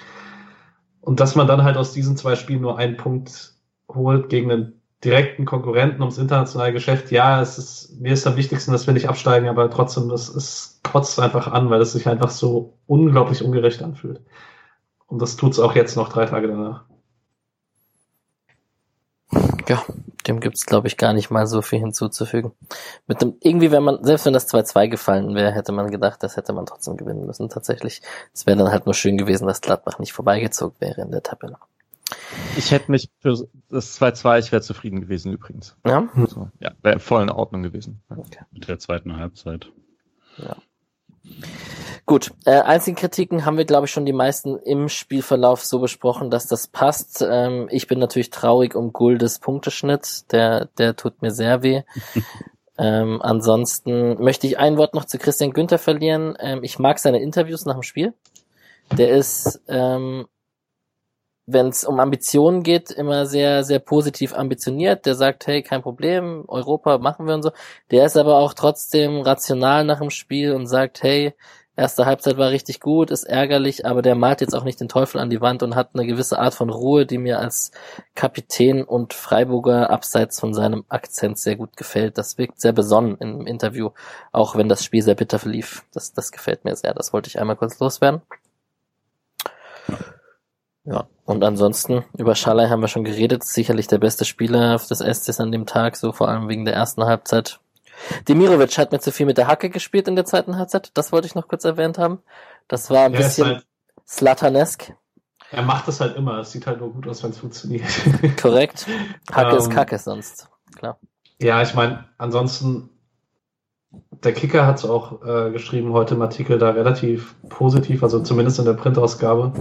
[1.01, 3.55] Und dass man dann halt aus diesen zwei Spielen nur einen Punkt
[3.89, 8.73] holt gegen einen direkten Konkurrenten ums internationale Geschäft, ja, es ist, mir ist am wichtigsten,
[8.73, 12.31] dass wir nicht absteigen, aber trotzdem, das ist, kotzt einfach an, weil es sich einfach
[12.31, 14.21] so unglaublich ungerecht anfühlt.
[15.07, 16.85] Und das tut's auch jetzt noch drei Tage danach.
[19.69, 19.83] Ja,
[20.29, 22.53] dem gibt's glaube ich, gar nicht mal so viel hinzuzufügen.
[23.07, 26.37] Mit dem, irgendwie, wenn man, selbst wenn das 2-2 gefallen wäre, hätte man gedacht, das
[26.37, 28.03] hätte man trotzdem gewinnen müssen, tatsächlich.
[28.33, 31.57] Es wäre dann halt nur schön gewesen, dass Gladbach nicht vorbeigezogen wäre in der Tabelle.
[32.57, 35.77] Ich hätte mich für das 2-2, ich wäre zufrieden gewesen übrigens.
[35.85, 36.09] Ja?
[36.29, 38.03] So, ja, wäre voll in Ordnung gewesen.
[38.09, 38.41] Okay.
[38.53, 39.71] Mit der zweiten Halbzeit.
[40.39, 40.57] Ja.
[42.09, 46.47] Gut, äh, Einzelkritiken haben wir, glaube ich, schon die meisten im Spielverlauf so besprochen, dass
[46.47, 47.21] das passt.
[47.21, 51.83] Ähm, ich bin natürlich traurig um Guldes Punkteschnitt, der, der tut mir sehr weh.
[52.79, 56.35] ähm, ansonsten möchte ich ein Wort noch zu Christian Günther verlieren.
[56.41, 58.15] Ähm, ich mag seine Interviews nach dem Spiel.
[58.97, 60.29] Der ist, ähm,
[61.45, 65.05] wenn es um Ambitionen geht, immer sehr, sehr positiv ambitioniert.
[65.05, 67.51] Der sagt, hey, kein Problem, Europa machen wir und so.
[67.91, 71.35] Der ist aber auch trotzdem rational nach dem Spiel und sagt, hey,
[71.79, 75.21] Erste Halbzeit war richtig gut, ist ärgerlich, aber der malt jetzt auch nicht den Teufel
[75.21, 77.71] an die Wand und hat eine gewisse Art von Ruhe, die mir als
[78.17, 82.19] Kapitän und Freiburger abseits von seinem Akzent sehr gut gefällt.
[82.19, 83.91] Das wirkt sehr besonnen im Interview,
[84.33, 85.85] auch wenn das Spiel sehr bitter verlief.
[85.93, 86.95] Das, das gefällt mir sehr.
[86.95, 88.23] Das wollte ich einmal kurz loswerden.
[90.85, 93.45] Ja, und ansonsten über Schalay haben wir schon geredet.
[93.45, 97.05] Sicherlich der beste Spieler des Estes an dem Tag, so vor allem wegen der ersten
[97.05, 97.61] Halbzeit.
[98.29, 100.91] Demirovic hat mir zu viel mit der Hacke gespielt in der zweiten Halbzeit.
[100.95, 102.21] Das wollte ich noch kurz erwähnt haben.
[102.69, 103.67] Das war ein ja, bisschen halt,
[104.07, 104.93] slatanesk.
[105.51, 106.39] Er macht das halt immer.
[106.39, 107.85] Es sieht halt nur gut aus, wenn es funktioniert.
[108.41, 108.87] Korrekt.
[109.33, 110.49] Hacke ist ähm, Kacke sonst.
[110.77, 110.99] Klar.
[111.41, 112.91] Ja, ich meine, ansonsten,
[113.91, 118.59] der Kicker hat es auch äh, geschrieben heute im Artikel da relativ positiv, also zumindest
[118.59, 119.53] in der Printausgabe,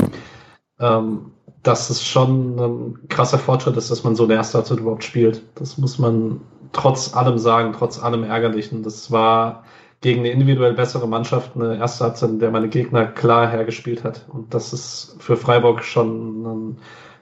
[0.80, 1.32] ähm,
[1.64, 5.42] dass es schon ein krasser Fortschritt ist, dass man so eine erste Halbzeit überhaupt spielt.
[5.56, 6.42] Das muss man
[6.72, 8.84] trotz allem sagen, trotz allem Ärgerlichen.
[8.84, 9.64] Das war
[10.02, 14.26] gegen eine individuell bessere Mannschaft eine erste Halbzeit, in der meine Gegner klar hergespielt hat.
[14.30, 16.78] Und das ist für Freiburg schon ein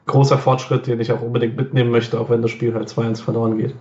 [0.05, 3.57] großer Fortschritt, den ich auch unbedingt mitnehmen möchte, auch wenn das Spiel halt 2-1 verloren
[3.57, 3.76] geht.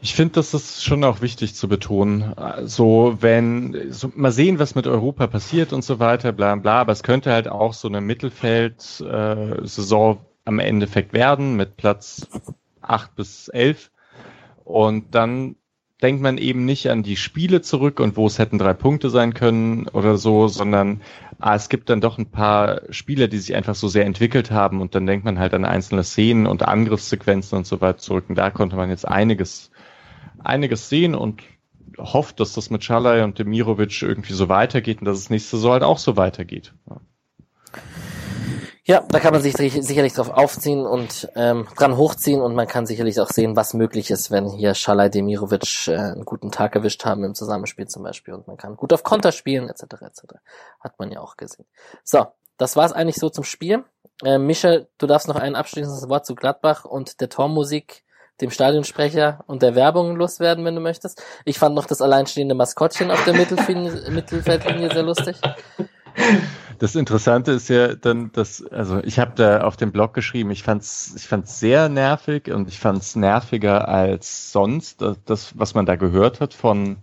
[0.00, 2.32] Ich finde, das ist schon auch wichtig zu betonen.
[2.64, 6.92] So, wenn, so, mal sehen, was mit Europa passiert und so weiter, bla, bla, aber
[6.92, 12.28] es könnte halt auch so eine Mittelfeld-Saison äh, am Endeffekt werden mit Platz
[12.80, 13.90] 8 bis 11.
[14.68, 15.56] Und dann
[16.02, 19.32] denkt man eben nicht an die Spiele zurück und wo es hätten drei Punkte sein
[19.32, 21.00] können oder so, sondern
[21.38, 24.82] ah, es gibt dann doch ein paar Spiele, die sich einfach so sehr entwickelt haben
[24.82, 28.26] und dann denkt man halt an einzelne Szenen und Angriffssequenzen und so weiter zurück.
[28.28, 29.70] Und da konnte man jetzt einiges,
[30.44, 31.42] einiges sehen und
[31.96, 35.72] hofft, dass das mit Schalay und Demirovic irgendwie so weitergeht und dass es nächste Saison
[35.72, 36.74] halt auch so weitergeht.
[36.90, 37.00] Ja.
[38.88, 42.86] Ja, da kann man sich sicherlich drauf aufziehen und ähm, dran hochziehen und man kann
[42.86, 47.04] sicherlich auch sehen, was möglich ist, wenn hier Schalai Demirovic äh, einen guten Tag erwischt
[47.04, 49.82] haben im Zusammenspiel zum Beispiel und man kann gut auf Konter spielen etc.
[50.00, 50.22] etc.
[50.80, 51.66] Hat man ja auch gesehen.
[52.02, 53.84] So, das war's eigentlich so zum Spiel.
[54.24, 58.04] Äh, Michel, du darfst noch ein abschließendes Wort zu Gladbach und der Tormusik,
[58.40, 61.22] dem Stadionsprecher und der Werbung loswerden, wenn du möchtest.
[61.44, 65.36] Ich fand noch das alleinstehende Maskottchen auf der Mittelfeldlinie sehr lustig.
[66.78, 70.62] Das Interessante ist ja dann, dass, also ich habe da auf dem Blog geschrieben, ich
[70.62, 75.96] fand's, ich fand's sehr nervig und ich fand's nerviger als sonst, das, was man da
[75.96, 76.98] gehört hat von,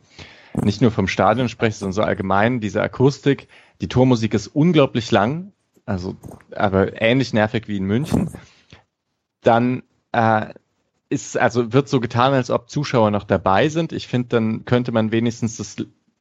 [0.53, 3.47] nicht nur vom Stadionsprecher, sondern so allgemein, diese Akustik.
[3.81, 5.51] Die Tormusik ist unglaublich lang,
[5.85, 6.15] also,
[6.55, 8.29] aber ähnlich nervig wie in München.
[9.41, 9.83] Dann,
[10.13, 10.53] äh,
[11.09, 13.93] ist, also wird so getan, als ob Zuschauer noch dabei sind.
[13.93, 15.75] Ich finde, dann könnte man wenigstens das,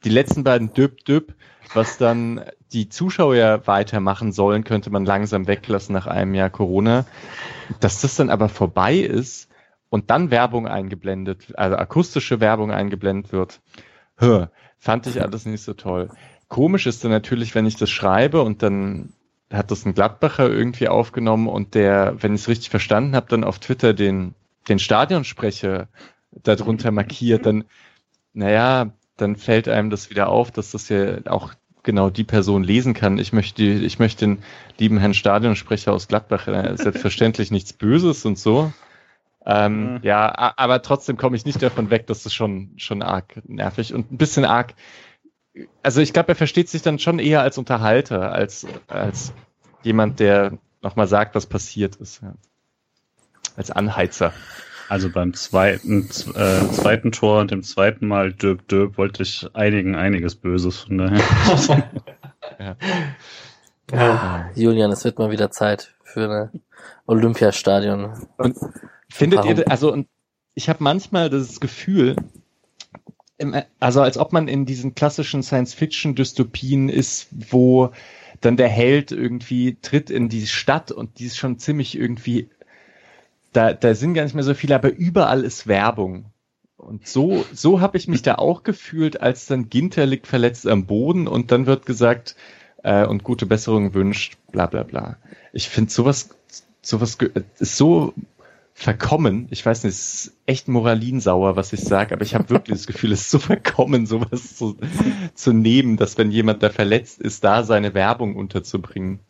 [0.05, 1.35] die letzten beiden Düb Düb,
[1.73, 7.07] was dann die Zuschauer weitermachen sollen, könnte man langsam weglassen nach einem Jahr Corona.
[7.81, 9.49] Dass das dann aber vorbei ist
[9.91, 13.61] und dann Werbung eingeblendet, also akustische Werbung eingeblendet wird,
[14.17, 16.11] hör, fand ich alles nicht so toll.
[16.49, 19.13] Komisch ist dann natürlich, wenn ich das schreibe und dann
[19.53, 23.45] hat das ein Gladbacher irgendwie aufgenommen und der, wenn ich es richtig verstanden habe, dann
[23.45, 24.35] auf Twitter den
[24.69, 25.89] den Stadionsprecher
[26.43, 27.65] darunter markiert, dann,
[28.33, 32.95] naja, dann fällt einem das wieder auf, dass das ja auch genau die Person lesen
[32.95, 33.19] kann.
[33.19, 34.43] Ich möchte, ich möchte den
[34.79, 38.73] lieben Herrn Stadionsprecher aus Gladbach, äh, selbstverständlich nichts Böses und so.
[39.47, 40.01] Ähm, mhm.
[40.03, 44.11] Ja, aber trotzdem komme ich nicht davon weg, dass das schon, schon arg nervig und
[44.11, 44.75] ein bisschen arg.
[45.83, 49.35] Also ich glaube, er versteht sich dann schon eher als Unterhalter, als, als
[49.83, 52.23] jemand, der nochmal sagt, was passiert ist.
[52.23, 52.35] Ja
[53.57, 54.33] als Anheizer.
[54.89, 56.03] Also beim zweiten,
[56.35, 60.99] äh, zweiten Tor und dem zweiten Mal Dirk Dirk wollte ich einigen einiges Böses von
[60.99, 61.21] daher.
[62.59, 62.77] ja.
[63.91, 64.51] ja.
[64.55, 66.53] Julian, es wird mal wieder Zeit für eine
[67.07, 68.13] Olympiastadion.
[68.37, 68.57] Und
[69.09, 70.07] findet ihr, also und
[70.55, 72.17] ich habe manchmal das Gefühl,
[73.81, 77.91] also als ob man in diesen klassischen Science-Fiction-Dystopien ist, wo
[78.41, 82.49] dann der Held irgendwie tritt in die Stadt und die ist schon ziemlich irgendwie
[83.55, 86.27] da, da sind gar nicht mehr so viele, aber überall ist Werbung.
[86.77, 90.87] Und so, so habe ich mich da auch gefühlt, als dann Ginter liegt verletzt am
[90.87, 92.37] Boden und dann wird gesagt,
[92.83, 95.17] äh, und gute Besserung wünscht, bla bla bla.
[95.53, 96.31] Ich finde sowas,
[96.83, 97.17] sowas
[97.59, 98.13] ist so
[98.75, 99.47] verkommen.
[99.51, 102.87] Ich weiß nicht, es ist echt moralinsauer, was ich sage, aber ich habe wirklich das
[102.89, 104.77] Gefühl, es ist so verkommen, sowas zu,
[105.35, 109.21] zu nehmen, dass wenn jemand da verletzt ist, da seine Werbung unterzubringen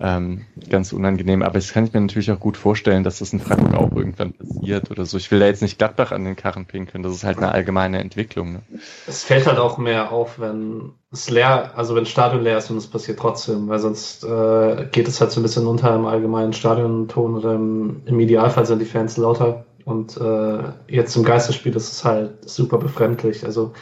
[0.00, 1.42] ähm, ganz unangenehm.
[1.42, 4.32] Aber das kann ich mir natürlich auch gut vorstellen, dass das in Freiburg auch irgendwann
[4.32, 5.16] passiert oder so.
[5.16, 7.02] Ich will da jetzt nicht Gladbach an den Karren pinkeln.
[7.02, 8.52] Das ist halt eine allgemeine Entwicklung.
[8.54, 8.62] Ne?
[9.06, 12.76] Es fällt halt auch mehr auf, wenn es leer, also wenn Stadion leer ist und
[12.76, 16.52] es passiert trotzdem, weil sonst äh, geht es halt so ein bisschen unter im allgemeinen
[16.52, 19.64] Stadionton oder im, im Idealfall sind die Fans lauter.
[19.84, 20.58] Und äh,
[20.88, 23.44] jetzt im Geisterspiel ist es halt super befremdlich.
[23.44, 23.72] Also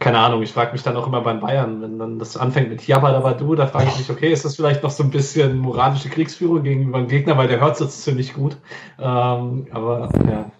[0.00, 2.86] keine Ahnung, ich frage mich dann auch immer beim Bayern, wenn dann das anfängt mit
[2.86, 5.58] Jabba da du, da frage ich mich, okay, ist das vielleicht noch so ein bisschen
[5.58, 8.56] moralische Kriegsführung gegenüber dem Gegner, weil der hört es ziemlich gut.
[8.98, 10.50] Ähm, aber ja,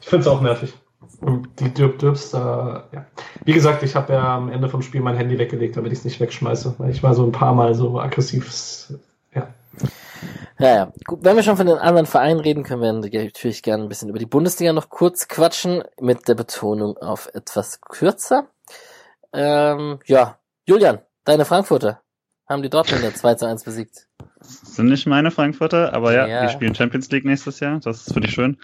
[0.00, 0.72] ich finde es auch nervig.
[1.58, 3.04] Die Dirb Dirbs, da, ja.
[3.44, 6.04] Wie gesagt, ich habe ja am Ende vom Spiel mein Handy weggelegt, damit ich es
[6.06, 8.50] nicht wegschmeiße, weil ich war so ein paar Mal so aggressiv,
[10.58, 10.66] ja.
[10.66, 10.92] Ja, ja.
[11.06, 14.08] Gut, wenn wir schon von den anderen Vereinen reden, können wir natürlich gerne ein bisschen
[14.08, 18.48] über die Bundesliga noch kurz quatschen, mit der Betonung auf etwas kürzer.
[19.32, 22.02] Ähm, ja, Julian, deine Frankfurter
[22.48, 24.08] haben die Dortmunder 2 zu 1 besiegt.
[24.38, 27.78] Das sind nicht meine Frankfurter, aber ja, ja, die spielen Champions League nächstes Jahr.
[27.80, 28.58] Das finde ich schön.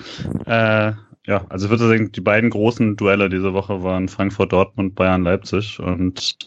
[0.47, 0.93] Äh,
[1.27, 5.25] ja, also ich würde sagen, die beiden großen Duelle diese Woche waren Frankfurt, Dortmund, Bayern,
[5.25, 6.39] Leipzig und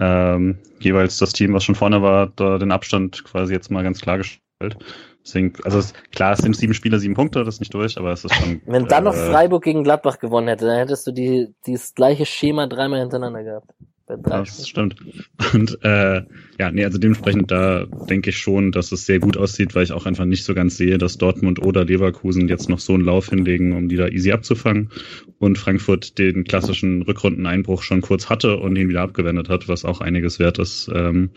[0.00, 4.00] ähm, jeweils das Team, was schon vorne war, da den Abstand quasi jetzt mal ganz
[4.00, 4.78] klar gestellt.
[5.24, 5.80] Deswegen, also
[6.12, 8.62] klar, es sind sieben Spiele, sieben Punkte, das ist nicht durch, aber es ist schon.
[8.66, 12.24] Wenn dann äh, noch Freiburg gegen Gladbach gewonnen hätte, dann hättest du die, dieses gleiche
[12.24, 13.70] Schema dreimal hintereinander gehabt.
[14.18, 14.96] Das stimmt.
[15.52, 16.22] Und äh,
[16.58, 19.92] ja, nee, also dementsprechend da denke ich schon, dass es sehr gut aussieht, weil ich
[19.92, 23.28] auch einfach nicht so ganz sehe, dass Dortmund oder Leverkusen jetzt noch so einen Lauf
[23.30, 24.90] hinlegen, um die da easy abzufangen.
[25.38, 30.00] Und Frankfurt den klassischen Rückrundeneinbruch schon kurz hatte und ihn wieder abgewendet hat, was auch
[30.00, 30.90] einiges wert ist.
[30.94, 31.30] Ähm,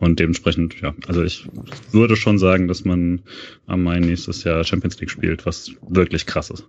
[0.00, 1.48] und dementsprechend, ja, also ich
[1.90, 3.22] würde schon sagen, dass man
[3.66, 6.64] am Mai nächstes Jahr Champions League spielt, was wirklich krass ist.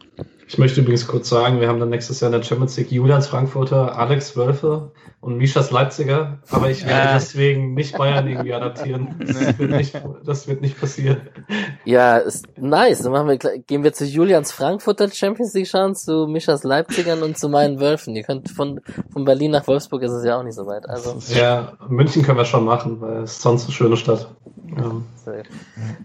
[0.48, 3.28] Ich möchte übrigens kurz sagen, wir haben dann nächstes Jahr in der Champions League Julians
[3.28, 4.92] Frankfurter, Alex Wölfe
[5.22, 7.14] und Mischas Leipziger, aber ich werde ja.
[7.14, 9.16] deswegen nicht Bayern irgendwie adaptieren.
[9.30, 11.22] Das wird nicht, das wird nicht passieren.
[11.84, 13.02] Ja, ist nice.
[13.02, 17.38] Dann machen wir, gehen wir zu Julians Frankfurter Champions League schauen, zu Mischas Leipzigern und
[17.38, 18.16] zu meinen Wölfen.
[18.16, 18.82] Ihr könnt von,
[19.12, 20.88] von Berlin nach Wolfsburg ist es ja auch nicht so weit.
[20.88, 21.18] Also.
[21.34, 24.34] Ja, München können wir schon machen, weil es ist sonst eine schöne Stadt.
[24.78, 24.92] Ja.
[25.16, 25.44] Sehr,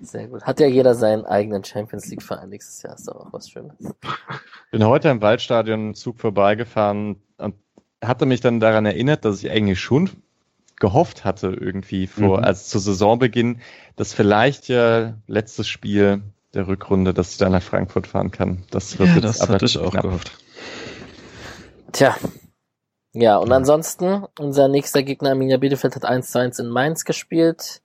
[0.03, 0.43] sehr gut.
[0.43, 3.77] Hat ja jeder seinen eigenen Champions League Verein nächstes Jahr, ist doch auch was Schönes.
[4.70, 7.55] Bin heute im Waldstadion Zug vorbeigefahren und
[8.06, 10.10] hatte mich dann daran erinnert, dass ich eigentlich schon
[10.76, 12.44] gehofft hatte irgendwie vor, mhm.
[12.44, 13.60] also zu Saisonbeginn,
[13.97, 16.22] dass vielleicht ja letztes Spiel
[16.52, 18.64] der Rückrunde, dass ich dann nach Frankfurt fahren kann.
[18.70, 20.05] Das wird ja, jetzt das aber hatte ich auch knapp.
[20.05, 20.32] gehofft.
[21.93, 22.16] Tja,
[23.12, 27.82] Ja, und ansonsten, unser nächster Gegner Arminia Bielefeld hat 1 zu 1 in Mainz gespielt.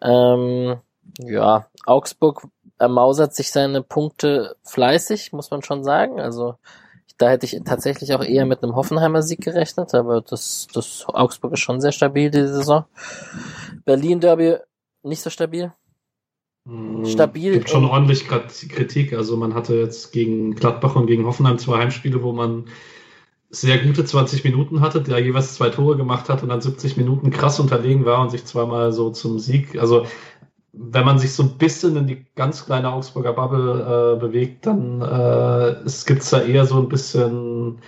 [0.00, 0.80] Ähm,
[1.18, 2.48] ja, Augsburg
[2.78, 6.18] ermausert sich seine Punkte fleißig, muss man schon sagen.
[6.18, 6.56] Also
[7.18, 11.52] da hätte ich tatsächlich auch eher mit einem Hoffenheimer Sieg gerechnet, aber das, das Augsburg
[11.52, 12.84] ist schon sehr stabil diese Saison.
[13.84, 14.56] Berlin Derby
[15.02, 15.72] nicht so stabil.
[16.66, 19.12] Hm, Stabil Gibt schon ordentlich Kritik.
[19.12, 22.66] Also man hatte jetzt gegen Gladbach und gegen Hoffenheim zwei Heimspiele, wo man
[23.50, 27.30] sehr gute 20 Minuten hatte, der jeweils zwei Tore gemacht hat und dann 70 Minuten
[27.30, 29.78] krass unterlegen war und sich zweimal so zum Sieg.
[29.78, 30.06] Also
[30.76, 35.00] wenn man sich so ein bisschen in die ganz kleine Augsburger Bubble äh, bewegt, dann
[35.00, 37.78] äh, es gibt's da eher so ein bisschen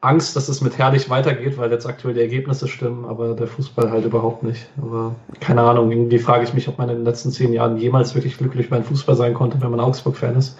[0.00, 3.90] Angst, dass es mit herrlich weitergeht, weil jetzt aktuell die Ergebnisse stimmen, aber der Fußball
[3.90, 4.68] halt überhaupt nicht.
[4.80, 8.14] Aber keine Ahnung, irgendwie frage ich mich, ob man in den letzten zehn Jahren jemals
[8.14, 10.56] wirklich glücklich beim Fußball sein konnte, wenn man Augsburg-Fan ist.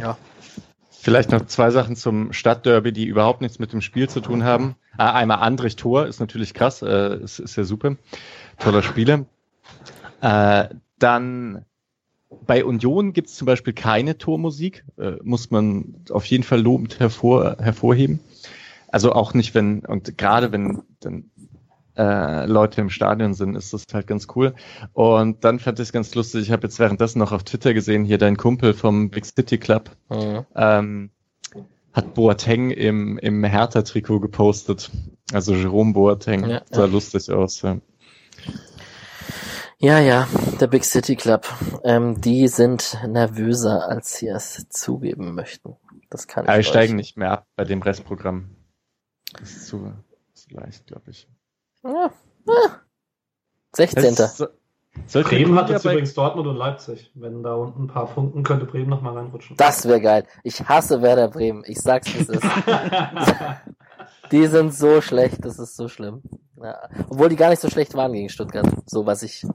[0.00, 0.16] Ja.
[0.90, 4.76] Vielleicht noch zwei Sachen zum Stadtderby, die überhaupt nichts mit dem Spiel zu tun haben.
[4.96, 7.96] Äh, einmal Andrich Tor ist natürlich krass, äh, ist, ist ja super.
[8.58, 9.26] Toller Spieler.
[10.20, 10.68] Äh,
[10.98, 11.64] dann
[12.46, 16.98] bei Union gibt es zum Beispiel keine Tormusik, äh, muss man auf jeden Fall lobend
[16.98, 18.20] hervor, hervorheben.
[18.88, 21.30] Also auch nicht, wenn, und gerade wenn dann
[21.96, 24.54] äh, Leute im Stadion sind, ist das halt ganz cool.
[24.92, 28.04] Und dann fand ich es ganz lustig, ich habe jetzt währenddessen noch auf Twitter gesehen,
[28.04, 30.46] hier dein Kumpel vom Big City Club, Mhm.
[30.54, 31.10] ähm,
[31.92, 34.90] hat Boateng im, im Hertha-Trikot gepostet.
[35.32, 36.48] Also Jerome Boateng.
[36.48, 36.86] Ja, sah ja.
[36.86, 37.60] lustig aus.
[37.60, 37.76] Ja.
[39.78, 40.28] Ja, ja,
[40.60, 41.46] der Big City Club.
[41.84, 45.76] Ähm, die sind nervöser, als sie es zugeben möchten.
[46.10, 48.56] Das kann ich Aber wir euch- steigen nicht mehr ab bei dem Restprogramm.
[49.38, 49.92] Das ist zu,
[50.34, 51.28] zu leicht, glaube ich.
[51.82, 52.10] Ja.
[52.48, 52.76] Ah.
[53.74, 54.14] 16.
[54.16, 54.44] Das
[55.06, 57.10] sollte Bremen hat jetzt übrigens Dortmund und Leipzig.
[57.14, 59.56] Wenn da unten ein paar Punkten, könnte Bremen noch mal reinrutschen.
[59.56, 60.26] Das wäre geil.
[60.44, 61.64] Ich hasse Werder Bremen.
[61.66, 62.42] Ich sag's, wie es ist.
[64.30, 66.22] Die sind so schlecht, das ist so schlimm.
[66.62, 66.88] Ja.
[67.08, 68.66] Obwohl die gar nicht so schlecht waren gegen Stuttgart.
[68.86, 69.46] So, was ich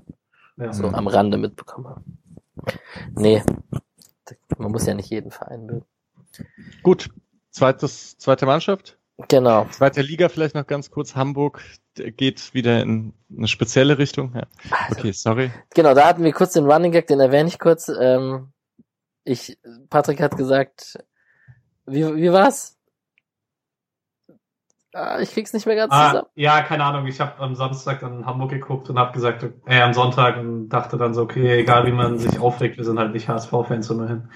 [0.58, 0.74] ja.
[0.74, 2.04] so am Rande mitbekommen habe.
[3.16, 3.44] Nee.
[4.58, 5.86] Man muss ja nicht jeden Verein mögen.
[6.84, 7.10] Gut.
[7.52, 8.98] Zweites, zweite Mannschaft.
[9.30, 9.66] Genau.
[9.72, 11.16] Zweite Liga vielleicht noch ganz kurz.
[11.16, 11.64] Hamburg
[11.96, 14.36] geht wieder in eine spezielle Richtung.
[14.36, 14.44] Ja.
[14.92, 15.52] Okay, sorry.
[15.74, 17.90] Genau, da hatten wir kurz den Running Gag, den erwähne ich kurz.
[17.90, 18.52] Ähm,
[19.24, 19.58] ich,
[19.90, 21.00] Patrick hat gesagt,
[21.88, 22.77] wie, wie war's?
[24.94, 26.28] Ah, ich krieg's nicht mehr ganz Ah, zusammen.
[26.36, 27.06] ja, keine Ahnung.
[27.08, 30.70] Ich habe am Samstag dann in Hamburg geguckt und habe gesagt, äh, am Sonntag und
[30.70, 34.30] dachte dann so, okay, egal wie man sich aufregt, wir sind halt nicht HSV-Fans immerhin.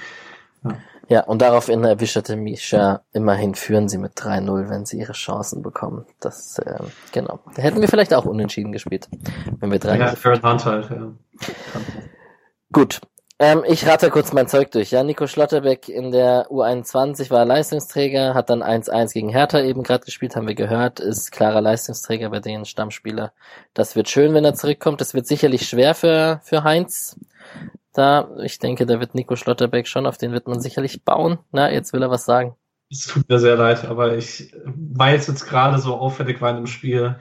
[1.07, 6.05] Ja, und daraufhin erwischerte Misha, immerhin führen sie mit 3-0, wenn sie ihre Chancen bekommen.
[6.19, 7.39] Das, ähm, genau.
[7.55, 9.09] Da hätten wir vielleicht auch unentschieden gespielt,
[9.59, 11.11] wenn wir 3 Ja, Ferd Hunt halt, ja.
[12.71, 13.01] Gut.
[13.41, 14.91] Ähm, ich rate kurz mein Zeug durch.
[14.91, 20.05] Ja, Nico Schlotterbeck in der U21 war Leistungsträger, hat dann 1-1 gegen Hertha eben gerade
[20.05, 23.33] gespielt, haben wir gehört, ist klarer Leistungsträger bei den Stammspieler.
[23.73, 25.01] Das wird schön, wenn er zurückkommt.
[25.01, 27.19] Das wird sicherlich schwer für, für Heinz.
[27.93, 31.39] Da, ich denke, da wird Nico Schlotterbeck schon, auf den wird man sicherlich bauen.
[31.51, 32.55] Na, jetzt will er was sagen.
[32.91, 36.57] Es tut mir sehr leid, aber ich, weil es jetzt gerade so auffällig war in
[36.57, 37.15] dem Spiel,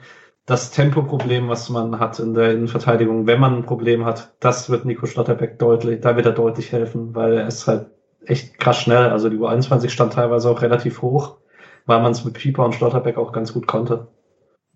[0.45, 4.85] das Tempoproblem, was man hat in der Innenverteidigung, wenn man ein Problem hat, das wird
[4.85, 7.91] Nico Schlotterbeck deutlich, da wird er deutlich helfen, weil er ist halt
[8.25, 9.09] echt krass schnell.
[9.09, 11.37] Also die U21 stand teilweise auch relativ hoch,
[11.85, 14.07] weil man es mit Pieper und Schlotterbeck auch ganz gut konnte.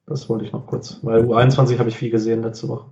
[0.07, 2.85] Das wollte ich noch kurz, weil U21 habe ich viel gesehen letzte Woche.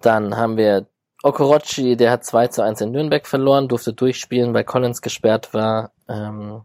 [0.00, 0.86] Dann haben wir
[1.22, 5.92] Okorochi, der hat 2 zu 1 in Nürnberg verloren, durfte durchspielen, weil Collins gesperrt war.
[6.08, 6.62] Ähm,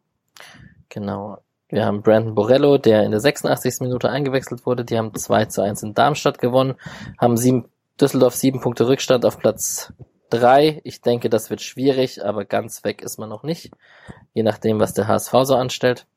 [0.90, 1.40] genau.
[1.72, 3.80] Wir haben Brandon Borello, der in der 86.
[3.80, 4.84] Minute eingewechselt wurde.
[4.84, 6.76] Die haben 2 zu 1 in Darmstadt gewonnen,
[7.18, 7.66] haben sieben,
[8.00, 9.94] Düsseldorf sieben Punkte Rückstand auf Platz
[10.32, 10.82] 3.
[10.84, 13.72] Ich denke, das wird schwierig, aber ganz weg ist man noch nicht.
[14.34, 16.08] Je nachdem, was der HSV so anstellt.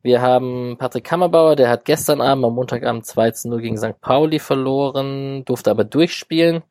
[0.00, 4.00] Wir haben Patrick Kammerbauer, der hat gestern Abend, am Montagabend 2 zu 0 gegen St.
[4.00, 6.62] Pauli verloren, durfte aber durchspielen.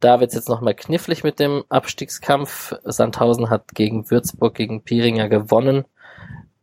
[0.00, 2.74] Da wird's jetzt nochmal knifflig mit dem Abstiegskampf.
[2.84, 5.86] Sandhausen hat gegen Würzburg, gegen Piringer gewonnen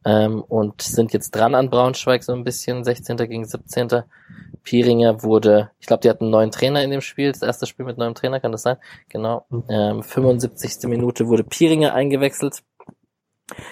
[0.06, 3.18] ähm, und sind jetzt dran an Braunschweig so ein bisschen, 16.
[3.18, 4.04] gegen 17.
[4.64, 7.86] Piringer wurde, ich glaube, die hatten einen neuen Trainer in dem Spiel, das erste Spiel
[7.86, 8.78] mit neuem Trainer, kann das sein?
[9.10, 9.46] Genau.
[9.70, 10.88] Ähm, 75.
[10.90, 12.64] Minute wurde Piringer eingewechselt.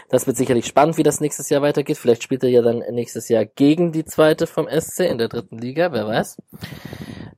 [0.09, 1.97] Das wird sicherlich spannend, wie das nächstes Jahr weitergeht.
[1.97, 5.57] Vielleicht spielt er ja dann nächstes Jahr gegen die zweite vom SC in der dritten
[5.57, 6.37] Liga, wer weiß.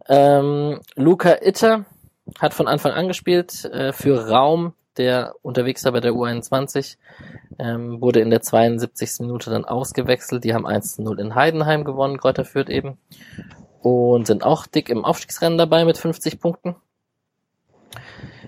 [0.07, 1.85] Ähm, Luca Itter
[2.39, 6.97] hat von Anfang an gespielt äh, für Raum, der unterwegs war bei der U21,
[7.59, 9.21] ähm, wurde in der 72.
[9.21, 10.43] Minute dann ausgewechselt.
[10.43, 12.97] Die haben 1-0 in Heidenheim gewonnen, Kräuter Fürth eben.
[13.81, 16.75] Und sind auch dick im Aufstiegsrennen dabei mit 50 Punkten.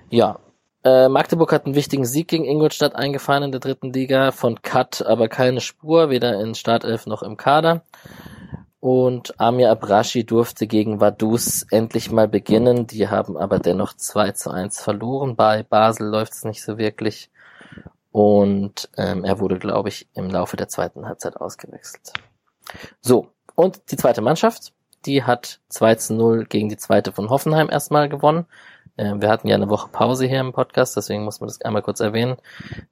[0.09, 0.39] Ja,
[0.83, 5.05] Äh, Magdeburg hat einen wichtigen Sieg gegen Ingolstadt eingefahren in der dritten Liga, von Cut
[5.05, 7.81] aber keine Spur, weder in Startelf noch im Kader.
[8.79, 12.85] Und Amir Abrashi durfte gegen Vaduz endlich mal beginnen.
[12.85, 15.35] Die haben aber dennoch 2 zu 1 verloren.
[15.35, 17.31] Bei Basel läuft es nicht so wirklich.
[18.11, 22.13] Und ähm, er wurde, glaube ich, im Laufe der zweiten Halbzeit ausgewechselt.
[23.01, 24.73] So, und die zweite Mannschaft,
[25.05, 28.45] die hat 2 zu 0 gegen die zweite von Hoffenheim erstmal gewonnen.
[28.97, 31.81] Ähm, wir hatten ja eine Woche Pause hier im Podcast, deswegen muss man das einmal
[31.81, 32.37] kurz erwähnen.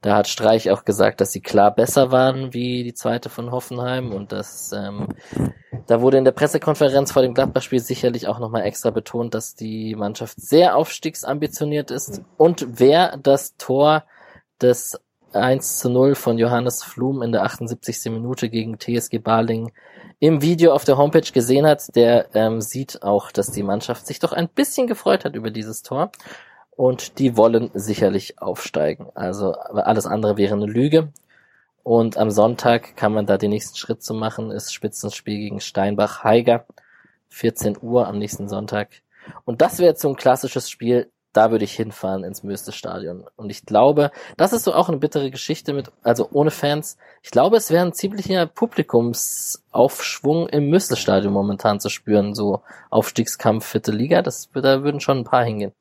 [0.02, 4.12] Da hat Streich auch gesagt, dass sie klar besser waren wie die zweite von Hoffenheim
[4.12, 5.10] und dass ähm,
[5.88, 9.96] da wurde in der Pressekonferenz vor dem Gladbach-Spiel sicherlich auch nochmal extra betont, dass die
[9.96, 14.04] Mannschaft sehr aufstiegsambitioniert ist und wer das Tor
[14.62, 15.00] des
[15.34, 18.06] 1 zu 0 von Johannes Flum in der 78.
[18.06, 19.72] Minute gegen TSG Baling
[20.20, 24.20] im Video auf der Homepage gesehen hat, der ähm, sieht auch, dass die Mannschaft sich
[24.20, 26.12] doch ein bisschen gefreut hat über dieses Tor.
[26.72, 29.08] Und die wollen sicherlich aufsteigen.
[29.16, 31.10] Also alles andere wäre eine Lüge.
[31.84, 36.66] Und am Sonntag kann man da den nächsten Schritt zu machen, ist Spitzenspiel gegen Steinbach-Heiger.
[37.30, 38.90] 14 Uhr am nächsten Sonntag.
[39.44, 43.26] Und das wäre so ein klassisches Spiel, da würde ich hinfahren ins Möste-Stadion.
[43.36, 46.98] Und ich glaube, das ist so auch eine bittere Geschichte mit, also ohne Fans.
[47.24, 53.92] Ich glaube, es wäre ein ziemlicher Publikumsaufschwung im Möste-Stadion momentan zu spüren, so Aufstiegskampf, vierte
[53.92, 55.74] Liga, das, da würden schon ein paar hingehen.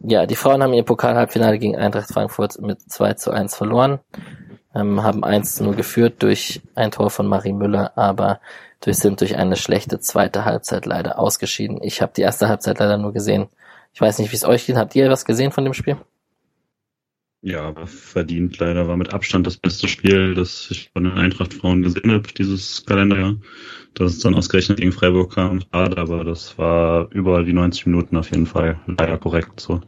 [0.00, 4.00] Ja, die Frauen haben ihr Pokalhalbfinale gegen Eintracht Frankfurt mit 2 zu 1 verloren,
[4.74, 8.40] ähm, haben 1 zu 0 geführt durch ein Tor von Marie Müller, aber
[8.80, 11.82] durch, sind durch eine schlechte zweite Halbzeit leider ausgeschieden.
[11.82, 13.48] Ich habe die erste Halbzeit leider nur gesehen
[13.92, 14.76] ich weiß nicht, wie es euch geht.
[14.76, 15.96] Habt ihr was gesehen von dem Spiel?
[17.42, 22.12] Ja, verdient leider war mit Abstand das beste Spiel, das ich von den Eintracht-Frauen gesehen
[22.12, 23.36] habe, dieses Kalenderjahr.
[23.94, 28.16] Dass es dann ausgerechnet gegen Freiburg kam, schade, aber das war überall die 90 Minuten
[28.16, 29.80] auf jeden Fall leider korrekt so.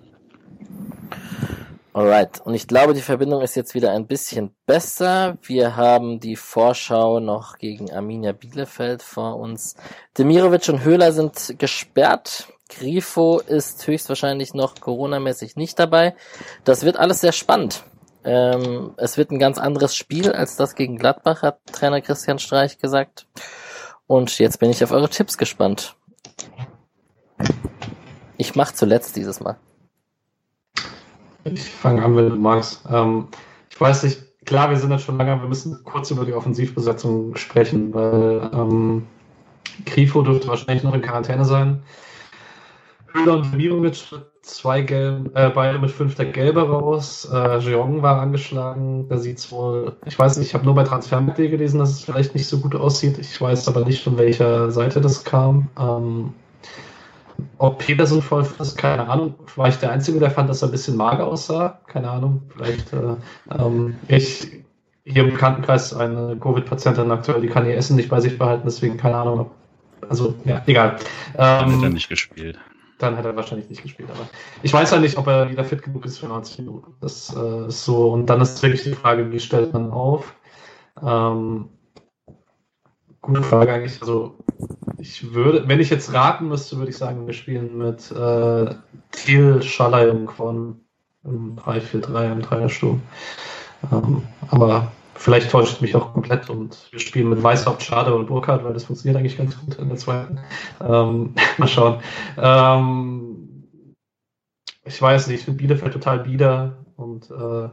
[1.94, 5.36] Alright, und ich glaube, die Verbindung ist jetzt wieder ein bisschen besser.
[5.42, 9.76] Wir haben die Vorschau noch gegen Arminia Bielefeld vor uns.
[10.16, 12.48] Demirovic und Höhler sind gesperrt.
[12.78, 16.14] Grifo ist höchstwahrscheinlich noch Corona-mäßig nicht dabei.
[16.64, 17.84] Das wird alles sehr spannend.
[18.24, 22.78] Ähm, es wird ein ganz anderes Spiel als das gegen Gladbach, hat Trainer Christian Streich
[22.78, 23.26] gesagt.
[24.06, 25.96] Und jetzt bin ich auf eure Tipps gespannt.
[28.36, 29.56] Ich mache zuletzt dieses Mal.
[31.44, 32.82] Ich fange an, wenn du magst.
[32.90, 33.28] Ähm,
[33.70, 37.36] ich weiß nicht, klar, wir sind jetzt schon lange, wir müssen kurz über die Offensivbesetzung
[37.36, 39.06] sprechen, weil ähm,
[39.86, 41.82] Grifo dürfte wahrscheinlich noch in Quarantäne sein.
[43.14, 47.28] Mirovic mit zwei gelben, äh, beide mit fünf der Gelbe raus.
[47.32, 49.08] Äh, Jeong war angeschlagen.
[49.08, 52.04] Da sieht es wohl, ich weiß nicht, ich habe nur bei Transfermittel gelesen, dass es
[52.04, 53.18] vielleicht nicht so gut aussieht.
[53.18, 55.68] Ich weiß aber nicht, von welcher Seite das kam.
[55.78, 56.34] Ähm,
[57.58, 59.34] ob Peterson voll ist, keine Ahnung.
[59.56, 61.80] War ich der Einzige, der fand, dass er ein bisschen mager aussah?
[61.86, 62.42] Keine Ahnung.
[62.54, 63.16] Vielleicht, äh,
[63.56, 64.64] ähm, ich,
[65.04, 68.96] hier im Bekanntenkreis eine Covid-Patientin aktuell, die kann ihr Essen nicht bei sich behalten, deswegen
[68.96, 69.50] keine Ahnung.
[70.08, 70.96] Also, ja, egal.
[71.36, 72.58] Ähm, hat er nicht gespielt
[73.02, 74.10] dann hat er wahrscheinlich nicht gespielt.
[74.10, 74.28] Aber
[74.62, 76.94] ich weiß ja nicht, ob er wieder fit genug ist für 90 Minuten.
[77.00, 78.10] Das äh, ist so.
[78.12, 80.34] Und dann ist wirklich die Frage, wie stellt man auf?
[81.02, 81.68] Ähm,
[83.20, 84.00] gute Frage eigentlich.
[84.00, 84.38] Also
[84.98, 88.74] ich würde, wenn ich jetzt raten müsste, würde ich sagen, wir spielen mit äh,
[89.10, 90.80] Thiel, Schaller und
[91.24, 93.02] im 3-4-3 im Dreiersturm.
[93.90, 94.92] Ähm, aber
[95.22, 98.86] Vielleicht täuscht mich auch komplett und wir spielen mit Weißhaupt, Schade und Burkhardt, weil das
[98.86, 100.40] funktioniert eigentlich ganz gut in der zweiten.
[100.80, 102.00] Ähm, mal schauen.
[102.36, 103.64] Ähm,
[104.84, 107.68] ich weiß nicht, ich finde Bielefeld total bieder und äh,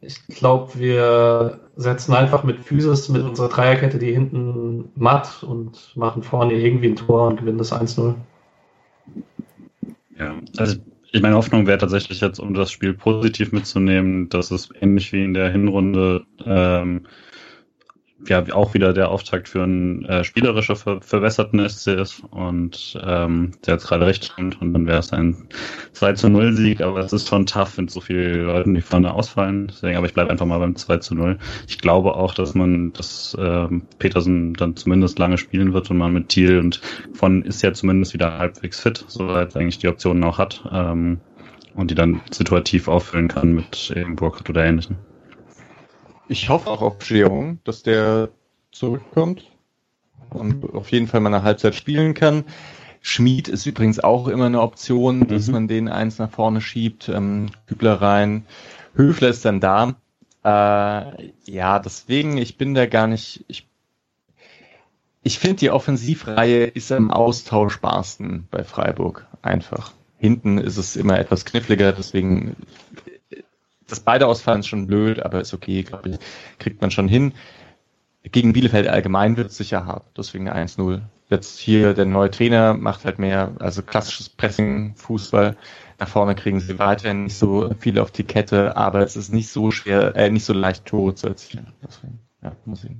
[0.00, 6.24] ich glaube, wir setzen einfach mit Physis, mit unserer Dreierkette die hinten matt und machen
[6.24, 8.16] vorne irgendwie ein Tor und gewinnen das 1-0.
[10.18, 10.78] Ja, also
[11.18, 15.34] meine Hoffnung wäre tatsächlich jetzt, um das Spiel positiv mitzunehmen, dass es ähnlich wie in
[15.34, 17.06] der Hinrunde ähm,
[18.28, 23.74] ja auch wieder der Auftakt für einen äh, spielerischer ver verbesserten SC und ähm, der
[23.74, 25.48] jetzt gerade recht stimmt und dann wäre es ein
[25.92, 29.12] 2 zu 0 Sieg, aber es ist schon tough, wenn so viele Leute die vorne
[29.14, 29.68] ausfallen.
[29.68, 31.38] Deswegen, aber ich bleibe einfach mal beim 2 zu 0.
[31.68, 36.12] Ich glaube auch, dass man, dass ähm, Petersen dann zumindest lange spielen wird und man
[36.12, 36.80] mit Thiel und
[37.14, 40.62] von ist ja zumindest wieder halbwegs fit, soweit eigentlich die Optionen auch hat.
[40.72, 41.20] Ähm,
[41.74, 44.98] und die dann situativ auffüllen kann mit eben Burkhardt oder ähnlichen.
[46.30, 48.28] Ich hoffe auch auf Jeong, dass der
[48.70, 49.50] zurückkommt
[50.30, 52.44] und auf jeden Fall mal eine Halbzeit spielen kann.
[53.00, 55.52] Schmied ist übrigens auch immer eine Option, dass mhm.
[55.52, 58.46] man den eins nach vorne schiebt, ähm, Kübler rein.
[58.94, 59.96] Höfler ist dann da.
[60.44, 63.66] Äh, ja, deswegen, ich bin da gar nicht, ich,
[65.24, 69.26] ich finde die Offensivreihe ist am austauschbarsten bei Freiburg.
[69.42, 69.94] Einfach.
[70.16, 72.54] hinten ist es immer etwas kniffliger, deswegen
[73.90, 76.18] dass beide ausfallen ist schon blöd, aber ist okay, glaube ich,
[76.58, 77.32] kriegt man schon hin.
[78.22, 81.00] Gegen Bielefeld allgemein wird es sicher hart, deswegen 1-0.
[81.30, 85.56] Jetzt hier der neue Trainer macht halt mehr, also klassisches Pressing, Fußball.
[85.98, 89.48] Nach vorne kriegen sie weiterhin nicht so viel auf die Kette, aber es ist nicht
[89.48, 91.72] so schwer, äh, nicht so leicht Tore zu erzielen.
[91.86, 92.92] Deswegen, ja, muss ich.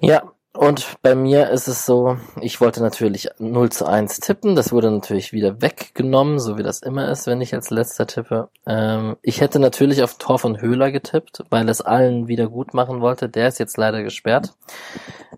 [0.00, 4.72] Ja, und bei mir ist es so, ich wollte natürlich 0 zu 1 tippen, das
[4.72, 8.48] wurde natürlich wieder weggenommen, so wie das immer ist, wenn ich als letzter tippe.
[8.66, 13.00] Ähm, ich hätte natürlich auf Tor von Höhler getippt, weil es allen wieder gut machen
[13.00, 14.54] wollte, der ist jetzt leider gesperrt.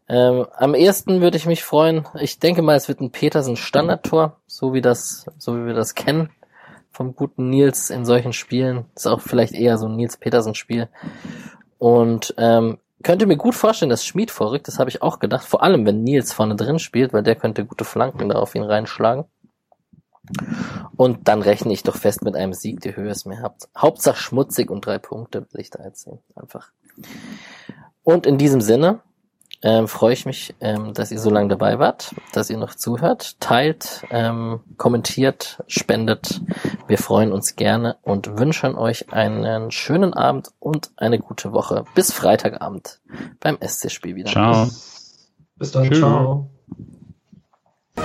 [0.09, 4.39] Ähm, am ersten würde ich mich freuen, ich denke mal, es wird ein Petersen Standardtor,
[4.47, 6.31] so wie das, so wie wir das kennen
[6.93, 8.85] vom guten Nils in solchen Spielen.
[8.95, 10.89] Ist auch vielleicht eher so ein Nils Petersen Spiel.
[11.79, 15.63] Und ähm, könnte mir gut vorstellen, dass Schmied vorrückt, das habe ich auch gedacht, vor
[15.63, 19.25] allem wenn Nils vorne drin spielt, weil der könnte gute Flanken da auf ihn reinschlagen.
[20.97, 23.69] Und dann rechne ich doch fest mit einem Sieg, die Höhe es mir habt.
[23.77, 26.21] Hauptsache schmutzig und drei Punkte will ich da jetzt sehen.
[26.37, 26.71] Einfach.
[28.05, 29.01] Und in diesem Sinne,
[29.63, 33.41] ähm, freue ich mich, ähm, dass ihr so lange dabei wart, dass ihr noch zuhört,
[33.41, 36.41] teilt, ähm, kommentiert, spendet.
[36.89, 41.85] Wir freuen uns gerne und wünschen euch einen schönen Abend und eine gute Woche.
[41.95, 43.01] Bis Freitagabend
[43.41, 44.31] beim SC-Spiel wieder.
[44.31, 44.69] Ciao.
[45.57, 45.99] Bis dann, Tschüss.
[45.99, 46.51] ciao.
[47.97, 48.03] So